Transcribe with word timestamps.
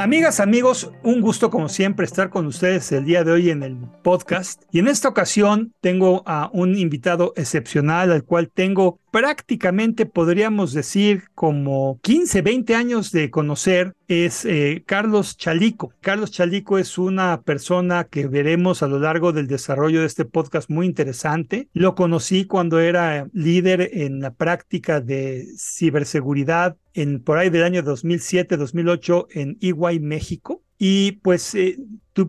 Amigas, 0.00 0.40
amigos, 0.40 0.90
un 1.02 1.20
gusto 1.20 1.50
como 1.50 1.68
siempre 1.68 2.06
estar 2.06 2.30
con 2.30 2.46
ustedes 2.46 2.90
el 2.90 3.04
día 3.04 3.22
de 3.22 3.32
hoy 3.32 3.50
en 3.50 3.62
el 3.62 3.76
podcast. 4.02 4.62
Y 4.72 4.78
en 4.78 4.88
esta 4.88 5.10
ocasión 5.10 5.74
tengo 5.82 6.22
a 6.24 6.48
un 6.54 6.78
invitado 6.78 7.34
excepcional 7.36 8.10
al 8.10 8.24
cual 8.24 8.48
tengo 8.50 8.98
prácticamente, 9.10 10.06
podríamos 10.06 10.72
decir, 10.72 11.24
como 11.34 11.98
15, 12.02 12.42
20 12.42 12.74
años 12.74 13.12
de 13.12 13.30
conocer. 13.30 13.94
Es 14.08 14.44
eh, 14.44 14.82
Carlos 14.86 15.36
Chalico. 15.36 15.92
Carlos 16.00 16.30
Chalico 16.30 16.78
es 16.78 16.98
una 16.98 17.42
persona 17.42 18.04
que 18.04 18.26
veremos 18.26 18.82
a 18.82 18.88
lo 18.88 18.98
largo 18.98 19.32
del 19.32 19.46
desarrollo 19.46 20.00
de 20.00 20.06
este 20.06 20.24
podcast 20.24 20.68
muy 20.68 20.86
interesante. 20.86 21.68
Lo 21.72 21.94
conocí 21.94 22.44
cuando 22.44 22.80
era 22.80 23.28
líder 23.32 23.90
en 23.92 24.20
la 24.20 24.32
práctica 24.32 25.00
de 25.00 25.46
ciberseguridad 25.56 26.76
en 26.94 27.22
por 27.22 27.38
ahí 27.38 27.50
del 27.50 27.64
año 27.64 27.82
2007-2008 27.82 29.26
en 29.30 29.58
EY 29.60 30.00
México. 30.00 30.62
Y 30.82 31.12
pues 31.20 31.54
eh, 31.54 31.76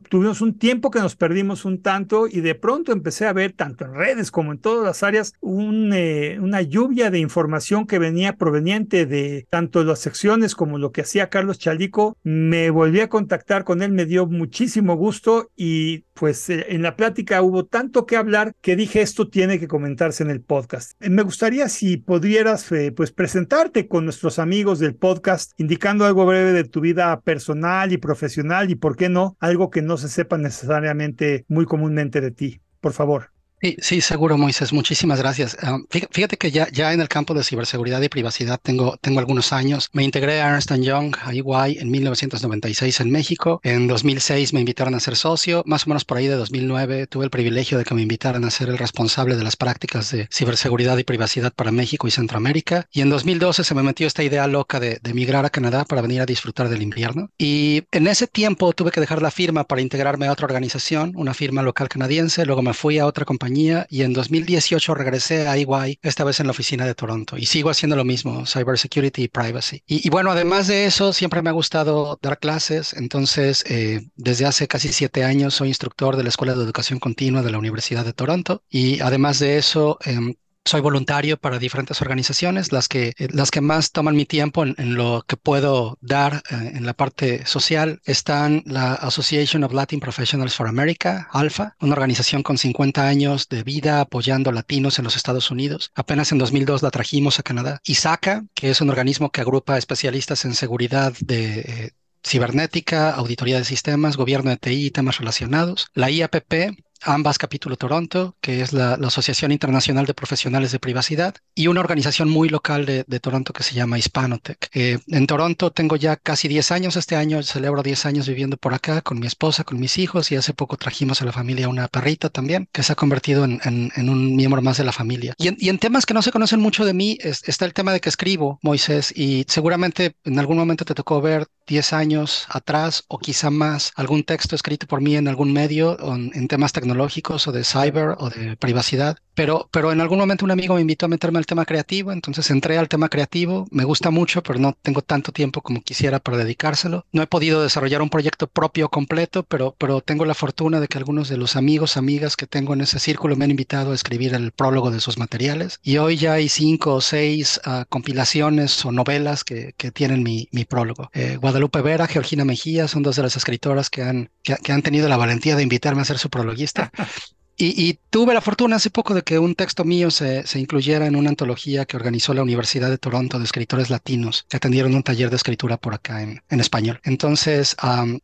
tuvimos 0.10 0.42
un 0.42 0.60
tiempo 0.60 0.92
que 0.92 1.00
nos 1.00 1.16
perdimos 1.16 1.64
un 1.64 1.82
tanto 1.82 2.28
y 2.28 2.42
de 2.42 2.54
pronto 2.54 2.92
empecé 2.92 3.26
a 3.26 3.32
ver, 3.32 3.54
tanto 3.54 3.86
en 3.86 3.94
redes 3.94 4.30
como 4.30 4.52
en 4.52 4.60
todas 4.60 4.86
las 4.86 5.04
áreas, 5.04 5.32
eh, 5.42 6.38
una 6.38 6.62
lluvia 6.62 7.10
de 7.10 7.20
información 7.20 7.88
que 7.88 7.98
venía 7.98 8.36
proveniente 8.36 9.06
de 9.06 9.48
tanto 9.50 9.86
las 9.86 10.00
secciones 10.00 10.54
como 10.54 10.78
lo 10.78 10.92
que 10.92 11.00
hacía 11.00 11.30
Carlos 11.30 11.60
Chalico. 11.60 12.18
Me 12.24 12.72
volví 12.72 13.00
a 13.00 13.08
contactar 13.08 13.64
con 13.64 13.82
él, 13.82 13.94
me 13.94 14.06
dio 14.06 14.28
muchísimo 14.28 14.96
gusto 14.96 15.50
y 15.56 16.04
pues 16.22 16.52
eh, 16.52 16.68
en 16.70 16.84
la 16.84 16.96
plática 16.96 17.42
hubo 17.42 17.66
tanto 17.66 18.06
que 18.06 18.16
hablar 18.16 18.54
que 18.62 18.76
dije 18.76 19.02
esto 19.02 19.28
tiene 19.28 19.60
que 19.60 19.68
comentarse 19.68 20.22
en 20.22 20.30
el 20.30 20.40
podcast. 20.40 20.92
Eh, 21.00 21.10
me 21.10 21.24
gustaría 21.24 21.68
si 21.68 21.98
pudieras 21.98 22.70
pues 22.96 23.12
presentarte 23.12 23.88
con 23.88 24.04
nuestros 24.04 24.38
amigos 24.38 24.78
del 24.78 24.94
podcast, 24.94 25.54
indicando 25.58 26.06
algo 26.06 26.28
breve 26.28 26.54
de 26.54 26.64
tu 26.64 26.80
vida 26.80 27.20
personal 27.22 27.92
y 27.92 27.98
profesional 27.98 28.70
y 28.70 28.76
por 28.76 28.98
qué 28.98 29.10
no 29.10 29.36
algo 29.40 29.72
que 29.72 29.82
no 29.82 29.98
se 29.98 30.10
sepa 30.10 30.38
necesariamente 30.38 31.44
muy 31.48 31.66
comúnmente 31.66 32.22
de 32.22 32.30
ti. 32.30 32.62
Por 32.82 32.94
favor. 32.94 33.31
Sí, 33.62 33.78
sí, 33.80 34.02
seguro, 34.02 34.40
Moisés. 34.40 34.74
Muchísimas 34.74 35.20
gracias. 35.20 35.56
Ah, 35.62 35.78
fíjate 36.10 36.36
que 36.38 36.50
ya, 36.50 36.68
ya 36.72 36.94
en 36.94 37.00
el 37.00 37.08
campo 37.08 37.36
de 37.36 37.44
ciberseguridad 37.44 38.02
y 38.02 38.10
privacidad 38.10 38.60
tengo, 38.60 38.98
tengo 38.98 39.20
algunos 39.20 39.54
años. 39.54 39.90
Me 39.94 40.04
integré 40.04 40.42
a 40.42 40.50
Ernst 40.50 40.74
Young, 40.74 41.16
a 41.22 41.32
EY, 41.32 41.78
en 41.78 41.92
1996 41.92 43.02
en 43.02 43.12
México. 43.12 43.60
En 43.64 43.86
2006 43.86 44.54
me 44.54 44.62
invitaron 44.62 44.96
a 44.96 45.00
ser 45.00 45.16
socio. 45.16 45.62
Más 45.68 45.86
o 45.86 45.90
menos 45.92 46.06
por 46.06 46.18
ahí 46.18 46.26
de 46.26 46.38
2009 46.38 47.06
tuve 47.06 47.26
el 47.26 47.30
privilegio 47.30 47.78
de 47.78 47.84
que 47.84 47.94
me 47.94 48.02
invitaran 48.02 48.46
a 48.46 48.50
ser 48.50 48.68
el 48.68 48.80
responsable 48.80 49.36
de 49.36 49.44
las 49.44 49.56
prácticas 49.58 50.10
de 50.10 50.28
ciberseguridad 50.34 50.98
y 50.98 51.04
privacidad 51.04 51.54
para 51.54 51.72
México 51.72 52.08
y 52.08 52.12
Centroamérica. 52.12 52.88
Y 52.92 53.02
en 53.02 53.12
2012 53.12 53.64
se 53.64 53.76
me 53.76 53.84
metió 53.84 54.08
esta 54.08 54.24
idea 54.24 54.48
loca 54.48 54.80
de, 54.80 54.98
de 55.04 55.12
emigrar 55.12 55.46
a 55.46 55.52
Canadá 55.52 55.86
para 55.86 56.02
venir 56.02 56.22
a 56.22 56.26
disfrutar 56.26 56.68
del 56.68 56.82
invierno. 56.82 57.30
Y 57.38 57.84
en 57.92 58.08
ese 58.08 58.26
tiempo 58.26 58.74
tuve 58.74 58.90
que 58.90 59.02
dejar 59.02 59.22
la 59.22 59.30
firma 59.30 59.66
para 59.66 59.82
integrarme 59.82 60.26
a 60.26 60.32
otra 60.32 60.48
organización, 60.48 61.14
una 61.16 61.36
firma 61.36 61.62
local 61.62 61.90
canadiense. 61.90 62.44
Luego 62.44 62.64
me 62.64 62.74
fui 62.74 62.98
a 62.98 63.06
otra 63.06 63.24
compañía 63.24 63.51
y 63.90 64.02
en 64.02 64.14
2018 64.14 64.94
regresé 64.96 65.48
a 65.48 65.58
EY, 65.58 66.00
esta 66.02 66.24
vez 66.24 66.40
en 66.40 66.48
la 66.48 66.52
oficina 66.52 66.86
de 66.86 66.96
Toronto 66.96 67.38
y 67.38 67.46
sigo 67.46 67.70
haciendo 67.70 67.96
lo 67.96 68.04
mismo, 68.04 68.46
cybersecurity 68.46 69.24
y 69.24 69.28
privacy. 69.28 69.84
Y, 69.88 70.10
bueno, 70.10 70.32
además 70.32 70.68
de 70.68 70.86
eso, 70.86 71.14
siempre 71.14 71.42
me 71.42 71.50
ha 71.50 71.54
gustado 71.54 72.18
dar 72.22 72.40
clases, 72.40 72.94
entonces 72.94 73.64
eh, 73.68 74.08
desde 74.16 74.46
hace 74.46 74.68
casi 74.68 74.94
siete 74.94 75.24
años 75.24 75.56
soy 75.56 75.70
instructor 75.70 76.16
de 76.16 76.24
la 76.24 76.30
Escuela 76.30 76.56
de 76.56 76.64
Educación 76.64 77.00
Continua 77.00 77.42
de 77.42 77.52
la 77.52 77.60
Universidad 77.60 78.06
de 78.06 78.14
Toronto 78.14 78.64
y 78.70 79.00
además 79.02 79.40
de 79.40 79.58
eso, 79.58 79.98
em, 80.06 80.36
soy 80.66 80.82
voluntario 80.82 81.38
para 81.38 81.60
diferentes 81.60 82.02
organizaciones, 82.02 82.72
las 82.72 82.88
que, 82.88 83.14
eh, 83.18 83.28
las 83.32 83.52
que 83.52 83.62
más 83.62 83.92
toman 83.92 84.16
mi 84.16 84.26
tiempo 84.26 84.64
en, 84.64 84.96
lo 84.96 85.24
que 85.28 85.38
puedo 85.38 85.98
dar 86.02 86.44
eh, 86.50 86.72
en 86.76 86.86
la 86.86 86.94
parte 86.94 87.46
social 87.46 88.00
están 88.06 88.64
la 88.66 88.94
Association 88.94 89.64
of 89.64 89.74
Latin 89.74 90.00
Professionals 90.00 90.56
for 90.56 90.68
America, 90.68 91.28
ALFA, 91.32 91.76
una 91.82 91.94
organización 91.94 92.44
con 92.44 92.58
50 92.58 93.08
años 93.08 93.50
de 93.50 93.64
vida 93.64 94.02
apoyando 94.02 94.52
latinos 94.52 95.00
en 95.00 95.06
los 95.06 95.16
Estados 95.16 95.50
Unidos. 95.52 95.92
Apenas 95.96 96.32
en 96.32 96.38
2002 96.38 96.84
la 96.84 96.92
trajimos 96.92 97.40
a 97.40 97.44
Canadá. 97.44 97.82
ISACA, 97.84 98.46
que 98.54 98.70
es 98.70 98.82
un 98.82 98.90
organismo 98.90 99.32
que 99.32 99.42
agrupa 99.42 99.78
especialistas 99.78 100.46
en 100.46 100.54
seguridad 100.54 101.14
de... 101.20 101.60
Eh, 101.60 101.92
cibernética, 102.24 103.10
auditoría 103.16 103.58
de 103.58 103.66
sistemas, 103.66 104.16
gobierno 104.16 104.52
de 104.52 104.58
TI 104.58 104.86
y 104.86 104.92
temas 104.92 105.18
relacionados. 105.18 105.88
La 105.96 106.12
IAPP, 106.12 106.78
ambas 107.04 107.38
capítulo 107.38 107.78
Toronto, 107.78 108.36
que 108.42 108.62
es 108.62 108.74
la, 108.74 108.94
Asociación 109.12 109.52
Internacional 109.52 110.06
de 110.06 110.14
Profesionales 110.14 110.72
de 110.72 110.80
Privacidad, 110.80 111.36
y 111.54 111.68
una 111.68 111.82
organización 111.82 112.30
muy 112.30 112.48
local 112.50 112.86
de, 112.86 113.20
Toronto 113.20 113.54
que 113.54 113.64
se 113.64 113.76
llama 113.76 114.00
Hispanotech. 114.00 114.70
Eh, 114.74 115.00
en 115.08 115.28
Toronto 115.28 115.72
tengo 115.72 115.96
ya 115.96 116.16
casi 116.16 116.48
10 116.48 116.72
años, 116.72 116.96
este 116.96 117.16
año 117.16 117.44
celebro 117.44 117.84
10 117.84 118.06
años 118.06 118.28
viviendo 118.28 118.58
por 118.58 118.74
acá 118.74 119.02
con 119.02 119.20
mi 119.20 119.28
esposa, 119.28 119.64
con 119.64 119.80
mis 119.80 119.98
hijos, 119.98 120.32
y 120.32 120.36
hace 120.36 120.54
poco 120.54 120.78
trajimos 120.78 121.22
a 121.22 121.26
la 121.26 121.32
familia 121.32 121.68
una 121.68 121.88
perrita 121.88 122.30
también, 122.30 122.68
que 122.72 122.84
se 122.84 122.94
ha 122.94 122.96
convertido 122.96 123.44
en, 123.44 123.92
un 124.10 124.36
miembro 124.36 124.62
más 124.62 124.78
de 124.78 124.86
la 124.86 124.92
familia. 124.92 125.36
Y 125.38 125.70
en, 125.70 125.80
temas 125.80 126.06
que 126.06 126.14
no 126.14 126.22
se 126.22 126.32
conocen 126.32 126.60
mucho 126.60 126.86
de 126.86 126.94
mí, 126.94 127.18
está 127.22 127.66
el 127.66 127.74
tema 127.74 127.92
de 127.92 128.00
que 128.00 128.10
escribo, 128.10 128.60
Moisés, 128.62 129.14
y 129.16 129.46
seguramente 129.48 130.16
en 130.24 130.40
algún 130.40 130.58
momento 130.58 130.86
te 130.86 130.96
tocó 130.96 131.22
ver 131.22 131.48
10 131.68 131.94
años 131.94 132.46
atrás 132.50 133.04
o 133.08 133.20
quizá 133.20 133.50
más 133.50 133.92
algún 133.96 134.24
texto 134.24 134.56
escrito 134.56 134.88
por 134.88 135.02
mí 135.02 135.16
en 135.16 135.28
algún 135.28 135.54
medio 135.54 135.98
en 136.34 136.48
temas 136.48 136.72
tecnológicos 136.72 136.91
tecnológicos 136.92 137.48
o 137.48 137.52
de 137.52 137.64
cyber 137.64 138.16
o 138.18 138.30
de 138.30 138.58
privacidad, 138.58 139.18
pero, 139.34 139.70
pero 139.72 139.92
en 139.92 140.02
algún 140.02 140.20
momento 140.20 140.46
un 140.46 140.52
amigo 140.52 140.76
me 140.76 140.82
invitó 140.82 141.06
a 141.06 141.10
meterme 141.10 141.40
al 141.40 141.46
tema 141.46 141.66
creativo, 141.66 142.12
entonces 142.12 142.50
entré 142.50 142.78
al 142.78 142.90
tema 142.90 143.10
creativo, 143.10 143.68
me 143.72 143.84
gusta 143.84 144.10
mucho, 144.10 144.44
pero 144.44 144.60
no 144.60 144.78
tengo 144.82 145.02
tanto 145.02 145.32
tiempo 145.32 145.62
como 145.62 145.82
quisiera 145.82 146.20
para 146.20 146.38
dedicárselo. 146.38 147.06
No 147.12 147.22
he 147.22 147.28
podido 147.28 147.64
desarrollar 147.64 148.02
un 148.02 148.10
proyecto 148.10 148.48
propio 148.48 148.90
completo, 148.90 149.44
pero, 149.44 149.76
pero 149.78 150.02
tengo 150.02 150.26
la 150.26 150.34
fortuna 150.34 150.80
de 150.80 150.88
que 150.88 150.98
algunos 150.98 151.30
de 151.30 151.38
los 151.38 151.56
amigos, 151.56 151.98
amigas 151.98 152.36
que 152.36 152.48
tengo 152.48 152.74
en 152.74 152.82
ese 152.82 153.00
círculo 153.00 153.36
me 153.36 153.46
han 153.46 153.52
invitado 153.52 153.92
a 153.92 153.96
escribir 153.96 154.34
el 154.34 154.52
prólogo 154.52 154.92
de 154.92 155.00
sus 155.00 155.18
materiales 155.18 155.80
y 155.84 155.98
hoy 155.98 156.18
ya 156.18 156.34
hay 156.34 156.50
cinco 156.50 156.96
o 156.96 157.02
seis 157.02 157.60
ah, 157.66 157.86
compilaciones 157.90 158.86
o 158.86 158.92
novelas 158.92 159.44
que, 159.44 159.74
que 159.78 159.92
tienen 159.92 160.24
mi, 160.24 160.48
mi 160.52 160.66
prólogo. 160.66 161.10
Eh, 161.14 161.38
Guadalupe 161.38 161.82
Vera, 161.82 162.08
Georgina 162.08 162.46
Mejía 162.46 162.88
son 162.88 163.04
dos 163.04 163.16
de 163.16 163.24
las 163.24 163.36
escritoras 163.36 163.90
que 163.90 164.04
han, 164.04 164.30
que 164.44 164.72
han 164.72 164.82
tenido 164.82 165.08
la 165.10 165.18
valentía 165.18 165.56
de 165.56 165.64
invitarme 165.64 166.02
a 166.02 166.06
ser 166.06 166.18
su 166.18 166.30
prologuista 166.30 166.92
y, 167.62 168.00
tuve 168.10 168.34
la 168.34 168.42
fortuna 168.42 168.78
hace 168.78 168.90
poco 168.90 169.14
de 169.14 169.24
que 169.24 169.40
un 169.40 169.56
texto 169.56 169.84
mío 169.84 170.12
se, 170.12 170.44
incluyera 170.56 171.06
en 171.06 171.16
una 171.16 171.30
antología 171.30 171.86
que 171.86 171.98
organizó 171.98 172.34
la 172.34 172.44
Universidad 172.44 172.90
de 172.90 172.98
Toronto 172.98 173.38
de 173.38 173.46
escritores 173.46 173.90
latinos 173.90 174.46
que 174.50 174.58
atendieron 174.58 174.96
un 174.96 175.04
taller 175.04 175.30
de 175.30 175.36
escritura 175.36 175.78
por 175.78 175.94
acá 175.94 176.22
en, 176.22 176.42
español. 176.60 177.00
Entonces, 177.04 177.76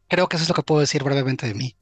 creo 0.07 0.27
que 0.27 0.35
eso 0.37 0.43
es 0.43 0.49
lo 0.49 0.55
que 0.55 0.63
puedo 0.63 0.81
decir 0.81 1.03
brevemente 1.03 1.47
de 1.47 1.53
mí. 1.53 1.75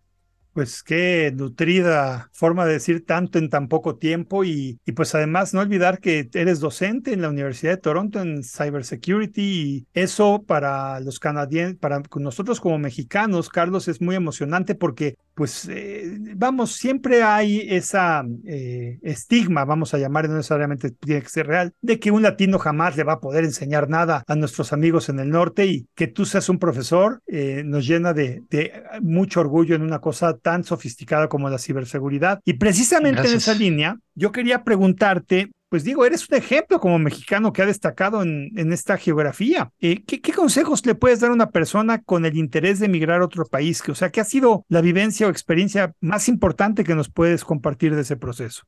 Pues 0.55 0.83
qué 0.83 1.33
nutrida 1.35 2.29
forma 2.31 2.65
de 2.65 2.71
decir 2.71 3.05
tanto 3.05 3.39
en 3.39 3.49
tan 3.49 3.67
poco 3.67 3.97
tiempo 3.97 4.45
y, 4.45 4.79
y, 4.85 4.93
pues 4.93 5.13
además 5.13 5.53
no 5.53 5.59
olvidar 5.59 5.99
que 5.99 6.29
eres 6.33 6.61
docente 6.61 7.11
en 7.11 7.21
la 7.21 7.27
Universidad 7.27 7.73
de 7.73 7.81
Toronto 7.81 8.21
en 8.21 8.41
Cybersecurity 8.41 9.41
y 9.41 9.87
eso 9.93 10.45
para 10.47 11.01
los 11.01 11.19
canadienses, 11.19 11.77
para 11.77 12.01
nosotros 12.15 12.61
como 12.61 12.79
mexicanos, 12.79 13.49
Carlos, 13.49 13.89
es 13.89 13.99
muy 13.99 14.15
emocionante 14.15 14.75
porque 14.75 15.17
pues 15.35 15.67
eh, 15.69 16.17
vamos, 16.37 16.71
siempre 16.71 17.21
hay 17.21 17.67
esa 17.69 18.23
eh, 18.45 18.97
estigma, 19.03 19.65
vamos 19.65 19.93
a 19.93 19.97
llamar, 19.97 20.29
no 20.29 20.37
necesariamente 20.37 20.91
tiene 20.91 21.21
que 21.21 21.29
ser 21.29 21.47
real, 21.47 21.73
de 21.81 21.99
que 21.99 22.09
un 22.09 22.23
latino 22.23 22.57
jamás 22.57 22.95
le 22.95 23.03
va 23.03 23.13
a 23.13 23.19
poder 23.19 23.43
enseñar 23.43 23.89
nada 23.89 24.23
a 24.25 24.35
nuestros 24.35 24.71
amigos 24.71 25.09
en 25.09 25.19
el 25.19 25.29
norte 25.29 25.65
y 25.65 25.87
que 25.93 26.07
tú 26.07 26.25
seas 26.25 26.47
un 26.47 26.57
profesor 26.57 27.19
eh, 27.27 27.63
nos 27.65 27.85
llena 27.85 28.13
de, 28.13 28.43
de 28.49 28.83
mucho 29.01 29.41
orgullo 29.41 29.75
en 29.75 29.81
una 29.81 29.99
cosa 29.99 30.37
tan 30.45 30.63
sofisticada 30.63 31.27
como 31.27 31.49
la 31.49 31.57
ciberseguridad. 31.57 32.39
Y 32.45 32.53
precisamente 32.53 33.27
en 33.27 33.37
esa 33.37 33.55
línea, 33.55 33.97
yo 34.13 34.31
quería 34.31 34.63
preguntarte, 34.63 35.49
pues 35.69 35.83
digo, 35.83 36.05
eres 36.05 36.29
un 36.29 36.37
ejemplo 36.37 36.79
como 36.79 36.99
mexicano 36.99 37.51
que 37.51 37.63
ha 37.63 37.65
destacado 37.65 38.21
en, 38.21 38.51
en 38.55 38.71
esta 38.71 38.95
geografía. 38.97 39.71
Eh, 39.79 40.03
¿qué, 40.05 40.21
consejos 40.31 40.85
le 40.85 40.93
puedes 40.93 41.19
dar 41.19 41.31
a 41.31 41.33
una 41.33 41.49
persona 41.49 42.03
con 42.03 42.27
el 42.27 42.37
interés 42.37 42.77
de 42.77 42.85
emigrar 42.85 43.21
a 43.21 43.25
otro 43.25 43.43
país? 43.47 43.81
O 43.89 43.95
sea, 43.95 44.11
¿qué 44.11 44.21
ha 44.21 44.23
sido 44.23 44.67
la 44.69 44.81
vivencia 44.81 45.25
o 45.25 45.31
experiencia 45.31 45.95
más 45.99 46.29
importante 46.29 46.83
que 46.83 46.93
nos 46.93 47.09
puedes 47.09 47.43
compartir 47.43 47.95
de 47.95 48.01
ese 48.01 48.15
proceso? 48.15 48.61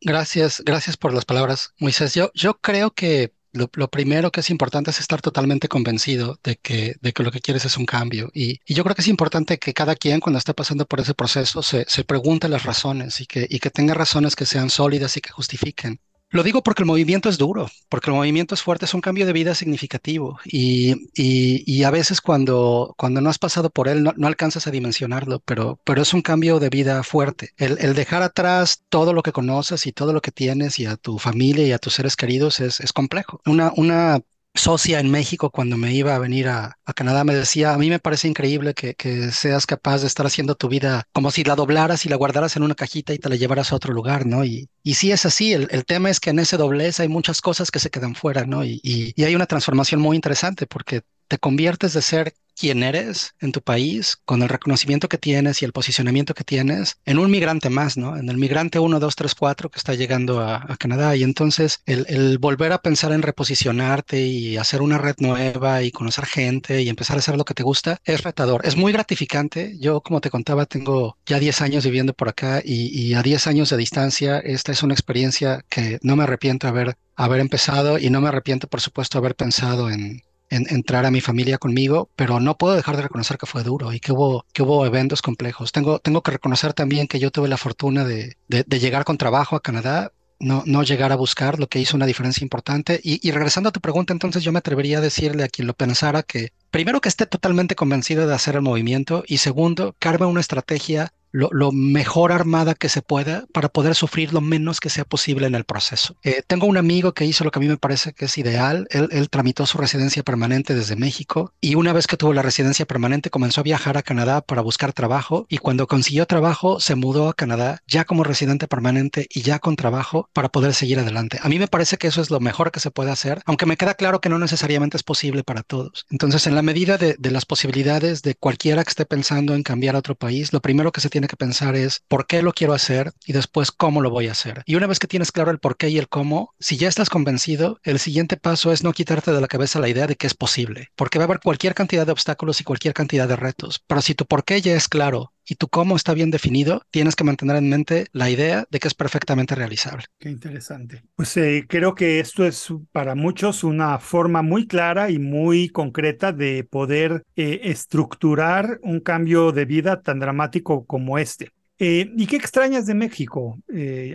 Gracias, 0.00 0.62
gracias 0.64 0.96
por 0.96 1.12
las 1.12 1.24
palabras, 1.24 1.74
Moisés. 1.80 2.14
Yo, 2.14 2.30
yo 2.34 2.54
creo 2.60 2.92
que 2.92 3.32
lo, 3.56 3.88
primero 3.88 4.30
que 4.30 4.40
es 4.40 4.50
importante 4.50 4.90
es 4.90 5.00
estar 5.00 5.20
totalmente 5.20 5.68
convencido 5.68 6.38
de 6.44 6.56
que, 6.56 6.96
de 7.00 7.12
que 7.12 7.22
lo 7.22 7.30
que 7.30 7.40
quieres 7.40 7.64
es 7.64 7.76
un 7.76 7.86
cambio. 7.86 8.30
Y, 8.34 8.60
yo 8.72 8.84
creo 8.84 8.94
que 8.94 9.02
es 9.02 9.08
importante 9.08 9.58
que 9.58 9.74
cada 9.74 9.96
quien 9.96 10.20
cuando 10.20 10.38
esté 10.38 10.54
pasando 10.54 10.86
por 10.86 11.00
ese 11.00 11.14
proceso 11.14 11.62
se, 11.62 11.84
se 11.88 12.04
pregunte 12.04 12.48
las 12.48 12.64
razones 12.64 13.20
y 13.20 13.26
que, 13.26 13.46
y 13.48 13.58
que 13.58 13.70
tenga 13.70 13.94
razones 13.94 14.36
que 14.36 14.46
sean 14.46 14.70
sólidas 14.70 15.16
y 15.16 15.20
que 15.20 15.30
justifiquen. 15.30 16.00
Lo 16.30 16.42
digo 16.42 16.62
porque 16.62 16.82
el 16.82 16.86
movimiento 16.86 17.28
es 17.28 17.38
duro, 17.38 17.68
porque 17.88 18.10
el 18.10 18.16
movimiento 18.16 18.54
es 18.54 18.62
fuerte, 18.62 18.84
es 18.84 18.94
un 18.94 19.00
cambio 19.00 19.26
de 19.26 19.32
vida 19.32 19.54
significativo 19.54 20.38
y, 20.44 21.08
y, 21.14 21.84
a 21.84 21.90
veces 21.90 22.20
cuando, 22.20 22.94
cuando 22.98 23.20
no 23.20 23.30
has 23.30 23.38
pasado 23.38 23.70
por 23.70 23.86
él 23.88 24.02
no, 24.02 24.12
no, 24.16 24.26
alcanzas 24.26 24.66
a 24.66 24.72
dimensionarlo, 24.72 25.40
pero, 25.44 25.80
pero 25.84 26.02
es 26.02 26.12
un 26.14 26.22
cambio 26.22 26.58
de 26.58 26.68
vida 26.68 27.02
fuerte. 27.04 27.50
El, 27.56 27.78
el, 27.78 27.94
dejar 27.94 28.22
atrás 28.22 28.82
todo 28.88 29.12
lo 29.12 29.22
que 29.22 29.32
conoces 29.32 29.86
y 29.86 29.92
todo 29.92 30.12
lo 30.12 30.20
que 30.20 30.32
tienes 30.32 30.80
y 30.80 30.86
a 30.86 30.96
tu 30.96 31.18
familia 31.18 31.64
y 31.64 31.72
a 31.72 31.78
tus 31.78 31.94
seres 31.94 32.16
queridos 32.16 32.58
es, 32.60 32.80
es 32.80 32.92
complejo. 32.92 33.40
Una, 33.46 33.72
una 33.76 34.20
socia 34.56 35.00
en 35.00 35.10
México 35.10 35.50
cuando 35.50 35.76
me 35.76 35.92
iba 35.92 36.14
a 36.14 36.18
venir 36.18 36.48
a, 36.48 36.78
Canadá 36.94 37.24
me 37.24 37.34
decía, 37.34 37.72
a 37.74 37.78
mí 37.78 37.90
me 37.90 37.98
parece 37.98 38.28
increíble 38.28 38.74
que, 38.74 38.94
que, 38.94 39.30
seas 39.32 39.66
capaz 39.66 40.00
de 40.00 40.06
estar 40.06 40.26
haciendo 40.26 40.54
tu 40.54 40.68
vida 40.68 41.04
como 41.12 41.30
si 41.30 41.44
la 41.44 41.56
doblaras 41.56 42.06
y 42.06 42.08
la 42.08 42.16
guardaras 42.16 42.56
en 42.56 42.62
una 42.62 42.74
cajita 42.74 43.12
y 43.12 43.18
te 43.18 43.28
la 43.28 43.36
llevaras 43.36 43.72
a 43.72 43.76
otro 43.76 43.92
lugar, 43.92 44.26
¿no? 44.26 44.44
Y, 44.44 44.68
y 44.82 44.94
sí 44.94 45.12
es 45.12 45.26
así, 45.26 45.52
el, 45.52 45.68
el 45.70 45.84
tema 45.84 46.10
es 46.10 46.20
que 46.20 46.30
en 46.30 46.38
ese 46.38 46.56
doblez 46.56 47.00
hay 47.00 47.08
muchas 47.08 47.40
cosas 47.40 47.70
que 47.70 47.78
se 47.78 47.90
quedan 47.90 48.14
fuera, 48.14 48.44
¿no? 48.46 48.64
Y, 48.64 48.80
y, 48.82 49.12
y 49.14 49.24
hay 49.24 49.34
una 49.34 49.46
transformación 49.46 50.00
muy 50.00 50.16
interesante 50.16 50.66
porque 50.66 51.02
te 51.28 51.38
conviertes 51.38 51.92
de 51.92 52.02
ser 52.02 52.34
quién 52.58 52.82
eres 52.82 53.34
en 53.40 53.52
tu 53.52 53.60
país, 53.60 54.16
con 54.24 54.42
el 54.42 54.48
reconocimiento 54.48 55.08
que 55.08 55.18
tienes 55.18 55.60
y 55.60 55.64
el 55.64 55.72
posicionamiento 55.72 56.34
que 56.34 56.42
tienes, 56.42 56.96
en 57.04 57.18
un 57.18 57.30
migrante 57.30 57.68
más, 57.68 57.96
¿no? 57.96 58.16
En 58.16 58.28
el 58.30 58.38
migrante 58.38 58.78
1, 58.78 58.98
2, 58.98 59.16
3, 59.16 59.34
4 59.34 59.70
que 59.70 59.78
está 59.78 59.94
llegando 59.94 60.40
a, 60.40 60.64
Canadá. 60.78 61.16
Y 61.16 61.22
entonces 61.22 61.80
el, 61.86 62.38
volver 62.38 62.72
a 62.72 62.82
pensar 62.82 63.12
en 63.12 63.22
reposicionarte 63.22 64.20
y 64.20 64.56
hacer 64.56 64.82
una 64.82 64.98
red 64.98 65.16
nueva 65.18 65.82
y 65.82 65.90
conocer 65.90 66.26
gente 66.26 66.82
y 66.82 66.88
empezar 66.88 67.16
a 67.16 67.18
hacer 67.20 67.36
lo 67.36 67.44
que 67.44 67.54
te 67.54 67.62
gusta 67.62 67.98
es 68.04 68.22
retador. 68.22 68.64
Es 68.64 68.76
muy 68.76 68.92
gratificante. 68.92 69.76
Yo, 69.78 70.00
como 70.00 70.20
te 70.20 70.30
contaba, 70.30 70.66
tengo 70.66 71.16
ya 71.26 71.38
10 71.38 71.60
años 71.62 71.84
viviendo 71.84 72.14
por 72.14 72.28
acá 72.28 72.62
y, 72.64 73.14
a 73.14 73.22
10 73.22 73.46
años 73.46 73.70
de 73.70 73.76
distancia, 73.76 74.38
esta 74.38 74.72
es 74.72 74.82
una 74.82 74.94
experiencia 74.94 75.64
que 75.68 75.98
no 76.02 76.16
me 76.16 76.24
arrepiento 76.24 76.68
haber, 76.68 76.96
haber 77.14 77.40
empezado 77.40 77.98
y 77.98 78.10
no 78.10 78.20
me 78.20 78.28
arrepiento, 78.28 78.68
por 78.68 78.80
supuesto, 78.80 79.18
haber 79.18 79.34
pensado 79.34 79.90
en, 79.90 80.22
entrar 80.50 81.06
a 81.06 81.10
mi 81.10 81.20
familia 81.20 81.58
conmigo, 81.58 82.10
pero 82.16 82.40
no 82.40 82.56
puedo 82.56 82.74
dejar 82.74 82.96
de 82.96 83.02
reconocer 83.02 83.38
que 83.38 83.46
fue 83.46 83.62
duro 83.62 83.92
y 83.92 84.00
que 84.00 84.12
hubo, 84.12 84.44
que 84.52 84.62
hubo 84.62 84.86
eventos 84.86 85.22
complejos. 85.22 85.72
Tengo, 85.72 85.98
tengo 85.98 86.22
que 86.22 86.30
reconocer 86.30 86.72
también 86.72 87.08
que 87.08 87.18
yo 87.18 87.30
tuve 87.30 87.48
la 87.48 87.56
fortuna 87.56 88.04
de, 88.04 88.36
de, 88.48 88.78
llegar 88.78 89.04
con 89.04 89.18
trabajo 89.18 89.56
a 89.56 89.60
Canadá, 89.60 90.12
no, 90.38 90.62
no 90.66 90.82
llegar 90.82 91.12
a 91.12 91.16
buscar, 91.16 91.58
lo 91.58 91.68
que 91.68 91.80
hizo 91.80 91.96
una 91.96 92.06
diferencia 92.06 92.44
importante. 92.44 93.00
Y, 93.02 93.26
y, 93.26 93.32
regresando 93.32 93.70
a 93.70 93.72
tu 93.72 93.80
pregunta, 93.80 94.12
entonces 94.12 94.44
yo 94.44 94.52
me 94.52 94.58
atrevería 94.58 94.98
a 94.98 95.00
decirle 95.00 95.44
a 95.44 95.48
quien 95.48 95.66
lo 95.66 95.74
pensara 95.74 96.22
que 96.22 96.52
primero 96.70 97.00
que 97.00 97.08
esté 97.08 97.26
totalmente 97.26 97.74
convencido 97.74 98.26
de 98.26 98.34
hacer 98.34 98.54
el 98.54 98.62
movimiento 98.62 99.24
y 99.26 99.38
segundo, 99.38 99.94
arme 100.00 100.26
una 100.26 100.40
estrategia 100.40 101.12
lo, 101.36 101.72
mejor 101.72 102.32
armada 102.32 102.74
que 102.74 102.88
se 102.88 103.02
pueda 103.02 103.44
para 103.52 103.68
poder 103.68 103.94
sufrir 103.94 104.32
lo 104.32 104.40
menos 104.40 104.80
que 104.80 104.90
sea 104.90 105.04
posible 105.04 105.46
en 105.46 105.54
el 105.54 105.64
proceso. 105.64 106.16
Eh, 106.22 106.42
tengo 106.46 106.66
un 106.66 106.76
amigo 106.76 107.12
que 107.12 107.24
hizo 107.24 107.44
lo 107.44 107.50
que 107.50 107.58
a 107.58 107.62
mí 107.62 107.68
me 107.68 107.76
parece 107.76 108.12
que 108.12 108.24
es 108.24 108.38
ideal. 108.38 108.86
Él, 108.90 109.28
tramitó 109.28 109.66
su 109.66 109.76
residencia 109.76 110.22
permanente 110.22 110.74
desde 110.74 110.96
México 110.96 111.52
y 111.60 111.74
una 111.74 111.92
vez 111.92 112.06
que 112.06 112.16
tuvo 112.16 112.32
la 112.32 112.42
residencia 112.42 112.86
permanente 112.86 113.28
comenzó 113.28 113.60
a 113.60 113.64
viajar 113.64 113.98
a 113.98 114.02
Canadá 114.02 114.40
para 114.40 114.62
buscar 114.62 114.92
trabajo 114.92 115.46
y 115.48 115.58
cuando 115.58 115.86
consiguió 115.86 116.26
trabajo 116.26 116.80
se 116.80 116.94
mudó 116.94 117.28
a 117.28 117.34
Canadá 117.34 117.82
ya 117.86 118.04
como 118.04 118.22
residente 118.22 118.68
permanente 118.68 119.26
y 119.28 119.42
ya 119.42 119.58
con 119.58 119.76
trabajo 119.76 120.30
para 120.32 120.48
poder 120.48 120.74
seguir 120.74 121.00
adelante. 121.00 121.38
A 121.42 121.48
mí 121.48 121.58
me 121.58 121.66
parece 121.68 121.98
que 121.98 122.06
eso 122.06 122.22
es 122.22 122.30
lo 122.30 122.40
mejor 122.40 122.70
que 122.70 122.80
se 122.80 122.90
puede 122.90 123.10
hacer, 123.10 123.42
aunque 123.46 123.66
me 123.66 123.76
queda 123.76 123.94
claro 123.94 124.20
que 124.20 124.28
no 124.28 124.38
necesariamente 124.38 124.96
es 124.96 125.02
posible 125.02 125.42
para 125.42 125.62
todos. 125.62 126.06
Entonces, 126.10 126.46
en 126.46 126.54
la 126.54 126.62
medida 126.62 126.96
de, 126.98 127.16
de 127.18 127.30
las 127.30 127.44
posibilidades 127.44 128.22
de 128.22 128.36
cualquiera 128.36 128.84
que 128.84 128.90
esté 128.90 129.04
pensando 129.04 129.54
en 129.54 129.62
cambiar 129.62 129.96
a 129.96 129.98
otro 129.98 130.14
país, 130.14 130.52
lo 130.52 130.60
primero 130.60 130.92
que 130.92 131.00
se 131.00 131.10
tiene 131.10 131.25
que 131.28 131.36
pensar 131.36 131.76
es 131.76 132.02
por 132.08 132.26
qué 132.26 132.42
lo 132.42 132.52
quiero 132.52 132.74
hacer 132.74 133.12
y 133.26 133.32
después 133.32 133.72
cómo 133.72 134.00
lo 134.00 134.10
voy 134.10 134.28
a 134.28 134.32
hacer. 134.32 134.62
Y 134.66 134.74
una 134.74 134.86
vez 134.86 134.98
que 134.98 135.06
tienes 135.06 135.32
claro 135.32 135.50
el 135.50 135.58
por 135.58 135.76
qué 135.76 135.88
y 135.88 135.98
el 135.98 136.08
cómo, 136.08 136.54
si 136.58 136.76
ya 136.76 136.88
estás 136.88 137.10
convencido, 137.10 137.78
el 137.82 137.98
siguiente 137.98 138.36
paso 138.36 138.72
es 138.72 138.82
no 138.82 138.92
quitarte 138.92 139.32
de 139.32 139.40
la 139.40 139.48
cabeza 139.48 139.80
la 139.80 139.88
idea 139.88 140.06
de 140.06 140.16
que 140.16 140.26
es 140.26 140.34
posible, 140.34 140.90
porque 140.96 141.18
va 141.18 141.24
a 141.24 141.26
haber 141.26 141.40
cualquier 141.40 141.74
cantidad 141.74 142.06
de 142.06 142.12
obstáculos 142.12 142.60
y 142.60 142.64
cualquier 142.64 142.94
cantidad 142.94 143.28
de 143.28 143.36
retos. 143.36 143.82
Pero 143.86 144.02
si 144.02 144.14
tu 144.14 144.26
por 144.26 144.44
qué 144.44 144.60
ya 144.60 144.74
es 144.74 144.88
claro 144.88 145.32
y 145.48 145.54
tu 145.54 145.68
cómo 145.68 145.96
está 145.96 146.12
bien 146.12 146.30
definido, 146.30 146.82
tienes 146.90 147.14
que 147.14 147.24
mantener 147.24 147.56
en 147.56 147.68
mente 147.68 148.06
la 148.12 148.28
idea 148.28 148.66
de 148.70 148.80
que 148.80 148.88
es 148.88 148.94
perfectamente 148.94 149.54
realizable. 149.54 150.04
Qué 150.18 150.28
interesante. 150.28 151.04
Pues 151.14 151.36
eh, 151.36 151.64
creo 151.68 151.94
que 151.94 152.20
esto 152.20 152.44
es 152.44 152.68
para 152.92 153.14
muchos 153.14 153.64
una 153.64 153.98
forma 153.98 154.42
muy 154.42 154.66
clara 154.66 155.10
y 155.10 155.18
muy 155.18 155.68
concreta 155.68 156.32
de 156.32 156.64
poder 156.64 157.24
eh, 157.36 157.60
estructurar 157.64 158.80
un 158.82 159.00
cambio 159.00 159.52
de 159.52 159.64
vida 159.64 160.02
tan 160.02 160.18
dramático 160.18 160.84
como 160.84 161.18
este. 161.18 161.50
Eh, 161.78 162.10
¿Y 162.16 162.26
qué 162.26 162.36
extrañas 162.36 162.86
de 162.86 162.94
México 162.94 163.58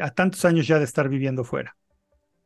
a 0.01 0.09
tantos 0.11 0.45
años 0.45 0.67
ya 0.67 0.79
de 0.79 0.85
estar 0.85 1.07
viviendo 1.07 1.43
fuera? 1.43 1.75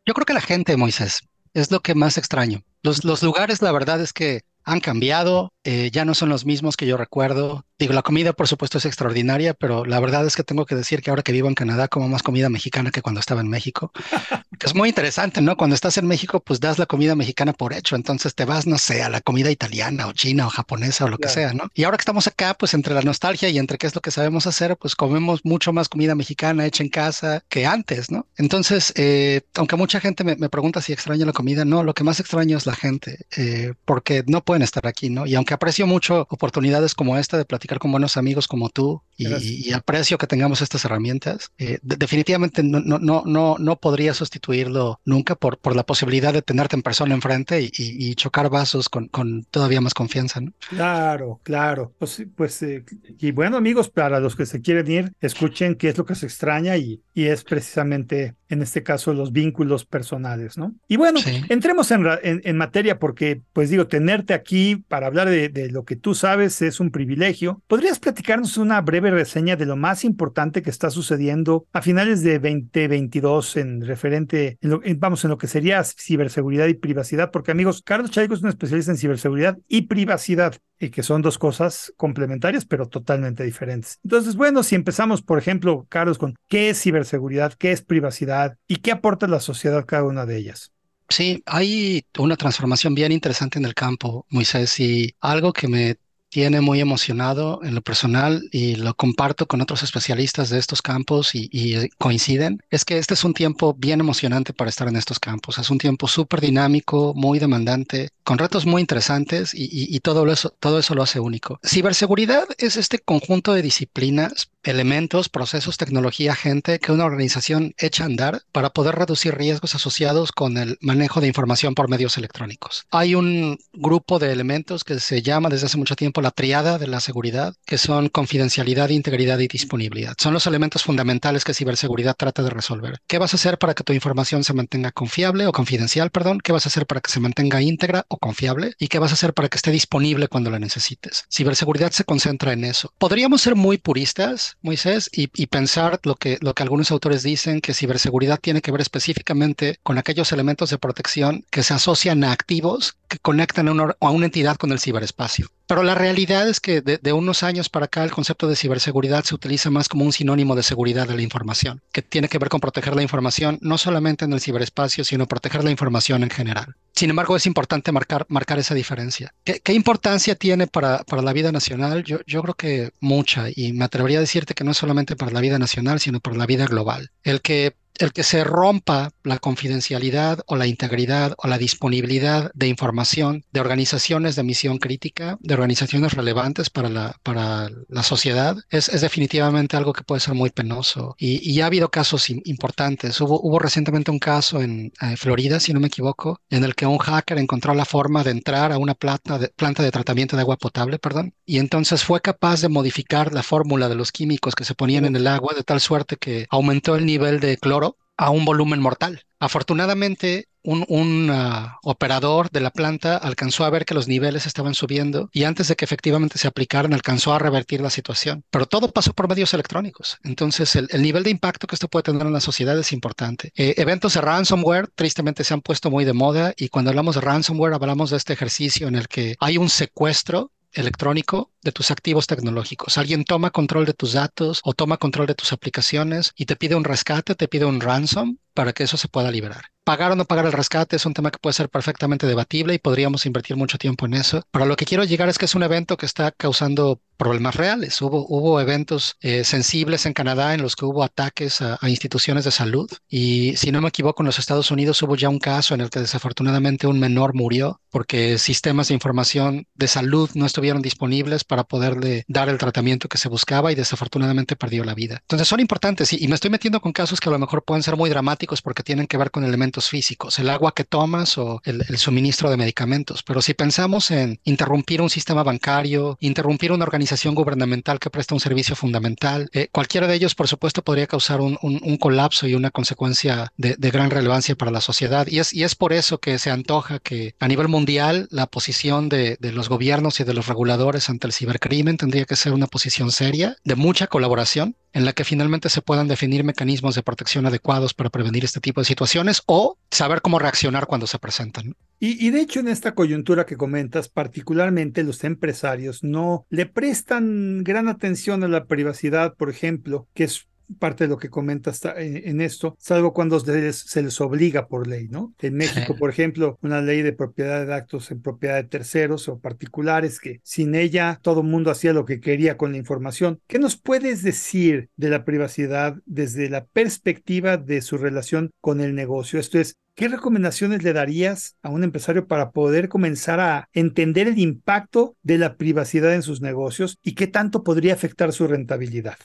Yo 0.06 0.14
creo 0.14 0.26
que 0.26 0.34
la 0.34 0.42
gente, 0.42 0.76
Moisés, 0.78 1.22
es 1.54 1.72
lo 1.72 1.80
que 1.80 1.96
más 1.96 2.18
extraño. 2.18 2.62
Los, 2.84 3.06
los 3.06 3.24
lugares, 3.24 3.62
la 3.62 3.72
verdad 3.72 4.02
es 4.02 4.12
que 4.12 4.42
han 4.66 4.80
cambiado, 4.80 5.54
eh, 5.64 5.90
ya 5.92 6.06
no 6.06 6.14
son 6.14 6.30
los 6.30 6.46
mismos 6.46 6.76
que 6.78 6.86
yo 6.86 6.98
recuerdo. 6.98 7.66
Digo, 7.78 7.94
la 7.94 8.02
comida 8.02 8.34
por 8.34 8.48
supuesto 8.48 8.78
es 8.78 8.86
extraordinaria, 8.86 9.54
pero 9.54 9.86
la 9.86 10.00
verdad 10.00 10.26
es 10.26 10.36
que 10.36 10.44
tengo 10.44 10.66
que 10.66 10.76
decir 10.76 11.02
que 11.02 11.10
ahora 11.10 11.24
que 11.24 11.32
vivo 11.32 11.48
en 11.48 11.56
Canadá 11.56 11.88
como 11.88 12.08
más 12.08 12.24
comida 12.24 12.50
mexicana 12.50 12.92
que 12.92 13.02
cuando 13.02 13.20
estaba 13.20 13.42
en 13.42 13.48
México. 13.48 13.92
que 14.60 14.68
es 14.68 14.76
muy 14.76 14.90
interesante, 14.90 15.42
¿no? 15.42 15.58
Cuando 15.58 15.76
estás 15.76 15.98
en 15.98 16.08
México, 16.08 16.40
pues 16.40 16.60
das 16.60 16.80
la 16.80 16.86
comida 16.86 17.16
mexicana 17.16 17.54
por 17.54 17.74
hecho, 17.74 17.96
entonces 17.96 18.34
te 18.36 18.46
vas, 18.46 18.66
no 18.66 18.78
sé, 18.78 19.04
a 19.04 19.10
la 19.10 19.22
comida 19.22 19.52
italiana 19.52 20.08
o 20.08 20.14
china 20.14 20.48
o 20.48 20.50
japonesa 20.50 21.06
o 21.06 21.10
lo 21.10 21.18
que 21.18 21.30
sea, 21.30 21.54
¿no? 21.54 21.70
Y 21.74 21.84
ahora 21.84 21.98
que 21.98 22.02
estamos 22.02 22.28
acá, 22.28 22.54
pues 22.54 22.74
entre 22.74 22.94
la 22.94 23.02
nostalgia 23.02 23.50
y 23.50 23.58
entre 23.58 23.78
qué 23.78 23.88
es 23.88 23.96
lo 23.96 24.02
que 24.02 24.12
sabemos 24.12 24.48
hacer, 24.48 24.78
pues 24.78 24.96
comemos 24.96 25.44
mucho 25.44 25.74
más 25.74 25.90
comida 25.90 26.16
mexicana 26.16 26.66
hecha 26.66 26.84
en 26.84 26.90
casa 26.90 27.44
que 27.50 27.66
antes, 27.66 28.10
¿no? 28.10 28.28
Entonces, 28.38 28.94
eh, 28.96 29.42
aunque 29.56 29.76
mucha 29.76 30.00
gente 30.00 30.24
me, 30.24 30.50
pregunta 30.50 30.82
si 30.82 30.94
extraño 30.94 31.26
la 31.26 31.34
comida, 31.34 31.66
no, 31.66 31.84
lo 31.84 31.94
que 31.94 32.04
más 32.04 32.20
extraño 32.20 32.58
es 32.58 32.66
la 32.66 32.76
gente, 32.76 33.26
eh, 33.36 33.74
porque 33.86 34.24
no 34.28 34.42
puede 34.56 34.64
estar 34.64 34.88
aquí, 34.88 35.10
¿no? 35.10 35.26
Y 35.28 35.36
aunque 35.36 35.54
aprecio 35.54 35.86
mucho 35.86 36.28
oportunidades 36.30 36.96
como 36.96 37.18
esta 37.18 37.38
de 37.38 37.44
platicar 37.44 37.78
con 37.78 37.92
buenos 37.92 38.16
amigos 38.16 38.48
como 38.48 38.70
tú 38.70 39.02
y, 39.18 39.74
aprecio 39.74 40.18
que 40.18 40.28
tengamos 40.28 40.62
estas 40.62 40.86
herramientas, 40.86 41.52
eh, 41.58 41.80
definitivamente 41.82 42.64
no, 42.64 42.80
no, 42.80 43.24
no, 43.26 43.58
no, 43.58 43.76
podría 43.76 44.14
sustituirlo 44.14 45.02
nunca 45.04 45.36
por, 45.36 45.58
por 45.58 45.76
la 45.76 45.86
posibilidad 45.86 46.32
de 46.32 46.42
tenerte 46.42 46.78
en 46.78 46.82
persona 46.82 47.14
enfrente 47.14 47.62
y, 47.62 47.70
y 47.78 48.16
chocar 48.16 48.50
vasos 48.50 48.88
con, 48.88 49.08
con, 49.10 49.44
todavía 49.44 49.82
más 49.82 49.94
confianza, 49.94 50.40
¿no? 50.40 50.54
Claro, 50.70 51.42
claro. 51.44 51.94
Pues, 52.00 52.24
pues 52.36 52.62
eh, 52.64 52.86
y 53.20 53.32
bueno, 53.32 53.58
amigos, 53.58 53.90
para 53.90 54.20
los 54.22 54.36
que 54.36 54.46
se 54.46 54.62
quieren 54.62 54.90
ir, 54.90 55.14
escuchen 55.20 55.76
qué 55.76 55.90
es 55.90 55.98
lo 55.98 56.06
que 56.06 56.16
se 56.16 56.26
extraña 56.26 56.78
y, 56.78 57.02
y 57.14 57.26
es 57.26 57.44
precisamente 57.44 58.36
en 58.50 58.62
este 58.62 58.84
caso 58.84 59.14
los 59.14 59.32
vínculos 59.32 59.86
personales, 59.86 60.58
¿no? 60.58 60.76
Y 60.88 60.98
bueno, 60.98 61.20
entremos 61.50 61.90
en, 61.92 62.06
en, 62.24 62.58
materia 62.58 63.00
porque, 63.00 63.42
pues 63.54 63.70
digo, 63.70 63.88
tenerte 63.88 64.34
aquí 64.34 64.45
para 64.88 65.08
hablar 65.08 65.30
de, 65.30 65.70
lo 65.72 65.84
que 65.84 65.96
tú 65.96 66.14
sabes 66.14 66.62
es 66.62 66.80
un 66.80 66.92
privilegio. 66.92 67.62
¿Podrías 67.68 68.00
platicarnos 68.00 68.58
una 68.58 68.82
breve 68.82 69.12
reseña 69.12 69.56
de 69.56 69.66
lo 69.66 69.76
más 69.76 70.04
importante 70.04 70.62
que 70.62 70.70
está 70.70 70.90
sucediendo 70.90 71.68
a 71.74 71.82
finales 71.82 72.22
de 72.22 72.40
2022 72.40 73.58
en 73.58 73.82
referente, 73.82 74.58
vamos, 74.98 75.24
en 75.24 75.32
lo 75.32 75.38
que 75.38 75.48
sería 75.48 75.84
ciberseguridad 75.84 76.68
y 76.68 76.76
privacidad? 76.76 77.32
Porque 77.32 77.52
amigos, 77.52 77.82
Carlos 77.84 78.12
Chaico 78.12 78.34
es 78.34 78.42
un 78.42 78.50
especialista 78.50 78.92
en 78.92 78.98
ciberseguridad 78.98 79.58
y 79.68 79.84
privacidad 79.84 80.56
y 80.80 80.90
que 80.90 81.04
son 81.04 81.22
dos 81.22 81.38
cosas 81.38 81.94
complementarias 81.98 82.66
pero 82.66 82.88
totalmente 82.88 83.44
diferentes. 83.44 84.00
Entonces, 84.04 84.36
bueno, 84.36 84.64
si 84.64 84.76
empezamos, 84.76 85.22
por 85.22 85.40
ejemplo, 85.40 85.86
Carlos, 85.90 86.18
con 86.18 86.36
qué 86.48 86.70
es 86.70 86.82
ciberseguridad, 86.82 87.54
qué 87.54 87.72
es 87.72 87.82
privacidad 87.82 88.58
y 88.68 88.78
qué 88.78 88.92
aporta 88.92 89.28
la 89.28 89.40
sociedad 89.40 89.86
cada 89.86 90.04
una 90.04 90.26
de 90.26 90.38
ellas. 90.38 90.75
Sí, 91.10 91.44
hay 91.46 92.06
una 92.18 92.36
transformación 92.36 92.96
bien 92.96 93.12
interesante 93.12 93.60
en 93.60 93.66
el 93.66 93.74
campo, 93.76 94.26
Moisés, 94.30 94.80
y 94.80 95.16
algo 95.22 95.54
que 95.54 95.68
me 95.68 95.98
tiene 96.36 96.60
muy 96.60 96.82
emocionado 96.82 97.62
en 97.64 97.76
lo 97.76 97.82
personal 97.82 98.50
y 98.52 98.76
lo 98.76 98.94
comparto 98.94 99.46
con 99.46 99.62
otros 99.62 99.84
especialistas 99.84 100.50
de 100.50 100.60
estos 100.60 100.82
campos 100.82 101.34
y, 101.34 101.48
eh, 101.76 101.90
coinciden, 101.98 102.62
es 102.70 102.84
que 102.84 102.98
este 102.98 103.14
es 103.14 103.24
un 103.24 103.34
tiempo 103.34 103.74
bien 103.74 104.02
emocionante 104.02 104.52
para 104.52 104.70
estar 104.70 104.90
en 104.90 104.98
estos 104.98 105.18
campos. 105.18 105.60
Es 105.60 105.70
un 105.70 105.78
tiempo 105.78 106.10
súper 106.10 106.42
dinámico, 106.42 107.14
muy 107.16 107.40
demandante, 107.40 108.10
con 108.26 108.38
retos 108.38 108.66
muy 108.66 108.82
interesantes 108.82 109.52
y, 109.54 109.98
todo, 110.02 110.30
eso, 110.30 110.54
todo 110.60 110.78
eso 110.78 110.94
lo 110.94 111.04
hace 111.04 111.22
único. 111.22 111.58
Ciberseguridad 111.64 112.44
es 112.58 112.76
este 112.76 113.00
conjunto 113.00 113.54
de 113.54 113.62
disciplinas 113.62 114.50
elementos, 114.66 115.30
procesos, 115.30 115.78
tecnología, 115.78 116.36
gente 116.36 116.80
que 116.80 116.92
una 116.92 117.06
organización 117.06 117.74
echa 117.78 118.04
a 118.04 118.08
andar 118.08 118.42
para 118.52 118.72
poder 118.72 118.96
reducir 118.96 119.36
riesgos 119.36 119.76
asociados 119.76 120.32
con 120.32 120.58
el 120.58 120.78
manejo 120.82 121.22
de 121.22 121.28
información 121.28 121.76
por 121.76 121.90
medios 121.90 122.18
electrónicos. 122.18 122.86
Hay 122.92 123.16
un 123.16 123.60
grupo 123.74 124.20
de 124.20 124.32
elementos 124.32 124.84
que 124.84 125.00
se 125.00 125.22
llama 125.22 125.50
desde 125.50 125.68
hace 125.68 125.78
mucho 125.78 125.96
tiempo 125.96 126.22
la 126.26 126.32
triada 126.32 126.80
de 126.80 126.88
la 126.88 127.02
seguridad, 127.02 127.54
que 127.68 127.78
son 127.78 128.10
confidencialidad, 128.10 128.90
integridad 128.90 129.38
y 129.38 129.48
disponibilidad. 129.48 130.16
Son 130.18 130.34
los 130.34 130.48
elementos 130.48 130.82
fundamentales 130.82 131.44
que 131.44 131.54
ciberseguridad 131.54 132.16
trata 132.18 132.42
de 132.42 132.50
resolver. 132.50 132.98
¿Qué 133.06 133.20
vas 133.20 133.34
a 133.34 133.38
hacer 133.38 133.60
para 133.60 133.76
que 133.76 133.84
tu 133.84 133.94
información 133.94 134.44
se 134.44 134.54
mantenga 134.54 134.92
confiable 134.92 135.46
o 135.46 135.52
confidencial, 135.52 136.10
perdón? 136.10 136.40
¿Qué 136.40 136.52
vas 136.52 136.66
a 136.66 136.70
hacer 136.70 136.88
para 136.88 137.00
que 137.00 137.12
se 137.12 137.20
mantenga 137.20 137.62
íntegra 137.62 138.08
o 138.08 138.18
confiable? 138.18 138.74
¿Y 138.80 138.88
qué 138.88 138.98
vas 138.98 139.12
a 139.12 139.14
hacer 139.14 139.36
para 139.36 139.50
que 139.50 139.58
esté 139.58 139.70
disponible 139.70 140.28
cuando 140.28 140.50
la 140.50 140.58
necesites? 140.58 141.26
Ciberseguridad 141.32 141.92
se 141.92 142.06
concentra 142.06 142.54
en 142.54 142.64
eso. 142.64 142.92
Podríamos 142.98 143.44
ser 143.44 143.54
muy 143.54 143.78
puristas 143.78 144.58
Moisés, 144.64 145.12
y, 145.14 145.28
pensar 145.46 146.00
lo 146.04 146.16
que, 146.16 146.40
lo 146.42 146.56
que 146.56 146.64
algunos 146.64 146.90
autores 146.90 147.22
dicen, 147.22 147.62
que 147.62 147.76
ciberseguridad 147.76 148.40
tiene 148.40 148.62
que 148.62 148.72
ver 148.72 148.82
específicamente 148.82 149.78
con 149.84 150.00
aquellos 150.00 150.32
elementos 150.32 150.72
de 150.72 150.80
protección 150.80 151.46
que 151.52 151.62
se 151.62 151.76
asocian 151.76 152.24
a 152.24 152.32
activos 152.32 152.98
que 153.08 153.20
conectan 153.20 153.68
a 153.68 153.72
una, 153.72 154.26
entidad 154.26 154.58
con 154.58 154.72
el 154.72 154.80
ciberespacio. 154.80 155.50
Pero 155.68 155.84
la 155.84 155.96
realidad 155.96 156.48
es 156.48 156.60
que 156.60 156.82
de, 156.82 157.14
unos 157.14 157.44
años 157.44 157.70
para 157.70 157.86
acá 157.86 158.04
el 158.04 158.12
concepto 158.12 158.48
de 158.48 158.56
ciberseguridad 158.56 159.24
se 159.24 159.36
utiliza 159.36 159.70
más 159.70 159.90
como 159.90 160.06
un 160.06 160.14
sinónimo 160.14 160.56
de 160.56 160.64
seguridad 160.64 161.08
de 161.08 161.16
la 161.16 161.22
información, 161.22 161.82
que 161.92 162.02
tiene 162.02 162.28
que 162.28 162.38
ver 162.38 162.50
con 162.50 162.60
proteger 162.60 162.96
la 162.96 163.02
información 163.02 163.58
no 163.62 163.78
solamente 163.78 164.26
en 164.26 164.34
el 164.34 164.42
ciberespacio, 164.42 165.04
sino 165.04 165.28
proteger 165.28 165.64
la 165.64 165.72
información 165.72 166.24
en 166.24 166.30
general. 166.30 166.76
Sin 166.94 167.10
embargo, 167.10 167.36
es 167.36 167.46
importante 167.46 167.92
marcar, 167.92 168.26
esa 168.58 168.74
diferencia. 168.74 169.34
¿Qué, 169.44 169.74
importancia 169.74 170.36
tiene 170.36 170.68
para, 170.68 171.04
la 171.22 171.34
vida 171.34 171.52
nacional? 171.52 172.04
Yo 172.04 172.42
creo 172.42 172.54
que 172.54 172.92
mucha, 173.02 173.48
y 173.54 173.74
me 173.74 173.86
atrevería 173.86 174.20
a 174.20 174.22
decirte 174.22 174.54
que 174.54 174.64
no 174.64 174.72
es 174.72 174.78
solamente 174.78 175.16
para 175.16 175.32
la 175.32 175.42
vida 175.42 175.60
nacional, 175.60 176.00
sino 176.00 176.20
para 176.20 176.38
la 176.38 176.46
vida 176.46 176.68
global. 176.68 177.12
El 177.24 177.42
que 177.42 177.76
el 178.00 178.14
que 178.14 178.24
se 178.24 178.44
rompa 178.44 179.12
la 179.24 179.40
confidencialidad 179.40 180.40
o 180.48 180.56
la 180.56 180.68
integridad 180.68 181.34
o 181.38 181.48
la 181.48 181.58
disponibilidad 181.58 182.52
de 182.54 182.68
información 182.68 183.44
de 183.52 183.62
organizaciones 183.62 184.36
de 184.36 184.44
misión 184.44 184.78
crítica, 184.78 185.38
de 185.40 185.54
organizaciones 185.54 186.14
relevantes 186.14 186.70
para 186.70 186.90
la, 186.90 187.16
para 187.24 187.70
la 187.88 188.04
sociedad, 188.04 188.58
es, 188.70 188.90
definitivamente 189.02 189.78
algo 189.78 189.94
que 189.94 190.04
puede 190.04 190.22
ser 190.22 190.34
muy 190.34 190.50
penoso. 190.50 191.16
Y, 191.18 191.54
ya 191.56 191.66
ha 191.66 191.68
habido 191.68 191.90
casos 191.90 192.30
importantes. 192.30 193.22
Hubo, 193.22 193.40
hubo 193.42 193.60
recientemente 193.60 194.12
un 194.12 194.20
caso 194.20 194.62
en 194.62 194.92
eh, 195.02 195.16
Florida, 195.16 195.60
si 195.60 195.74
no 195.74 195.80
me 195.80 195.88
equivoco, 195.88 196.42
en 196.50 196.64
el 196.64 196.76
que 196.76 196.86
un 196.86 196.98
hacker 196.98 197.38
encontró 197.38 197.74
la 197.74 197.86
forma 197.86 198.24
de 198.24 198.32
entrar 198.32 198.72
a 198.72 198.78
una 198.78 198.94
planta 198.94 199.38
de, 199.38 199.50
planta 199.50 199.84
de 199.84 199.92
tratamiento 199.92 200.36
de 200.36 200.42
agua 200.42 200.58
potable, 200.58 201.00
perdón, 201.00 201.34
y 201.46 201.60
entonces 201.60 202.04
fue 202.04 202.22
capaz 202.22 202.62
de 202.62 202.70
modificar 202.70 203.34
la 203.34 203.44
fórmula 203.44 203.88
de 203.88 203.96
los 203.96 204.12
químicos 204.12 204.56
que 204.56 204.66
se 204.66 204.76
ponían 204.76 205.06
en 205.06 205.16
el 205.16 205.28
agua 205.28 205.54
de 205.56 205.64
tal 205.64 205.80
suerte 205.80 206.18
que 206.18 206.48
aumentó 206.50 206.96
el 206.96 207.06
nivel 207.06 207.40
de 207.40 207.58
cloro 207.58 207.85
a 208.18 208.30
un 208.30 208.46
volumen 208.46 208.82
mortal. 208.82 209.24
Afortunadamente, 209.40 210.48
un, 210.64 211.30
ah, 211.32 211.78
operador 211.84 212.50
de 212.50 212.60
la 212.60 212.72
planta 212.72 213.18
alcanzó 213.18 213.66
a 213.66 213.70
ver 213.70 213.86
que 213.86 213.94
los 213.94 214.08
niveles 214.08 214.46
estaban 214.46 214.74
subiendo 214.74 215.30
y 215.32 215.44
antes 215.44 215.68
de 215.68 215.76
que 215.76 215.86
efectivamente 215.86 216.40
se 216.40 216.48
aplicaran 216.48 216.94
alcanzó 216.94 217.34
a 217.34 217.40
revertir 217.40 217.82
la 217.82 217.90
situación. 217.90 218.44
Pero 218.50 218.66
todo 218.66 218.92
pasó 218.92 219.14
por 219.14 219.30
medios 219.30 219.54
electrónicos. 219.54 220.18
Entonces, 220.24 220.76
el, 220.76 221.02
nivel 221.02 221.24
de 221.24 221.30
impacto 221.30 221.68
que 221.68 221.76
esto 221.76 221.88
puede 221.88 222.04
tener 222.04 222.26
en 222.26 222.34
la 222.34 222.40
sociedad 222.40 222.78
es 222.80 222.92
importante. 222.94 223.52
Eh, 223.56 223.76
eventos 223.78 224.14
de 224.16 224.22
ransomware 224.22 224.88
tristemente 224.96 225.44
se 225.44 225.54
han 225.54 225.62
puesto 225.62 225.92
muy 225.92 226.06
de 226.06 226.14
moda 226.14 226.54
y 226.58 226.70
cuando 226.70 226.90
hablamos 226.90 227.16
de 227.16 227.22
ransomware 227.22 227.74
hablamos 227.74 228.10
de 228.10 228.18
este 228.18 228.34
ejercicio 228.34 228.88
en 228.88 228.96
el 228.96 229.08
que 229.08 229.36
hay 229.40 229.58
un 229.58 229.70
secuestro 229.70 230.52
electrónico 230.76 231.52
de 231.62 231.72
tus 231.72 231.92
activos 231.92 232.28
tecnológicos. 232.28 232.98
Alguien 232.98 233.24
toma 233.24 233.52
control 233.52 233.86
de 233.86 233.94
tus 233.94 234.14
datos 234.14 234.62
o 234.64 234.74
toma 234.74 234.98
control 234.98 235.28
de 235.28 235.36
tus 235.36 235.52
aplicaciones 235.54 236.34
y 236.36 236.46
te 236.46 236.56
pide 236.56 236.76
un 236.76 236.84
rescate, 236.84 237.36
te 237.36 237.48
pide 237.48 237.66
un 237.66 237.82
ransom 237.82 238.38
para 238.56 238.74
que 238.74 238.84
eso 238.84 238.98
se 238.98 239.08
pueda 239.08 239.30
liberar. 239.30 239.66
Pagar 239.84 240.14
o 240.14 240.16
no 240.16 240.26
pagar 240.26 240.48
el 240.48 240.52
rescate 240.52 240.96
es 240.96 241.06
un 241.06 241.14
tema 241.14 241.30
que 241.30 241.38
puede 241.38 241.54
ser 241.54 241.70
perfectamente 241.70 242.26
debatible 242.26 242.74
y 242.74 242.80
podríamos 242.80 243.28
invertir 243.28 243.56
mucho 243.56 243.78
tiempo 243.78 244.08
en 244.08 244.16
eso. 244.16 244.42
Pero 244.50 244.66
lo 244.66 244.76
que 244.76 244.86
quiero 244.86 245.04
llegar 245.04 245.30
es 245.30 245.38
que 245.38 245.46
es 245.46 245.54
un 245.54 245.62
evento 245.62 245.96
que 245.96 246.08
está 246.08 246.32
causando 246.32 247.00
problemas 247.18 247.56
reales. 247.56 248.02
Hubo, 248.02 248.26
hubo 248.28 248.60
eventos 248.60 249.16
eh, 249.22 249.44
sensibles 249.44 250.08
en 250.08 250.14
Canadá 250.14 250.54
en 250.54 250.64
los 250.64 250.76
que 250.76 250.86
hubo 250.86 251.04
ataques 251.04 251.62
a, 251.62 251.78
instituciones 251.88 252.44
de 252.44 252.52
salud 252.52 252.90
y 253.08 253.56
si 253.58 253.72
no 253.72 253.80
me 253.80 253.90
equivoco 253.90 254.24
en 254.24 254.26
los 254.26 254.40
Estados 254.40 254.72
Unidos 254.72 255.02
hubo 255.04 255.16
ya 255.16 255.30
un 255.30 255.40
caso 255.40 255.76
en 255.76 255.82
el 255.82 255.90
que 255.90 256.00
desafortunadamente 256.00 256.88
un 256.88 257.00
menor 257.00 257.36
murió 257.36 257.80
porque 257.90 258.38
sistemas 258.38 258.88
de 258.88 258.96
información 258.96 259.68
de 259.76 259.88
salud 259.88 260.30
no 260.34 260.46
estuvieron 260.46 260.82
disponibles 260.82 261.44
para 261.44 261.64
poderle 261.64 262.26
dar 262.28 262.50
el 262.50 262.58
tratamiento 262.58 263.08
que 263.08 263.20
se 263.20 263.30
buscaba 263.30 263.72
y 263.72 263.76
desafortunadamente 263.76 264.56
perdió 264.56 264.84
la 264.84 264.96
vida. 264.96 265.20
Entonces 265.22 265.48
son 265.48 265.60
importantes 265.60 266.12
y, 266.12 266.24
y 266.24 266.28
me 266.28 266.36
estoy 266.36 266.50
metiendo 266.50 266.82
con 266.82 266.92
casos 266.92 267.20
que 267.20 267.30
a 267.30 267.32
lo 267.32 267.40
mejor 267.40 267.64
pueden 267.64 267.84
ser 267.84 267.96
muy 267.96 268.10
dramáticos 268.10 268.45
porque 268.62 268.84
tienen 268.84 269.08
que 269.08 269.18
ver 269.18 269.32
con 269.32 269.44
elementos 269.44 269.90
físicos, 269.90 270.40
el 270.40 270.50
agua 270.50 270.74
que 270.74 270.84
tomas 270.84 271.38
o 271.38 271.62
el, 271.66 271.84
suministro 271.98 272.50
de 272.50 272.58
medicamentos. 272.58 273.24
Pero 273.24 273.42
si 273.42 273.54
pensamos 273.54 274.12
en 274.12 274.40
interrumpir 274.44 275.02
un 275.02 275.10
sistema 275.10 275.44
bancario, 275.44 276.18
interrumpir 276.20 276.72
una 276.72 276.84
organización 276.84 277.36
gubernamental 277.36 278.00
que 278.00 278.10
presta 278.10 278.36
un 278.36 278.40
servicio 278.40 278.76
fundamental, 278.76 279.50
eh, 279.54 279.70
cualquiera 279.72 280.08
de 280.08 280.16
ellos, 280.16 280.36
por 280.36 280.48
supuesto, 280.48 280.84
podría 280.84 281.08
causar 281.08 281.42
un, 281.42 281.58
colapso 282.00 282.48
y 282.48 282.54
una 282.54 282.72
consecuencia 282.72 283.52
de, 283.58 283.76
gran 283.92 284.12
relevancia 284.12 284.56
para 284.56 284.72
la 284.72 284.82
sociedad. 284.82 285.28
Y 285.28 285.40
es, 285.40 285.54
y 285.54 285.64
es 285.64 285.76
por 285.76 285.94
eso 285.94 286.20
que 286.20 286.38
se 286.38 286.52
antoja 286.52 287.00
que 287.00 287.34
a 287.40 287.48
nivel 287.48 287.68
mundial 287.68 288.28
la 288.30 288.48
posición 288.48 289.10
de, 289.10 289.38
de 289.40 289.52
los 289.52 289.70
gobiernos 289.70 290.20
y 290.20 290.24
de 290.24 290.34
los 290.34 290.48
reguladores 290.48 291.10
ante 291.10 291.28
el 291.28 291.34
cibercrimen 291.34 291.98
tendría 291.98 292.26
que 292.26 292.36
ser 292.36 292.54
una 292.54 292.68
posición 292.68 293.12
seria, 293.12 293.58
de 293.64 293.76
mucha 293.76 294.08
colaboración, 294.08 294.76
en 294.96 295.06
la 295.06 295.14
que 295.14 295.26
finalmente 295.26 295.70
se 295.70 295.82
puedan 295.82 296.08
definir 296.08 296.44
mecanismos 296.44 296.96
de 296.96 297.04
protección 297.04 297.46
adecuados 297.46 297.94
para 297.94 298.10
prevenir 298.10 298.35
este 298.44 298.60
tipo 298.60 298.82
de 298.82 298.86
situaciones 298.86 299.42
o 299.46 299.78
saber 299.92 300.22
cómo 300.22 300.40
reaccionar 300.40 300.88
cuando 300.88 301.08
se 301.08 301.20
presentan. 301.20 301.76
Y, 301.98 302.30
de 302.30 302.42
hecho 302.42 302.60
en 302.60 302.68
esta 302.68 302.94
coyuntura 302.94 303.46
que 303.46 303.56
comentas, 303.56 304.10
particularmente 304.10 305.04
los 305.04 305.24
empresarios 305.24 306.04
no 306.04 306.46
le 306.50 306.66
prestan 306.66 307.64
gran 307.64 307.88
atención 307.88 308.44
a 308.44 308.48
la 308.48 308.66
privacidad, 308.66 309.36
por 309.36 309.50
ejemplo, 309.50 310.08
que 310.14 310.26
es 310.26 310.48
parte 310.80 311.06
de 311.06 311.10
lo 311.10 311.18
que 311.18 311.30
comentas 311.30 311.82
en 311.98 312.42
esto, 312.42 312.76
salvo 312.80 313.14
cuando 313.14 313.40
se 313.40 314.02
les 314.02 314.22
obliga 314.22 314.68
por 314.68 314.88
ley, 314.88 315.08
¿no? 315.08 315.34
En 315.40 315.56
México, 315.56 315.96
por 315.98 316.10
ejemplo, 316.10 316.58
una 316.62 316.82
ley 316.82 317.02
de 317.02 317.14
propiedad 317.14 317.66
de 317.66 317.74
actos 317.74 318.12
en 318.12 318.22
propiedad 318.22 318.56
de 318.56 318.64
terceros 318.64 319.28
o 319.28 319.40
particulares 319.40 320.20
que 320.20 320.42
sin 320.44 320.76
ella 320.76 321.20
todo 321.22 321.42
el 321.42 321.48
mundo 321.48 321.72
hacía 321.72 321.94
lo 321.94 322.06
que 322.06 322.20
quería 322.20 322.58
con 322.58 322.72
la 322.72 322.78
información. 322.78 323.40
¿Qué 323.48 323.60
nos 323.60 323.78
puedes 323.78 324.24
decir 324.24 324.90
de 324.96 325.10
la 325.10 325.26
privacidad 325.26 325.98
desde 326.06 326.50
la 326.50 326.66
perspectiva 326.66 327.58
de 327.58 327.82
su 327.82 327.98
relación 327.98 328.52
con 328.62 328.82
el 328.82 328.96
negocio? 328.96 329.40
Esto 329.40 329.60
es, 329.60 329.78
¿Qué 329.96 330.10
recomendaciones 330.10 330.84
le 330.84 330.92
darías 330.92 331.56
a 331.62 331.70
un 331.70 331.86
empresario 331.86 332.28
para 332.28 332.52
poder 332.52 332.90
comenzar 332.90 333.40
a 333.40 333.70
entender 333.72 334.28
el 334.28 334.40
impacto 334.40 335.16
de 335.24 335.38
la 335.38 335.56
privacidad 335.56 336.14
en 336.14 336.22
sus 336.22 336.42
negocios 336.42 337.00
y 337.02 337.16
qué 337.16 337.28
tanto 337.28 337.64
podría 337.64 337.94
afectar 337.94 338.34
su 338.34 338.46
rentabilidad? 338.46 339.16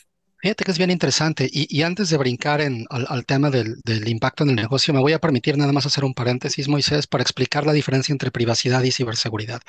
Fíjate 0.40 0.64
que 0.64 0.70
es 0.70 0.78
bien 0.78 0.90
interesante 0.90 1.48
y, 1.52 1.82
antes 1.82 2.08
de 2.08 2.16
brincar 2.16 2.62
en, 2.62 2.86
al, 2.88 3.26
tema 3.26 3.50
del, 3.50 3.76
impacto 4.06 4.44
en 4.44 4.50
el 4.50 4.56
negocio, 4.56 4.94
me 4.94 5.00
voy 5.00 5.12
a 5.12 5.18
permitir 5.18 5.58
nada 5.58 5.72
más 5.72 5.84
hacer 5.84 6.02
un 6.02 6.14
paréntesis, 6.14 6.66
Moisés, 6.66 7.06
para 7.06 7.22
explicar 7.22 7.66
la 7.66 7.74
diferencia 7.74 8.12
entre 8.12 8.30
privacidad 8.30 8.82
y 8.82 8.90
ciberseguridad. 8.90 9.60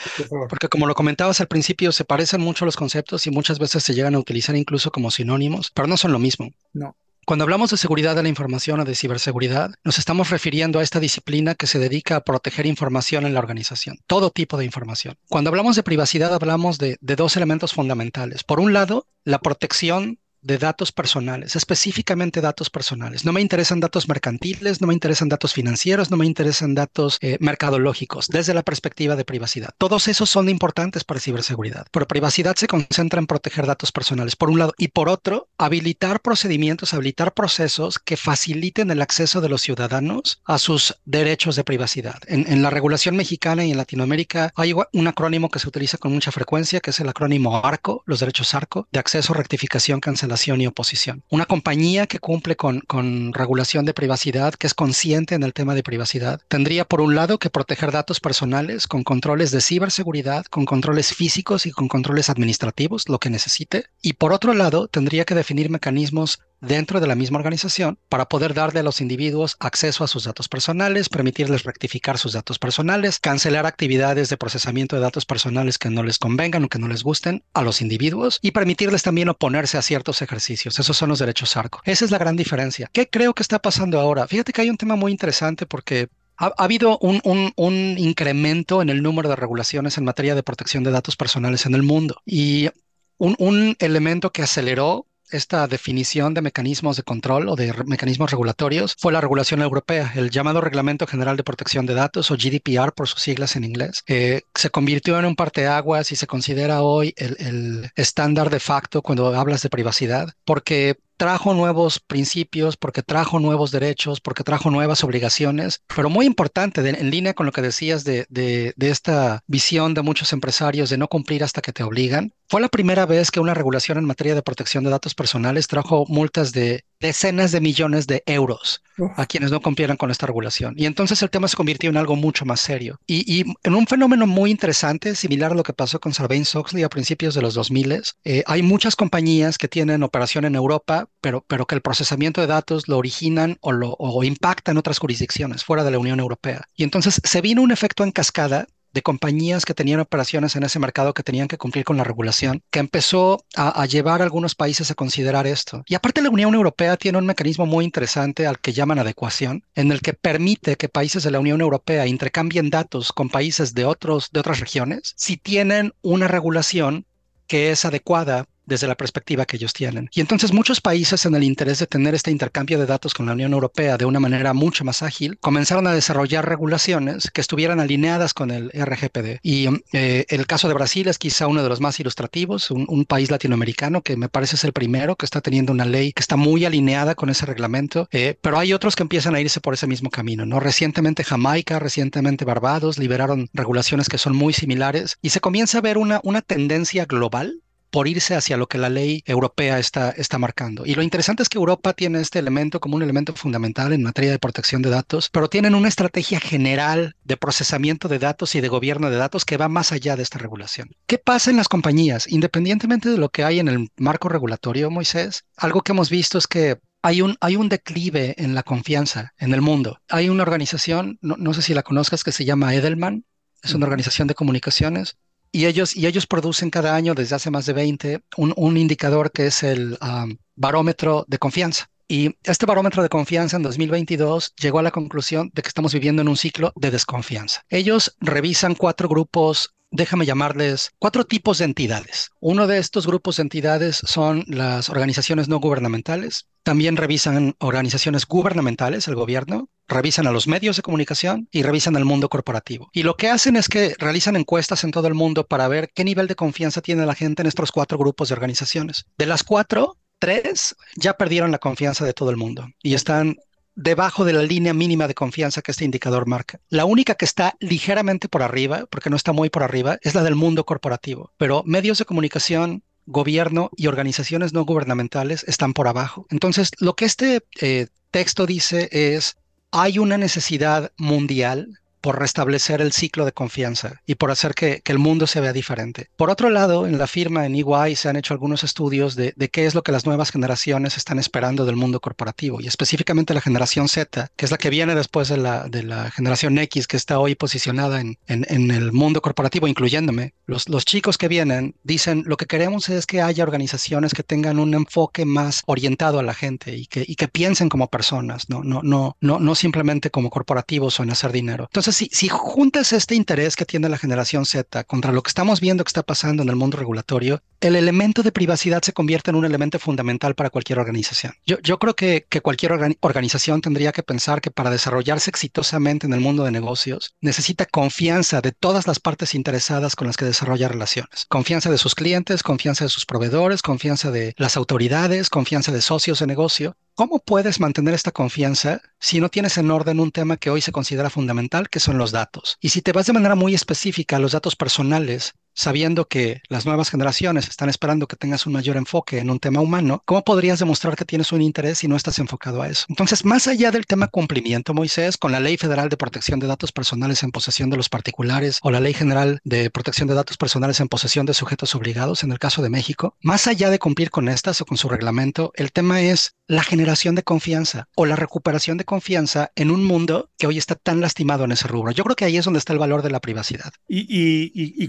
Porque 0.47 0.69
como 0.69 0.87
lo 0.87 0.95
comentabas 0.95 1.41
al 1.41 1.47
principio, 1.47 1.91
se 1.91 2.05
parecen 2.05 2.39
mucho 2.39 2.63
los 2.63 2.77
conceptos 2.77 3.27
y 3.27 3.31
muchas 3.31 3.59
veces 3.59 3.83
se 3.83 3.93
llegan 3.93 4.15
a 4.15 4.19
utilizar 4.19 4.55
incluso 4.55 4.91
como 4.91 5.11
sinónimos, 5.11 5.71
pero 5.71 5.87
no 5.87 5.97
son 5.97 6.13
lo 6.13 6.19
mismo. 6.19 6.53
No. 6.71 6.95
Cuando 7.25 7.43
hablamos 7.43 7.69
de 7.69 7.77
seguridad 7.77 8.15
de 8.15 8.23
la 8.23 8.29
información 8.29 8.79
o 8.79 8.85
de 8.85 8.95
ciberseguridad, 8.95 9.71
nos 9.83 9.99
estamos 9.99 10.29
refiriendo 10.29 10.79
a 10.79 10.83
esta 10.83 10.99
disciplina 10.99 11.53
que 11.53 11.67
se 11.67 11.79
dedica 11.79 12.15
a 12.15 12.23
proteger 12.23 12.65
información 12.65 13.25
en 13.25 13.33
la 13.33 13.39
organización, 13.39 13.99
todo 14.07 14.31
tipo 14.31 14.57
de 14.57 14.65
información. 14.65 15.17
Cuando 15.29 15.49
hablamos 15.49 15.75
de 15.75 15.83
privacidad, 15.83 16.33
hablamos 16.33 16.77
de 16.77 16.97
dos 17.01 17.37
elementos 17.37 17.73
fundamentales. 17.73 18.43
Por 18.43 18.59
un 18.59 18.73
lado, 18.73 19.05
la 19.23 19.39
protección 19.39 20.17
de 20.41 20.57
datos 20.57 20.91
personales, 20.91 21.55
específicamente 21.55 22.41
datos 22.41 22.69
personales. 22.69 23.25
No 23.25 23.31
me 23.31 23.41
interesan 23.41 23.79
datos 23.79 24.07
mercantiles, 24.07 24.81
no 24.81 24.87
me 24.87 24.93
interesan 24.93 25.29
datos 25.29 25.53
financieros, 25.53 26.09
no 26.09 26.17
me 26.17 26.25
interesan 26.25 26.73
datos 26.73 27.17
eh, 27.21 27.37
mercadológicos 27.39 28.27
desde 28.27 28.53
la 28.53 28.63
perspectiva 28.63 29.15
de 29.15 29.25
privacidad. 29.25 29.69
Todos 29.77 30.07
esos 30.07 30.29
son 30.29 30.49
importantes 30.49 31.03
para 31.03 31.19
ciberseguridad, 31.19 31.85
pero 31.91 32.07
privacidad 32.07 32.55
se 32.55 32.67
concentra 32.67 33.19
en 33.19 33.27
proteger 33.27 33.67
datos 33.67 33.91
personales, 33.91 34.35
por 34.35 34.49
un 34.49 34.59
lado, 34.59 34.73
y 34.77 34.87
por 34.89 35.09
otro, 35.09 35.47
habilitar 35.57 36.21
procedimientos, 36.21 36.93
habilitar 36.93 37.33
procesos 37.33 37.99
que 37.99 38.17
faciliten 38.17 38.89
el 38.91 39.01
acceso 39.01 39.41
de 39.41 39.49
los 39.49 39.61
ciudadanos 39.61 40.41
a 40.45 40.57
sus 40.57 40.97
derechos 41.05 41.55
de 41.55 41.63
privacidad. 41.63 42.19
En, 42.27 42.51
en 42.51 42.61
la 42.61 42.69
regulación 42.69 43.15
mexicana 43.15 43.65
y 43.65 43.71
en 43.71 43.77
Latinoamérica 43.77 44.51
hay 44.55 44.73
un 44.73 45.07
acrónimo 45.07 45.49
que 45.49 45.59
se 45.59 45.67
utiliza 45.67 45.97
con 45.97 46.13
mucha 46.13 46.31
frecuencia, 46.31 46.79
que 46.79 46.89
es 46.89 46.99
el 46.99 47.09
acrónimo 47.09 47.57
ARCO, 47.63 48.03
los 48.05 48.19
derechos 48.19 48.53
ARCO, 48.53 48.87
de 48.91 48.99
acceso, 48.99 49.33
rectificación, 49.33 49.99
cancelación 49.99 50.30
y 50.61 50.67
oposición. 50.67 51.23
Una 51.29 51.45
compañía 51.45 52.07
que 52.07 52.19
cumple 52.19 52.55
con, 52.55 53.33
regulación 53.33 53.85
de 53.85 53.93
privacidad, 53.93 54.53
que 54.53 54.67
es 54.67 54.73
consciente 54.73 55.35
en 55.35 55.43
el 55.43 55.53
tema 55.53 55.75
de 55.75 55.83
privacidad, 55.83 56.41
tendría 56.47 56.85
por 56.85 57.01
un 57.01 57.15
lado 57.15 57.37
que 57.37 57.49
proteger 57.49 57.91
datos 57.91 58.19
personales 58.19 58.87
con 58.87 59.03
controles 59.03 59.51
de 59.51 59.61
ciberseguridad, 59.61 60.45
con 60.45 60.65
controles 60.65 61.13
físicos 61.13 61.65
y 61.65 61.71
con 61.71 61.87
controles 61.87 62.29
administrativos, 62.29 63.09
lo 63.09 63.19
que 63.19 63.29
necesite. 63.29 63.85
Y 64.01 64.13
por 64.13 64.33
otro 64.33 64.53
lado, 64.53 64.87
tendría 64.87 65.25
que 65.25 65.35
definir 65.35 65.69
mecanismos 65.69 66.39
dentro 66.61 66.99
de 66.99 67.07
la 67.07 67.15
misma 67.15 67.39
organización 67.39 67.97
para 68.07 68.29
poder 68.29 68.53
darle 68.53 68.79
a 68.79 68.83
los 68.83 69.01
individuos 69.01 69.57
acceso 69.59 70.03
a 70.03 70.07
sus 70.07 70.23
datos 70.23 70.47
personales, 70.47 71.09
permitirles 71.09 71.63
rectificar 71.63 72.17
sus 72.17 72.33
datos 72.33 72.59
personales, 72.59 73.19
cancelar 73.19 73.65
actividades 73.65 74.29
de 74.29 74.37
procesamiento 74.37 74.95
de 74.95 75.01
datos 75.01 75.25
personales 75.25 75.77
que 75.77 75.89
no 75.89 76.03
les 76.03 76.19
convengan 76.19 76.63
o 76.63 76.69
que 76.69 76.79
no 76.79 76.87
les 76.87 77.03
gusten 77.03 77.43
a 77.53 77.63
los 77.63 77.81
individuos 77.81 78.39
y 78.41 78.51
permitirles 78.51 79.03
también 79.03 79.29
oponerse 79.29 79.77
a 79.77 79.81
ciertos 79.81 80.21
ejercicios. 80.21 80.79
Esos 80.79 80.95
son 80.95 81.09
los 81.09 81.19
derechos 81.19 81.57
ARCO. 81.57 81.81
Esa 81.83 82.05
es 82.05 82.11
la 82.11 82.19
gran 82.19 82.35
diferencia. 82.35 82.89
¿Qué 82.93 83.09
creo 83.09 83.33
que 83.33 83.43
está 83.43 83.59
pasando 83.59 83.99
ahora? 83.99 84.27
Fíjate 84.27 84.53
que 84.53 84.61
hay 84.61 84.69
un 84.69 84.77
tema 84.77 84.95
muy 84.95 85.11
interesante 85.11 85.65
porque 85.65 86.09
ha, 86.37 86.53
habido 86.57 86.97
un, 86.99 87.21
un, 87.55 87.95
incremento 87.97 88.81
en 88.81 88.89
el 88.89 89.01
número 89.01 89.29
de 89.29 89.35
regulaciones 89.35 89.97
en 89.97 90.05
materia 90.05 90.35
de 90.35 90.43
protección 90.43 90.83
de 90.83 90.91
datos 90.91 91.15
personales 91.15 91.65
en 91.65 91.75
el 91.75 91.83
mundo 91.83 92.21
y 92.25 92.69
un, 93.17 93.35
un 93.37 93.75
elemento 93.79 94.31
que 94.31 94.41
aceleró 94.41 95.07
esta 95.31 95.67
definición 95.67 96.33
de 96.33 96.41
mecanismos 96.41 96.97
de 96.97 97.03
control 97.03 97.49
o 97.49 97.55
de 97.55 97.73
mecanismos 97.85 98.31
regulatorios 98.31 98.95
fue 98.97 99.13
la 99.13 99.21
regulación 99.21 99.61
europea, 99.61 100.11
el 100.15 100.29
llamado 100.29 100.61
Reglamento 100.61 101.07
General 101.07 101.37
de 101.37 101.43
Protección 101.43 101.85
de 101.85 101.93
Datos 101.93 102.31
o 102.31 102.35
GDPR 102.35 102.93
por 102.93 103.07
sus 103.07 103.21
siglas 103.21 103.55
en 103.55 103.63
inglés. 103.63 104.03
Eh, 104.07 104.41
se 104.53 104.69
convirtió 104.69 105.19
en 105.19 105.25
un 105.25 105.35
parteaguas 105.35 106.11
y 106.11 106.15
se 106.15 106.27
considera 106.27 106.81
hoy 106.81 107.13
el 107.17 107.91
estándar 107.95 108.49
de 108.49 108.59
facto 108.59 109.01
cuando 109.01 109.33
hablas 109.35 109.61
de 109.61 109.69
privacidad, 109.69 110.29
porque 110.45 110.97
trajo 111.21 111.53
nuevos 111.53 111.99
principios, 111.99 112.77
porque 112.77 113.03
trajo 113.03 113.39
nuevos 113.39 113.69
derechos, 113.69 114.19
porque 114.19 114.43
trajo 114.43 114.71
nuevas 114.71 115.03
obligaciones, 115.03 115.83
pero 115.95 116.09
muy 116.09 116.25
importante, 116.25 116.81
en 116.81 117.11
línea 117.11 117.35
con 117.35 117.45
lo 117.45 117.51
que 117.51 117.61
decías 117.61 118.03
de, 118.03 118.25
de, 118.29 118.73
esta 118.79 119.43
visión 119.45 119.93
de 119.93 120.01
muchos 120.01 120.33
empresarios 120.33 120.89
de 120.89 120.97
no 120.97 121.07
cumplir 121.07 121.43
hasta 121.43 121.61
que 121.61 121.73
te 121.73 121.83
obligan. 121.83 122.33
Fue 122.49 122.59
la 122.59 122.69
primera 122.69 123.05
vez 123.05 123.29
que 123.29 123.39
una 123.39 123.53
regulación 123.53 123.99
en 123.99 124.05
materia 124.05 124.33
de 124.33 124.41
protección 124.41 124.83
de 124.83 124.89
datos 124.89 125.13
personales 125.13 125.67
trajo 125.67 126.05
multas 126.07 126.53
de 126.53 126.85
decenas 127.01 127.51
de 127.51 127.59
millones 127.59 128.07
de 128.07 128.23
euros 128.25 128.81
a 129.17 129.25
quienes 129.25 129.49
no 129.49 129.61
cumplieran 129.61 129.97
con 129.97 130.11
esta 130.11 130.27
regulación. 130.27 130.75
Y 130.77 130.85
entonces 130.85 131.21
el 131.23 131.29
tema 131.29 131.47
se 131.47 131.57
convirtió 131.57 131.89
en 131.89 131.97
algo 131.97 132.15
mucho 132.15 132.45
más 132.45 132.61
serio. 132.61 132.99
Y, 133.07 133.39
y 133.39 133.43
en 133.63 133.73
un 133.73 133.87
fenómeno 133.87 134.27
muy 134.27 134.51
interesante, 134.51 135.15
similar 135.15 135.51
a 135.51 135.55
lo 135.55 135.63
que 135.63 135.73
pasó 135.73 135.99
con 135.99 136.13
Sarbanes-Oxley 136.13 136.83
a 136.83 136.89
principios 136.89 137.33
de 137.33 137.41
los 137.41 137.55
2000, 137.55 138.03
eh, 138.23 138.43
hay 138.45 138.61
muchas 138.61 138.95
compañías 138.95 139.57
que 139.57 139.67
tienen 139.67 140.03
operación 140.03 140.45
en 140.45 140.55
Europa, 140.55 141.09
pero, 141.19 141.43
pero 141.47 141.65
que 141.65 141.75
el 141.75 141.81
procesamiento 141.81 142.41
de 142.41 142.47
datos 142.47 142.87
lo 142.87 142.97
originan 142.97 143.57
o 143.61 143.71
lo 143.71 143.95
o 143.97 144.23
impactan 144.23 144.77
otras 144.77 144.99
jurisdicciones 144.99 145.63
fuera 145.63 145.83
de 145.83 145.91
la 145.91 145.99
Unión 145.99 146.19
Europea. 146.19 146.67
Y 146.75 146.83
entonces 146.83 147.19
se 147.23 147.41
vino 147.41 147.63
un 147.63 147.71
efecto 147.71 148.03
en 148.03 148.11
cascada 148.11 148.67
de 148.93 149.01
compañías 149.01 149.65
que 149.65 149.73
tenían 149.73 149.99
operaciones 149.99 150.55
en 150.55 150.63
ese 150.63 150.79
mercado 150.79 151.13
que 151.13 151.23
tenían 151.23 151.47
que 151.47 151.57
cumplir 151.57 151.85
con 151.85 151.97
la 151.97 152.03
regulación, 152.03 152.63
que 152.71 152.79
empezó 152.79 153.43
a, 153.55 153.85
llevar 153.85 154.21
a 154.21 154.23
algunos 154.23 154.55
países 154.55 154.91
a 154.91 154.95
considerar 154.95 155.47
esto. 155.47 155.83
Y 155.87 155.95
aparte 155.95 156.21
la 156.21 156.29
Unión 156.29 156.53
Europea 156.53 156.97
tiene 156.97 157.17
un 157.17 157.25
mecanismo 157.25 157.65
muy 157.65 157.85
interesante 157.85 158.47
al 158.47 158.59
que 158.59 158.73
llaman 158.73 158.99
adecuación, 158.99 159.63
en 159.75 159.91
el 159.91 160.01
que 160.01 160.13
permite 160.13 160.75
que 160.75 160.89
países 160.89 161.23
de 161.23 161.31
la 161.31 161.39
Unión 161.39 161.61
Europea 161.61 162.07
intercambien 162.07 162.69
datos 162.69 163.11
con 163.11 163.29
países 163.29 163.73
de, 163.73 163.85
otros, 163.85 164.29
de 164.31 164.39
otras 164.39 164.59
regiones 164.59 165.13
si 165.15 165.37
tienen 165.37 165.93
una 166.01 166.27
regulación 166.27 167.05
que 167.47 167.71
es 167.71 167.83
adecuada 167.85 168.45
desde 168.65 168.87
la 168.87 168.95
perspectiva 168.95 169.45
que 169.45 169.57
ellos 169.57 169.73
tienen. 169.73 170.09
Y 170.13 170.21
entonces 170.21 170.53
muchos 170.53 170.81
países 170.81 171.25
en 171.25 171.35
el 171.35 171.43
interés 171.43 171.79
de 171.79 171.87
tener 171.87 172.15
este 172.15 172.31
intercambio 172.31 172.79
de 172.79 172.85
datos 172.85 173.13
con 173.13 173.25
la 173.25 173.33
Unión 173.33 173.53
Europea 173.53 173.97
de 173.97 174.05
una 174.05 174.19
manera 174.19 174.53
mucho 174.53 174.83
más 174.83 175.03
ágil, 175.03 175.37
comenzaron 175.39 175.87
a 175.87 175.93
desarrollar 175.93 176.47
regulaciones 176.47 177.29
que 177.31 177.41
estuvieran 177.41 177.79
alineadas 177.79 178.33
con 178.33 178.51
el 178.51 178.69
RGPD. 178.69 179.39
Y 179.41 179.67
eh, 179.93 180.25
el 180.29 180.47
caso 180.47 180.67
de 180.67 180.73
Brasil 180.73 181.07
es 181.07 181.17
quizá 181.17 181.47
uno 181.47 181.63
de 181.63 181.69
los 181.69 181.81
más 181.81 181.99
ilustrativos, 181.99 182.71
un, 182.71 183.01
país 183.11 183.31
latinoamericano 183.31 184.03
que 184.03 184.15
me 184.15 184.29
parece 184.29 184.55
es 184.55 184.63
el 184.63 184.73
primero 184.73 185.15
que 185.15 185.25
está 185.25 185.41
teniendo 185.41 185.73
una 185.73 185.85
ley 185.85 186.13
que 186.13 186.21
está 186.21 186.37
muy 186.37 186.65
alineada 186.65 187.15
con 187.15 187.29
ese 187.29 187.45
reglamento, 187.45 188.07
eh, 188.11 188.37
pero 188.41 188.59
hay 188.59 188.73
otros 188.73 188.95
que 188.95 189.03
empiezan 189.03 189.35
a 189.35 189.41
irse 189.41 189.59
por 189.59 189.73
ese 189.73 189.87
mismo 189.87 190.09
camino. 190.09 190.45
¿no? 190.45 190.59
Recientemente 190.59 191.23
Jamaica, 191.23 191.79
recientemente 191.79 192.45
Barbados 192.45 192.99
liberaron 192.99 193.49
regulaciones 193.53 194.07
que 194.07 194.19
son 194.19 194.35
muy 194.35 194.53
similares 194.53 195.17
y 195.21 195.29
se 195.31 195.41
comienza 195.41 195.79
a 195.79 195.81
ver 195.81 195.97
una, 195.97 196.21
una 196.23 196.41
tendencia 196.41 197.05
global 197.05 197.61
por 197.91 198.07
irse 198.07 198.35
hacia 198.35 198.57
lo 198.57 198.67
que 198.67 198.77
la 198.77 198.89
ley 198.89 199.21
europea 199.25 199.77
está, 199.77 200.09
está 200.11 200.39
marcando. 200.39 200.85
Y 200.85 200.95
lo 200.95 201.03
interesante 201.03 201.43
es 201.43 201.49
que 201.49 201.57
Europa 201.57 201.93
tiene 201.93 202.21
este 202.21 202.39
elemento 202.39 202.79
como 202.79 202.95
un 202.95 203.03
elemento 203.03 203.35
fundamental 203.35 203.93
en 203.93 204.03
materia 204.03 204.31
de 204.31 204.39
protección 204.39 204.81
de 204.81 204.89
datos, 204.89 205.29
pero 205.31 205.49
tienen 205.49 205.75
una 205.75 205.89
estrategia 205.89 206.39
general 206.39 207.15
de 207.23 207.37
procesamiento 207.37 208.07
de 208.07 208.19
datos 208.19 208.55
y 208.55 208.61
de 208.61 208.69
gobierno 208.69 209.09
de 209.09 209.17
datos 209.17 209.45
que 209.45 209.57
va 209.57 209.67
más 209.67 209.91
allá 209.91 210.15
de 210.15 210.23
esta 210.23 210.39
regulación. 210.39 210.91
¿Qué 211.05 211.17
pasa 211.17 211.51
en 211.51 211.57
las 211.57 211.67
compañías? 211.67 212.27
Independientemente 212.27 213.09
de 213.09 213.17
lo 213.17 213.29
que 213.29 213.43
hay 213.43 213.59
en 213.59 213.67
el 213.67 213.89
marco 213.97 214.29
regulatorio, 214.29 214.89
Moisés, 214.89 215.43
algo 215.57 215.81
que 215.81 215.91
hemos 215.91 216.09
visto 216.09 216.37
es 216.37 216.47
que 216.47 216.79
hay 217.01 217.21
un, 217.21 217.35
hay 217.41 217.55
un 217.55 217.67
declive 217.67 218.35
en 218.37 218.55
la 218.55 218.63
confianza 218.63 219.33
en 219.37 219.53
el 219.53 219.61
mundo. 219.61 219.99
Hay 220.07 220.29
una 220.29 220.43
organización, 220.43 221.17
no, 221.21 221.35
no 221.37 221.53
sé 221.53 221.61
si 221.61 221.73
la 221.73 221.83
conozcas, 221.83 222.23
que 222.23 222.31
se 222.31 222.45
llama 222.45 222.73
Edelman, 222.73 223.25
es 223.63 223.73
una 223.73 223.85
organización 223.85 224.27
de 224.27 224.35
comunicaciones 224.35 225.17
y 225.51 225.65
ellos, 225.65 225.95
y 225.95 226.07
ellos 226.07 226.27
producen 226.27 226.69
cada 226.69 226.95
año, 226.95 227.13
desde 227.13 227.35
hace 227.35 227.51
más 227.51 227.65
de 227.65 227.73
20, 227.73 228.21
un, 228.37 228.53
un 228.55 228.77
indicador 228.77 229.31
que 229.31 229.47
es 229.47 229.63
el 229.63 229.97
um, 230.01 230.37
barómetro 230.55 231.25
de 231.27 231.37
confianza. 231.37 231.89
Y 232.07 232.35
este 232.43 232.65
barómetro 232.65 233.03
de 233.03 233.09
confianza 233.09 233.55
en 233.55 233.63
2022 233.63 234.53
llegó 234.55 234.79
a 234.79 234.83
la 234.83 234.91
conclusión 234.91 235.49
de 235.53 235.61
que 235.61 235.69
estamos 235.69 235.93
viviendo 235.93 236.21
en 236.21 236.27
un 236.27 236.35
ciclo 236.35 236.73
de 236.75 236.91
desconfianza. 236.91 237.63
Ellos 237.69 238.17
revisan 238.19 238.75
cuatro 238.75 239.07
grupos 239.07 239.73
déjame 239.91 240.25
llamarles 240.25 240.91
cuatro 240.97 241.25
tipos 241.25 241.59
de 241.59 241.65
entidades. 241.65 242.31
Uno 242.39 242.65
de 242.65 242.79
estos 242.79 243.05
grupos 243.05 243.37
de 243.37 243.43
entidades 243.43 244.01
son 244.03 244.43
las 244.47 244.89
organizaciones 244.89 245.47
no 245.47 245.59
gubernamentales. 245.59 246.47
También 246.63 246.97
revisan 246.97 247.55
organizaciones 247.59 248.25
gubernamentales, 248.25 249.07
el 249.07 249.15
gobierno, 249.15 249.69
revisan 249.87 250.27
a 250.27 250.31
los 250.31 250.47
medios 250.47 250.77
de 250.77 250.81
comunicación 250.81 251.47
y 251.51 251.63
revisan 251.63 251.95
al 251.95 252.05
mundo 252.05 252.29
corporativo. 252.29 252.89
Y 252.93 253.03
lo 253.03 253.15
que 253.17 253.29
hacen 253.29 253.55
es 253.55 253.67
que 253.67 253.95
realizan 253.97 254.35
encuestas 254.35 254.83
en 254.83 254.91
todo 254.91 255.07
el 255.07 255.13
mundo 255.13 255.45
para 255.45 255.67
ver 255.67 255.91
qué 255.93 256.03
nivel 256.03 256.27
de 256.27 256.35
confianza 256.35 256.81
tiene 256.81 257.05
la 257.05 257.15
gente 257.15 257.41
en 257.41 257.47
estos 257.47 257.71
cuatro 257.71 257.97
grupos 257.97 258.29
de 258.29 258.35
organizaciones. 258.35 259.05
De 259.17 259.25
las 259.25 259.43
cuatro, 259.43 259.97
tres 260.19 260.75
ya 260.95 261.17
perdieron 261.17 261.51
la 261.51 261.57
confianza 261.57 262.05
de 262.05 262.13
todo 262.13 262.29
el 262.29 262.37
mundo 262.37 262.67
y 262.81 262.93
están 262.93 263.37
debajo 263.75 264.25
de 264.25 264.33
la 264.33 264.43
línea 264.43 264.73
mínima 264.73 265.07
de 265.07 265.13
confianza 265.13 265.61
que 265.61 265.71
este 265.71 265.85
indicador 265.85 266.27
marca. 266.27 266.59
La 266.69 266.85
única 266.85 267.15
que 267.15 267.25
está 267.25 267.55
ligeramente 267.59 268.27
por 268.27 268.43
arriba, 268.43 268.85
porque 268.89 269.09
no 269.09 269.15
está 269.15 269.31
muy 269.31 269.49
por 269.49 269.63
arriba, 269.63 269.97
es 270.01 270.15
la 270.15 270.23
del 270.23 270.35
mundo 270.35 270.65
corporativo. 270.65 271.31
Pero 271.37 271.63
medios 271.65 271.97
de 271.97 272.05
comunicación, 272.05 272.83
gobierno 273.05 273.69
y 273.75 273.87
organizaciones 273.87 274.53
no 274.53 274.65
gubernamentales 274.65 275.43
están 275.47 275.73
por 275.73 275.87
abajo. 275.87 276.27
Entonces, 276.29 276.71
lo 276.79 276.95
que 276.95 277.05
este 277.05 277.41
eh, 277.61 277.87
texto 278.11 278.45
dice 278.45 278.89
es, 278.91 279.35
hay 279.71 279.99
una 279.99 280.17
necesidad 280.17 280.91
mundial 280.97 281.79
por 282.01 282.19
restablecer 282.19 282.81
el 282.81 282.91
ciclo 282.91 283.25
de 283.25 283.31
confianza 283.31 284.01
y 284.05 284.15
por 284.15 284.31
hacer 284.31 284.53
que, 284.53 284.81
que, 284.81 284.91
el 284.91 284.99
mundo 284.99 285.27
se 285.27 285.39
vea 285.39 285.53
diferente. 285.53 286.09
Por 286.17 286.29
otro 286.29 286.49
lado, 286.49 286.87
en 286.87 286.97
la 286.97 287.07
firma, 287.07 287.45
en 287.45 287.55
EY, 287.55 287.95
se 287.95 288.09
han 288.09 288.17
hecho 288.17 288.33
algunos 288.33 288.63
estudios 288.63 289.15
de, 289.15 289.33
de, 289.35 289.49
qué 289.49 289.65
es 289.65 289.75
lo 289.75 289.83
que 289.83 289.91
las 289.91 290.05
nuevas 290.05 290.31
generaciones 290.31 290.97
están 290.97 291.19
esperando 291.19 291.65
del 291.65 291.75
mundo 291.75 291.99
corporativo 291.99 292.59
y 292.59 292.67
específicamente 292.67 293.33
la 293.33 293.41
generación 293.41 293.87
Z, 293.87 294.29
que 294.35 294.45
es 294.45 294.51
la 294.51 294.57
que 294.57 294.69
viene 294.69 294.95
después 294.95 295.29
de 295.29 295.37
la, 295.37 295.67
de 295.69 295.83
la 295.83 296.11
generación 296.11 296.57
X, 296.57 296.87
que 296.87 296.97
está 296.97 297.19
hoy 297.19 297.35
posicionada 297.35 298.01
en, 298.01 298.17
en, 298.27 298.45
en 298.49 298.71
el 298.71 298.91
mundo 298.91 299.21
corporativo, 299.21 299.67
incluyéndome. 299.67 300.33
Los, 300.45 300.67
los 300.67 300.85
chicos 300.85 301.17
que 301.17 301.27
vienen 301.27 301.75
dicen, 301.83 302.23
lo 302.25 302.37
que 302.37 302.45
queremos 302.45 302.89
es 302.89 303.05
que 303.05 303.21
haya 303.21 303.43
organizaciones 303.43 304.13
que 304.13 304.23
tengan 304.23 304.59
un 304.59 304.73
enfoque 304.73 305.25
más 305.25 305.63
orientado 305.65 306.19
a 306.19 306.23
la 306.23 306.33
gente 306.33 306.75
y 306.75 306.87
que, 306.87 307.05
y 307.07 307.15
que 307.15 307.27
piensen 307.27 307.69
como 307.69 307.87
personas, 307.87 308.49
no, 308.49 308.63
no, 308.63 308.81
no, 308.83 309.17
no, 309.21 309.39
no 309.39 309.55
simplemente 309.55 310.09
como 310.09 310.29
corporativos 310.29 310.99
o 310.99 311.03
en 311.03 311.11
hacer 311.11 311.31
dinero. 311.31 311.65
Entonces, 311.65 311.90
si, 311.91 312.29
juntas 312.29 312.93
este 312.93 313.15
interés 313.15 313.55
que 313.55 313.65
tiene 313.65 313.89
la 313.89 313.97
generación 313.97 314.45
Z 314.45 314.83
contra 314.85 315.11
lo 315.11 315.21
que 315.23 315.29
estamos 315.29 315.59
viendo 315.61 315.83
que 315.83 315.89
está 315.89 316.03
pasando 316.03 316.43
en 316.43 316.49
el 316.49 316.55
mundo 316.55 316.77
regulatorio, 316.77 317.41
el 317.59 317.75
elemento 317.75 318.23
de 318.23 318.31
privacidad 318.31 318.81
se 318.81 318.93
convierte 318.93 319.29
en 319.29 319.35
un 319.35 319.45
elemento 319.45 319.79
fundamental 319.79 320.35
para 320.35 320.49
cualquier 320.49 320.79
organización. 320.79 321.33
Yo, 321.45 321.79
creo 321.79 321.95
que, 321.95 322.25
cualquier 322.41 322.73
organ 322.73 322.97
organización 323.01 323.61
tendría 323.61 323.91
que 323.91 324.03
pensar 324.03 324.41
que 324.41 324.51
para 324.51 324.69
desarrollarse 324.69 325.29
exitosamente 325.29 326.07
en 326.07 326.13
el 326.13 326.19
mundo 326.19 326.43
de 326.43 326.51
negocios, 326.51 327.15
necesita 327.21 327.65
confianza 327.65 328.41
de 328.41 328.51
todas 328.51 328.87
las 328.87 328.99
partes 328.99 329.35
interesadas 329.35 329.95
con 329.95 330.07
las 330.07 330.17
que 330.17 330.25
desarrolla 330.25 330.67
relaciones. 330.67 331.25
Confianza 331.29 331.69
de 331.69 331.77
sus 331.77 331.95
clientes, 331.95 332.43
confianza 332.43 332.85
de 332.85 332.89
sus 332.89 333.05
proveedores, 333.05 333.61
confianza 333.61 334.11
de 334.11 334.33
las 334.37 334.57
autoridades, 334.57 335.29
confianza 335.29 335.71
de 335.71 335.81
socios 335.81 336.19
de 336.19 336.27
negocio. 336.27 336.75
¿Cómo 336.93 337.19
puedes 337.19 337.59
mantener 337.59 337.93
esta 337.93 338.11
confianza 338.11 338.81
si 338.99 339.19
no 339.19 339.29
tienes 339.29 339.57
en 339.57 339.71
orden 339.71 339.99
un 339.99 340.11
tema 340.11 340.37
que 340.37 340.49
hoy 340.49 340.61
se 340.61 340.71
considera 340.71 341.09
fundamental, 341.09 341.69
que 341.69 341.79
son 341.81 341.97
los 341.97 342.11
datos? 342.11 342.57
Y 342.61 342.69
si 342.69 342.81
te 342.81 342.91
vas 342.91 343.05
de 343.07 343.13
manera 343.13 343.35
muy 343.35 343.53
específica 343.53 344.15
a 344.15 344.19
los 344.19 344.31
datos 344.33 344.55
personales, 344.55 345.33
sabiendo 345.53 346.07
que 346.07 346.41
las 346.49 346.65
nuevas 346.65 346.89
generaciones 346.89 347.47
están 347.47 347.69
esperando 347.69 348.07
que 348.07 348.15
tengas 348.15 348.45
un 348.45 348.53
mayor 348.53 348.77
enfoque 348.77 349.19
en 349.19 349.29
un 349.29 349.39
tema 349.39 349.61
humano, 349.61 350.01
¿cómo 350.05 350.23
podrías 350.23 350.59
demostrar 350.59 350.95
que 350.95 351.05
tienes 351.05 351.31
un 351.31 351.41
interés 351.41 351.79
si 351.79 351.87
no 351.87 351.95
estás 351.95 352.19
enfocado 352.19 352.61
a 352.61 352.67
eso? 352.67 352.85
Entonces, 352.89 353.25
más 353.25 353.47
allá 353.47 353.71
del 353.71 353.85
tema 353.85 354.07
cumplimiento, 354.07 354.73
Moisés, 354.73 355.17
con 355.17 355.31
la 355.31 355.39
Ley 355.39 355.57
Federal 355.57 355.89
de 355.89 355.97
Protección 355.97 356.39
de 356.39 356.47
Datos 356.47 356.71
Personales 356.71 357.23
en 357.23 357.31
posesión 357.31 357.69
de 357.69 357.77
los 357.77 357.89
particulares 357.89 358.59
o 358.61 358.71
la 358.71 358.79
Ley 358.79 358.93
General 358.93 359.39
de 359.43 359.69
Protección 359.69 360.07
de 360.07 360.15
Datos 360.15 360.37
Personales 360.37 360.79
en 360.79 360.87
posesión 360.87 361.25
de 361.25 361.33
sujetos 361.33 361.75
obligados, 361.75 362.23
en 362.23 362.31
el 362.31 362.39
caso 362.39 362.61
de 362.61 362.69
México, 362.69 363.15
más 363.21 363.47
allá 363.47 363.69
de 363.69 363.79
cumplir 363.79 364.09
con 364.09 364.29
estas 364.29 364.61
o 364.61 364.65
con 364.65 364.77
su 364.77 364.89
reglamento, 364.89 365.51
el 365.55 365.71
tema 365.71 366.01
es 366.01 366.35
la 366.47 366.63
generación 366.63 367.15
de 367.15 367.23
confianza 367.23 367.87
o 367.95 368.05
la 368.05 368.15
recuperación 368.15 368.77
de 368.77 368.83
confianza 368.83 369.51
en 369.55 369.71
un 369.71 369.85
mundo 369.85 370.29
que 370.37 370.47
hoy 370.47 370.57
está 370.57 370.75
tan 370.75 370.99
lastimado 370.99 371.45
en 371.45 371.53
ese 371.53 371.67
rubro. 371.67 371.91
Yo 371.91 372.03
creo 372.03 372.15
que 372.15 372.25
ahí 372.25 372.37
es 372.37 372.45
donde 372.45 372.59
está 372.59 372.73
el 372.73 372.79
valor 372.79 373.01
de 373.03 373.09
la 373.09 373.21
privacidad. 373.21 373.71
Y, 373.87 373.99
y, 373.99 374.51
y 374.53 374.87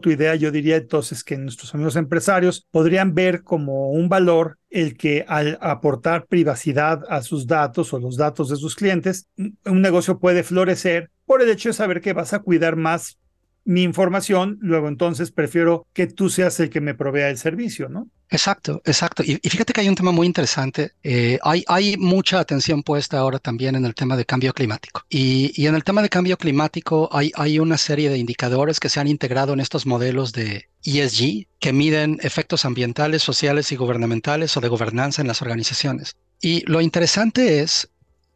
tu 0.00 0.10
idea, 0.10 0.34
yo 0.34 0.50
diría 0.50 0.76
entonces 0.76 1.24
que 1.24 1.38
nuestros 1.38 1.74
amigos 1.74 1.96
empresarios 1.96 2.66
podrían 2.70 3.14
ver 3.14 3.42
como 3.42 3.90
un 3.90 4.08
valor 4.08 4.58
el 4.68 4.96
que 4.96 5.24
al 5.26 5.58
aportar 5.60 6.26
privacidad 6.26 7.02
a 7.08 7.22
sus 7.22 7.46
datos 7.46 7.92
o 7.92 7.98
los 7.98 8.16
datos 8.16 8.48
de 8.50 8.56
sus 8.56 8.76
clientes, 8.76 9.28
un 9.36 9.80
negocio 9.80 10.18
puede 10.18 10.42
florecer 10.42 11.10
por 11.24 11.42
el 11.42 11.50
hecho 11.50 11.70
de 11.70 11.74
saber 11.74 12.00
que 12.00 12.12
vas 12.12 12.32
a 12.32 12.40
cuidar 12.40 12.76
más 12.76 13.18
mi 13.64 13.82
información, 13.82 14.58
luego 14.60 14.88
entonces 14.88 15.30
prefiero 15.30 15.86
que 15.92 16.06
tú 16.06 16.28
seas 16.28 16.58
el 16.60 16.70
que 16.70 16.80
me 16.80 16.94
provea 16.94 17.30
el 17.30 17.38
servicio, 17.38 17.88
¿no? 17.88 18.08
Exacto, 18.30 18.80
exacto. 18.84 19.22
Y, 19.24 19.36
fíjate 19.48 19.72
que 19.72 19.80
hay 19.80 19.88
un 19.88 19.96
tema 19.96 20.12
muy 20.12 20.26
interesante. 20.26 20.92
Eh, 21.02 21.38
hay, 21.42 21.96
mucha 21.98 22.38
atención 22.38 22.82
puesta 22.82 23.18
ahora 23.18 23.38
también 23.38 23.74
en 23.74 23.84
el 23.84 23.94
tema 23.94 24.16
de 24.16 24.24
cambio 24.24 24.52
climático. 24.52 25.04
Y, 25.08 25.52
y 25.60 25.66
en 25.66 25.74
el 25.74 25.82
tema 25.82 26.00
de 26.00 26.08
cambio 26.08 26.36
climático 26.36 27.10
hay 27.12 27.58
una 27.58 27.76
serie 27.76 28.08
de 28.08 28.18
indicadores 28.18 28.78
que 28.78 28.88
se 28.88 29.00
han 29.00 29.08
integrado 29.08 29.52
en 29.52 29.60
estos 29.60 29.84
modelos 29.84 30.32
de 30.32 30.68
ESG 30.84 31.46
que 31.58 31.72
miden 31.72 32.18
efectos 32.22 32.64
ambientales, 32.64 33.22
sociales 33.22 33.72
y 33.72 33.76
gubernamentales 33.76 34.56
o 34.56 34.60
de 34.60 34.68
gobernanza 34.68 35.20
en 35.20 35.28
las 35.28 35.42
organizaciones. 35.42 36.16
Y 36.40 36.64
lo 36.66 36.80
interesante 36.80 37.60
es 37.60 37.90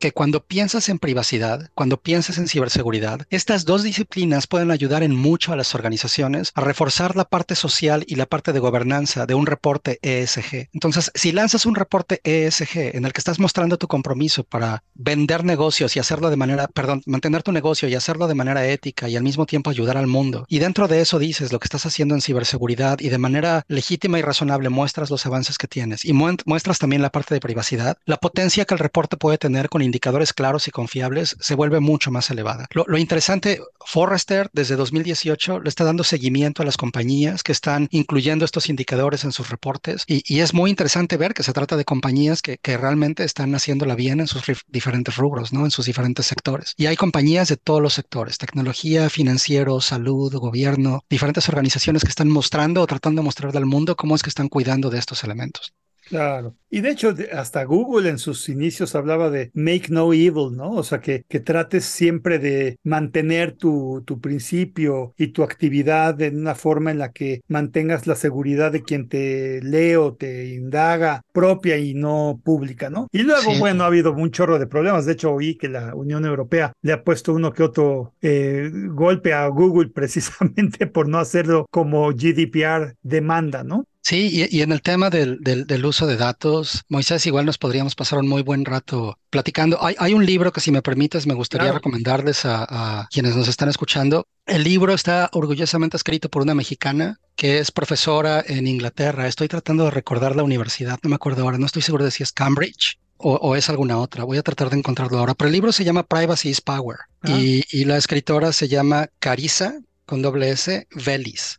que 0.04 0.12
cuando 0.12 0.44
piensas 0.44 0.90
en 0.90 0.98
privacidad, 0.98 1.70
cuando 1.74 1.98
piensas 1.98 2.36
en 2.36 2.46
ciberseguridad, 2.46 3.26
estas 3.30 3.64
dos 3.64 3.82
disciplinas 3.82 4.46
pueden 4.46 4.70
ayudar 4.70 5.02
en 5.02 5.16
mucho 5.16 5.50
a 5.50 5.56
las 5.56 5.74
organizaciones 5.74 6.52
a 6.54 6.60
reforzar 6.60 7.16
la 7.16 7.24
parte 7.24 7.54
social 7.54 8.04
y 8.06 8.16
la 8.16 8.26
parte 8.26 8.52
de 8.52 8.58
gobernanza 8.58 9.24
de 9.24 9.32
un 9.32 9.46
reporte 9.46 9.98
ESG. 10.02 10.68
Entonces, 10.74 11.10
si 11.14 11.32
lanzas 11.32 11.64
un 11.64 11.74
reporte 11.74 12.20
ESG 12.22 12.96
en 12.96 13.06
el 13.06 13.14
que 13.14 13.20
estás 13.20 13.38
mostrando 13.38 13.78
tu 13.78 13.88
compromiso 13.88 14.44
para 14.44 14.84
vender 14.92 15.42
negocios 15.42 15.96
y 15.96 16.00
hacerlo 16.00 16.28
de 16.28 16.36
manera, 16.36 16.66
perdón, 16.66 17.00
mantener 17.06 17.42
tu 17.42 17.52
negocio 17.52 17.88
y 17.88 17.94
hacerlo 17.94 18.28
de 18.28 18.34
manera 18.34 18.66
ética 18.66 19.08
y 19.08 19.16
al 19.16 19.22
mismo 19.22 19.46
tiempo 19.46 19.70
ayudar 19.70 19.96
al 19.96 20.06
mundo, 20.06 20.44
y 20.50 20.58
dentro 20.58 20.86
de 20.86 21.00
eso 21.00 21.18
dices 21.18 21.50
lo 21.50 21.60
que 21.60 21.64
estás 21.64 21.86
haciendo 21.86 22.14
en 22.14 22.20
ciberseguridad 22.20 23.00
y 23.00 23.08
de 23.08 23.16
manera 23.16 23.64
legítima 23.68 24.18
y 24.18 24.22
razonable 24.22 24.68
muestras 24.68 25.08
los 25.08 25.24
avances 25.24 25.56
que 25.56 25.66
tienes 25.66 26.04
y 26.04 26.12
muestras 26.12 26.78
también 26.78 27.00
la 27.00 27.10
parte 27.10 27.32
de 27.32 27.40
privacidad, 27.40 27.96
la 28.04 28.18
potencia 28.18 28.66
que 28.66 28.74
el 28.74 28.80
reporte 28.80 29.16
puede 29.16 29.38
tener 29.38 29.70
con 29.70 29.80
indicadores 29.94 30.32
claros 30.32 30.66
y 30.66 30.72
confiables 30.72 31.36
se 31.40 31.54
vuelve 31.54 31.78
mucho 31.78 32.10
más 32.10 32.28
elevada. 32.30 32.66
Lo, 32.72 32.98
interesante, 32.98 33.60
Forrester 33.86 34.50
desde 34.52 34.74
2018 34.74 35.60
le 35.60 35.68
está 35.68 35.84
dando 35.84 36.02
seguimiento 36.02 36.62
a 36.62 36.64
las 36.66 36.76
compañías 36.76 37.42
que 37.44 37.52
están 37.52 37.86
incluyendo 37.92 38.44
estos 38.44 38.68
indicadores 38.68 39.24
en 39.24 39.30
sus 39.30 39.50
reportes 39.50 40.04
y, 40.06 40.40
es 40.44 40.52
muy 40.52 40.68
interesante 40.68 41.16
ver 41.16 41.32
que 41.32 41.42
se 41.42 41.52
trata 41.52 41.76
de 41.76 41.84
compañías 41.84 42.42
que, 42.42 42.58
realmente 42.74 43.22
están 43.22 43.54
haciéndola 43.54 43.94
bien 43.94 44.18
en 44.20 44.26
sus 44.26 44.42
diferentes 44.66 45.16
rubros, 45.16 45.52
¿no? 45.52 45.64
En 45.64 45.70
sus 45.70 45.86
diferentes 45.86 46.26
sectores. 46.26 46.74
Y 46.76 46.86
hay 46.86 46.96
compañías 46.96 47.48
de 47.48 47.56
todos 47.56 47.80
los 47.80 47.94
sectores, 47.94 48.36
tecnología, 48.36 49.08
financiero, 49.08 49.80
salud, 49.80 50.34
gobierno, 50.34 51.04
diferentes 51.08 51.48
organizaciones 51.48 52.02
que 52.02 52.10
están 52.10 52.28
mostrando 52.28 52.82
o 52.82 52.86
tratando 52.86 53.22
de 53.22 53.26
mostrarle 53.26 53.58
al 53.58 53.66
mundo 53.66 53.94
cómo 53.96 54.16
es 54.16 54.22
que 54.22 54.28
están 54.28 54.48
cuidando 54.48 54.90
de 54.90 54.98
estos 54.98 55.22
elementos. 55.22 55.72
Claro. 56.08 56.54
Y 56.70 56.80
de 56.80 56.90
hecho, 56.90 57.14
hasta 57.32 57.62
Google 57.64 58.10
en 58.10 58.18
sus 58.18 58.48
inicios 58.48 58.94
hablaba 58.94 59.30
de 59.30 59.50
make 59.54 59.90
no 59.90 60.12
evil, 60.12 60.56
¿no? 60.56 60.72
O 60.72 60.82
sea, 60.82 61.00
que, 61.00 61.24
que 61.28 61.38
trates 61.38 61.84
siempre 61.84 62.38
de 62.38 62.78
mantener 62.82 63.52
tu, 63.52 64.02
tu 64.04 64.20
principio 64.20 65.14
y 65.16 65.28
tu 65.28 65.44
actividad 65.44 66.20
en 66.20 66.40
una 66.40 66.56
forma 66.56 66.90
en 66.90 66.98
la 66.98 67.12
que 67.12 67.42
mantengas 67.46 68.08
la 68.08 68.16
seguridad 68.16 68.72
de 68.72 68.82
quien 68.82 69.08
te 69.08 69.60
lee 69.62 69.94
o 69.94 70.14
te 70.14 70.54
indaga 70.54 71.22
propia 71.32 71.78
y 71.78 71.94
no 71.94 72.40
pública, 72.42 72.90
¿no? 72.90 73.06
Y 73.12 73.22
luego, 73.22 73.54
bueno, 73.58 73.84
ha 73.84 73.86
habido 73.86 74.12
un 74.12 74.32
chorro 74.32 74.58
de 74.58 74.66
problemas. 74.66 75.06
De 75.06 75.12
hecho, 75.12 75.32
oí 75.32 75.54
que 75.56 75.68
la 75.68 75.94
Unión 75.94 76.24
Europea 76.24 76.72
le 76.82 76.92
ha 76.92 77.04
puesto 77.04 77.32
uno 77.32 77.52
que 77.52 77.62
otro 77.62 78.14
eh, 78.20 78.68
golpe 78.88 79.32
a 79.32 79.46
Google 79.46 79.90
precisamente 79.94 80.88
por 80.88 81.08
no 81.08 81.18
hacerlo 81.18 81.66
como 81.70 82.08
GDPR 82.10 82.96
demanda, 83.02 83.62
¿no? 83.62 83.86
Sí, 84.04 84.46
y, 84.50 84.60
en 84.60 84.70
el 84.70 84.82
tema 84.82 85.08
del, 85.08 85.38
del, 85.40 85.86
uso 85.86 86.06
de 86.06 86.18
datos, 86.18 86.82
Moisés, 86.90 87.24
igual 87.24 87.46
nos 87.46 87.56
podríamos 87.56 87.94
pasar 87.94 88.18
un 88.18 88.28
muy 88.28 88.42
buen 88.42 88.66
rato 88.66 89.18
platicando. 89.30 89.82
Hay, 89.82 89.96
hay 89.98 90.12
un 90.12 90.26
libro 90.26 90.52
que 90.52 90.60
si 90.60 90.70
me 90.70 90.82
permites 90.82 91.26
me 91.26 91.32
gustaría 91.32 91.72
recomendarles 91.72 92.44
a, 92.44 92.66
a, 92.68 93.08
quienes 93.10 93.34
nos 93.34 93.48
están 93.48 93.70
escuchando. 93.70 94.26
El 94.44 94.62
libro 94.62 94.92
está 94.92 95.30
orgullosamente 95.32 95.96
escrito 95.96 96.28
por 96.28 96.42
una 96.42 96.54
mexicana 96.54 97.18
que 97.34 97.60
es 97.60 97.70
profesora 97.70 98.44
en 98.46 98.66
Inglaterra. 98.66 99.26
Estoy 99.26 99.48
tratando 99.48 99.84
de 99.84 99.90
recordar 99.90 100.36
la 100.36 100.42
universidad, 100.42 100.98
no 101.02 101.08
me 101.08 101.16
acuerdo 101.16 101.42
ahora, 101.42 101.56
no 101.56 101.64
estoy 101.64 101.80
seguro 101.80 102.04
de 102.04 102.10
si 102.10 102.22
es 102.22 102.32
Cambridge. 102.32 102.98
O, 103.16 103.36
o, 103.36 103.56
es 103.56 103.70
alguna 103.70 103.96
otra. 103.96 104.24
Voy 104.24 104.36
a 104.36 104.42
tratar 104.42 104.68
de 104.68 104.76
encontrarlo 104.76 105.18
ahora. 105.18 105.32
Pero 105.32 105.46
el 105.46 105.54
libro 105.54 105.72
se 105.72 105.84
llama 105.84 106.02
Privacy 106.02 106.50
is 106.50 106.60
Power 106.60 106.98
ah. 107.22 107.30
y, 107.30 107.64
y, 107.70 107.86
la 107.86 107.96
escritora 107.96 108.52
se 108.52 108.68
llama 108.68 109.08
Carissa 109.18 109.78
con 110.04 110.20
doble 110.20 110.50
S 110.50 110.86
Velis. 111.06 111.58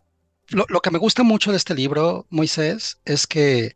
Lo, 0.49 0.65
lo, 0.69 0.81
que 0.81 0.91
me 0.91 0.99
gusta 0.99 1.23
mucho 1.23 1.51
de 1.51 1.57
este 1.57 1.75
libro, 1.75 2.27
Moisés, 2.29 2.99
es 3.05 3.27
que 3.27 3.75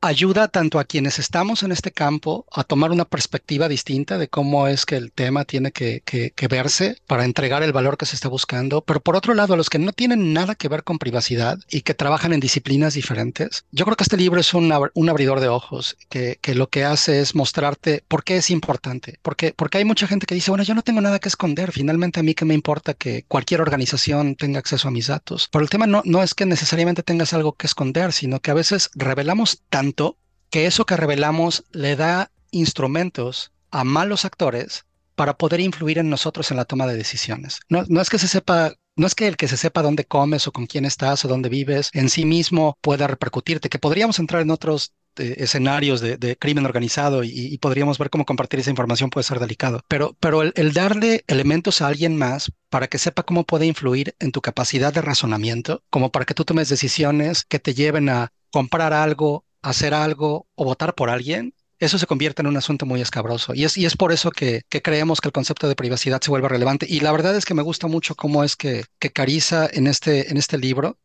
ayuda 0.00 0.48
tanto 0.48 0.78
a 0.78 0.84
quienes 0.84 1.18
estamos 1.18 1.62
en 1.62 1.72
este 1.72 1.90
campo 1.90 2.46
a 2.52 2.64
tomar 2.64 2.92
una 2.92 3.04
perspectiva 3.04 3.68
distinta 3.68 4.18
de 4.18 4.28
cómo 4.28 4.68
es 4.68 4.86
que 4.86 4.96
el 4.96 5.12
tema 5.12 5.44
tiene 5.44 5.72
que, 5.72 6.02
verse 6.48 6.96
para 7.06 7.24
entregar 7.24 7.62
el 7.62 7.72
valor 7.72 7.98
que 7.98 8.06
se 8.06 8.14
está 8.14 8.28
buscando, 8.28 8.80
pero 8.82 9.00
por 9.00 9.16
otro 9.16 9.34
lado, 9.34 9.54
a 9.54 9.56
los 9.56 9.70
que 9.70 9.78
no 9.78 9.92
tienen 9.92 10.32
nada 10.32 10.54
que 10.54 10.68
ver 10.68 10.84
con 10.84 10.98
privacidad 10.98 11.58
y 11.68 11.82
que 11.82 11.94
trabajan 11.94 12.32
en 12.32 12.40
disciplinas 12.40 12.94
diferentes, 12.94 13.64
yo 13.72 13.84
creo 13.84 13.96
que 13.96 14.04
este 14.04 14.16
libro 14.16 14.40
es 14.40 14.54
un, 14.54 14.72
un 14.94 15.08
abridor 15.08 15.40
de 15.40 15.48
ojos 15.48 15.96
que, 16.08 16.38
que, 16.40 16.54
lo 16.54 16.68
que 16.68 16.84
hace 16.84 17.20
es 17.20 17.34
mostrarte 17.34 18.02
por 18.08 18.24
qué 18.24 18.36
es 18.36 18.50
importante, 18.50 19.18
porque, 19.22 19.52
porque 19.54 19.78
hay 19.78 19.84
mucha 19.84 20.06
gente 20.06 20.26
que 20.26 20.34
dice, 20.34 20.50
bueno, 20.50 20.64
yo 20.64 20.74
no 20.74 20.82
tengo 20.82 21.00
nada 21.00 21.18
que 21.18 21.28
esconder, 21.28 21.72
finalmente 21.72 22.20
a 22.20 22.22
mí 22.22 22.34
que 22.34 22.44
me 22.44 22.54
importa 22.54 22.94
que 22.94 23.24
cualquier 23.28 23.60
organización 23.60 24.36
tenga 24.36 24.58
acceso 24.58 24.88
a 24.88 24.90
mis 24.90 25.08
datos, 25.08 25.48
pero 25.50 25.62
el 25.62 25.70
tema 25.70 25.86
no, 25.86 26.02
no 26.04 26.22
es 26.22 26.34
que 26.34 26.46
necesariamente 26.46 27.02
tengas 27.02 27.32
algo 27.32 27.52
que 27.52 27.66
esconder, 27.66 28.12
sino 28.12 28.40
que 28.40 28.50
a 28.50 28.54
veces 28.54 28.90
revelamos 28.94 29.62
tanto 29.88 30.18
que 30.50 30.66
eso 30.66 30.84
que 30.84 30.96
revelamos 30.96 31.64
le 31.72 31.96
da 31.96 32.30
instrumentos 32.50 33.52
a 33.70 33.84
malos 33.84 34.24
actores 34.24 34.84
para 35.14 35.36
poder 35.36 35.60
influir 35.60 35.98
en 35.98 36.10
nosotros 36.10 36.50
en 36.50 36.56
la 36.56 36.64
toma 36.64 36.86
de 36.86 36.96
decisiones. 36.96 37.60
No, 37.68 38.00
es 38.00 38.10
que 38.10 38.18
se 38.18 38.28
sepa 38.28 38.74
no 38.96 39.06
es 39.06 39.14
que 39.14 39.28
el 39.28 39.36
que 39.36 39.46
se 39.46 39.56
sepa 39.56 39.82
dónde 39.82 40.04
comes 40.04 40.48
o 40.48 40.52
con 40.52 40.66
quién 40.66 40.84
estás 40.84 41.24
o 41.24 41.28
dónde 41.28 41.48
vives 41.48 41.90
en 41.92 42.10
sí 42.10 42.24
mismo 42.24 42.76
pueda 42.80 43.06
repercutirte, 43.06 43.68
que 43.68 43.78
podríamos 43.78 44.18
entrar 44.18 44.42
en 44.42 44.50
otros 44.50 44.92
eh, 45.18 45.36
escenarios 45.38 46.00
de, 46.00 46.36
crimen 46.36 46.66
organizado 46.66 47.22
y, 47.22 47.56
podríamos 47.58 47.96
ver 47.98 48.10
cómo 48.10 48.24
compartir 48.24 48.58
esa 48.58 48.70
información 48.70 49.10
puede 49.10 49.22
ser 49.22 49.38
delicado. 49.38 49.82
Pero, 49.86 50.16
pero 50.18 50.42
el, 50.42 50.72
darle 50.72 51.22
elementos 51.28 51.80
a 51.80 51.86
alguien 51.86 52.16
más 52.16 52.50
para 52.70 52.88
que 52.88 52.98
sepa 52.98 53.22
cómo 53.22 53.44
puede 53.44 53.66
influir 53.66 54.16
en 54.18 54.32
tu 54.32 54.40
capacidad 54.40 54.92
de 54.92 55.02
razonamiento, 55.02 55.84
como 55.90 56.10
para 56.10 56.24
que 56.24 56.34
tú 56.34 56.44
tomes 56.44 56.68
decisiones 56.68 57.44
que 57.44 57.60
te 57.60 57.74
lleven 57.74 58.08
a 58.08 58.32
comprar 58.50 58.92
algo, 58.92 59.44
hacer 59.62 59.94
algo 59.94 60.46
o 60.54 60.64
votar 60.64 60.94
por 60.94 61.10
alguien, 61.10 61.54
eso 61.78 61.98
se 61.98 62.06
convierte 62.06 62.42
en 62.42 62.48
un 62.48 62.56
asunto 62.56 62.86
muy 62.86 63.00
escabroso. 63.00 63.54
Y 63.54 63.64
es, 63.64 63.96
por 63.96 64.12
eso 64.12 64.30
que, 64.30 64.62
creemos 64.68 65.20
que 65.20 65.28
el 65.28 65.32
concepto 65.32 65.68
de 65.68 65.76
privacidad 65.76 66.20
se 66.20 66.30
vuelve 66.30 66.48
relevante. 66.48 66.86
Y 66.88 67.00
la 67.00 67.12
verdad 67.12 67.36
es 67.36 67.44
que 67.44 67.54
me 67.54 67.62
gusta 67.62 67.86
mucho 67.86 68.14
cómo 68.16 68.42
es 68.42 68.56
que, 68.56 68.84
que 68.98 69.10
Carissa 69.10 69.68
en 69.72 69.86
este, 69.86 70.30
en 70.30 70.36
este 70.36 70.58
libro, 70.58 70.98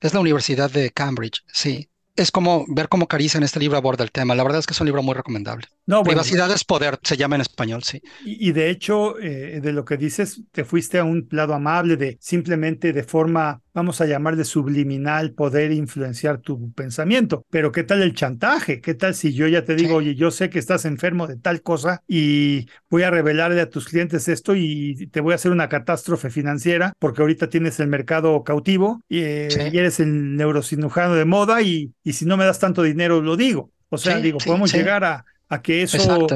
es 0.00 0.12
la 0.14 0.20
Universidad 0.20 0.70
de 0.70 0.90
Cambridge, 0.90 1.44
sí, 1.52 1.88
es 2.16 2.30
como 2.30 2.64
ver 2.68 2.88
cómo 2.88 3.08
Cariza 3.08 3.38
en 3.38 3.44
este 3.44 3.60
libro 3.60 3.76
aborda 3.76 4.04
el 4.04 4.10
tema. 4.10 4.34
La 4.34 4.42
verdad 4.42 4.58
es 4.58 4.66
que 4.66 4.74
es 4.74 4.80
un 4.80 4.86
libro 4.86 5.02
muy 5.02 5.14
recomendable. 5.14 5.66
No, 5.86 6.02
Privacidad 6.02 6.50
es 6.52 6.64
poder, 6.64 6.98
se 7.02 7.16
llama 7.16 7.36
en 7.36 7.40
español, 7.40 7.82
sí. 7.82 8.00
Y, 8.24 8.52
de 8.52 8.70
hecho, 8.70 9.18
eh, 9.18 9.60
de 9.60 9.72
lo 9.72 9.84
que 9.84 9.96
dices, 9.96 10.42
te 10.52 10.64
fuiste 10.64 10.98
a 10.98 11.04
un 11.04 11.26
lado 11.30 11.54
amable 11.54 11.96
de 11.96 12.18
simplemente 12.20 12.92
de 12.92 13.02
forma, 13.02 13.62
vamos 13.74 14.00
a 14.00 14.06
llamar 14.06 14.36
de 14.36 14.44
subliminal, 14.44 15.32
poder 15.32 15.72
influenciar 15.72 16.38
tu 16.38 16.72
pensamiento. 16.72 17.44
Pero 17.50 17.72
¿qué 17.72 17.82
tal 17.82 18.02
el 18.02 18.14
chantaje? 18.14 18.80
¿Qué 18.80 18.94
tal 18.94 19.14
si 19.14 19.32
yo 19.34 19.48
ya 19.48 19.64
te 19.64 19.74
digo, 19.74 19.96
oye, 19.96 20.14
yo 20.14 20.30
sé 20.30 20.50
que 20.50 20.58
estás 20.58 20.84
enfermo 20.84 21.26
de 21.26 21.36
tal 21.36 21.62
cosa 21.62 22.02
y 22.06 22.66
voy 22.88 23.02
a 23.02 23.10
revelarle 23.10 23.60
a 23.60 23.70
tus 23.70 23.88
clientes 23.88 24.28
esto 24.28 24.54
y 24.54 25.08
te 25.08 25.20
voy 25.20 25.32
a 25.32 25.36
hacer 25.36 25.50
una 25.50 25.68
catástrofe 25.68 26.30
financiera 26.30 26.92
porque 26.98 27.22
ahorita 27.22 27.48
tienes 27.48 27.80
el 27.80 27.88
mercado 27.88 28.44
cautivo 28.44 29.02
y, 29.08 29.20
eh, 29.20 29.48
eres 29.72 29.98
el 30.00 30.36
neurocirujano 30.36 31.14
de 31.14 31.24
moda 31.24 31.62
y, 31.62 31.92
y 32.04 32.12
si 32.12 32.24
no 32.24 32.36
me 32.36 32.44
das 32.44 32.58
tanto 32.58 32.82
dinero, 32.82 33.20
lo 33.20 33.36
digo. 33.36 33.70
O 33.88 33.98
sea, 33.98 34.18
digo, 34.18 34.38
podemos 34.38 34.72
llegar 34.72 35.04
a, 35.04 35.24
a 35.48 35.62
que 35.62 35.82
eso 35.82 36.26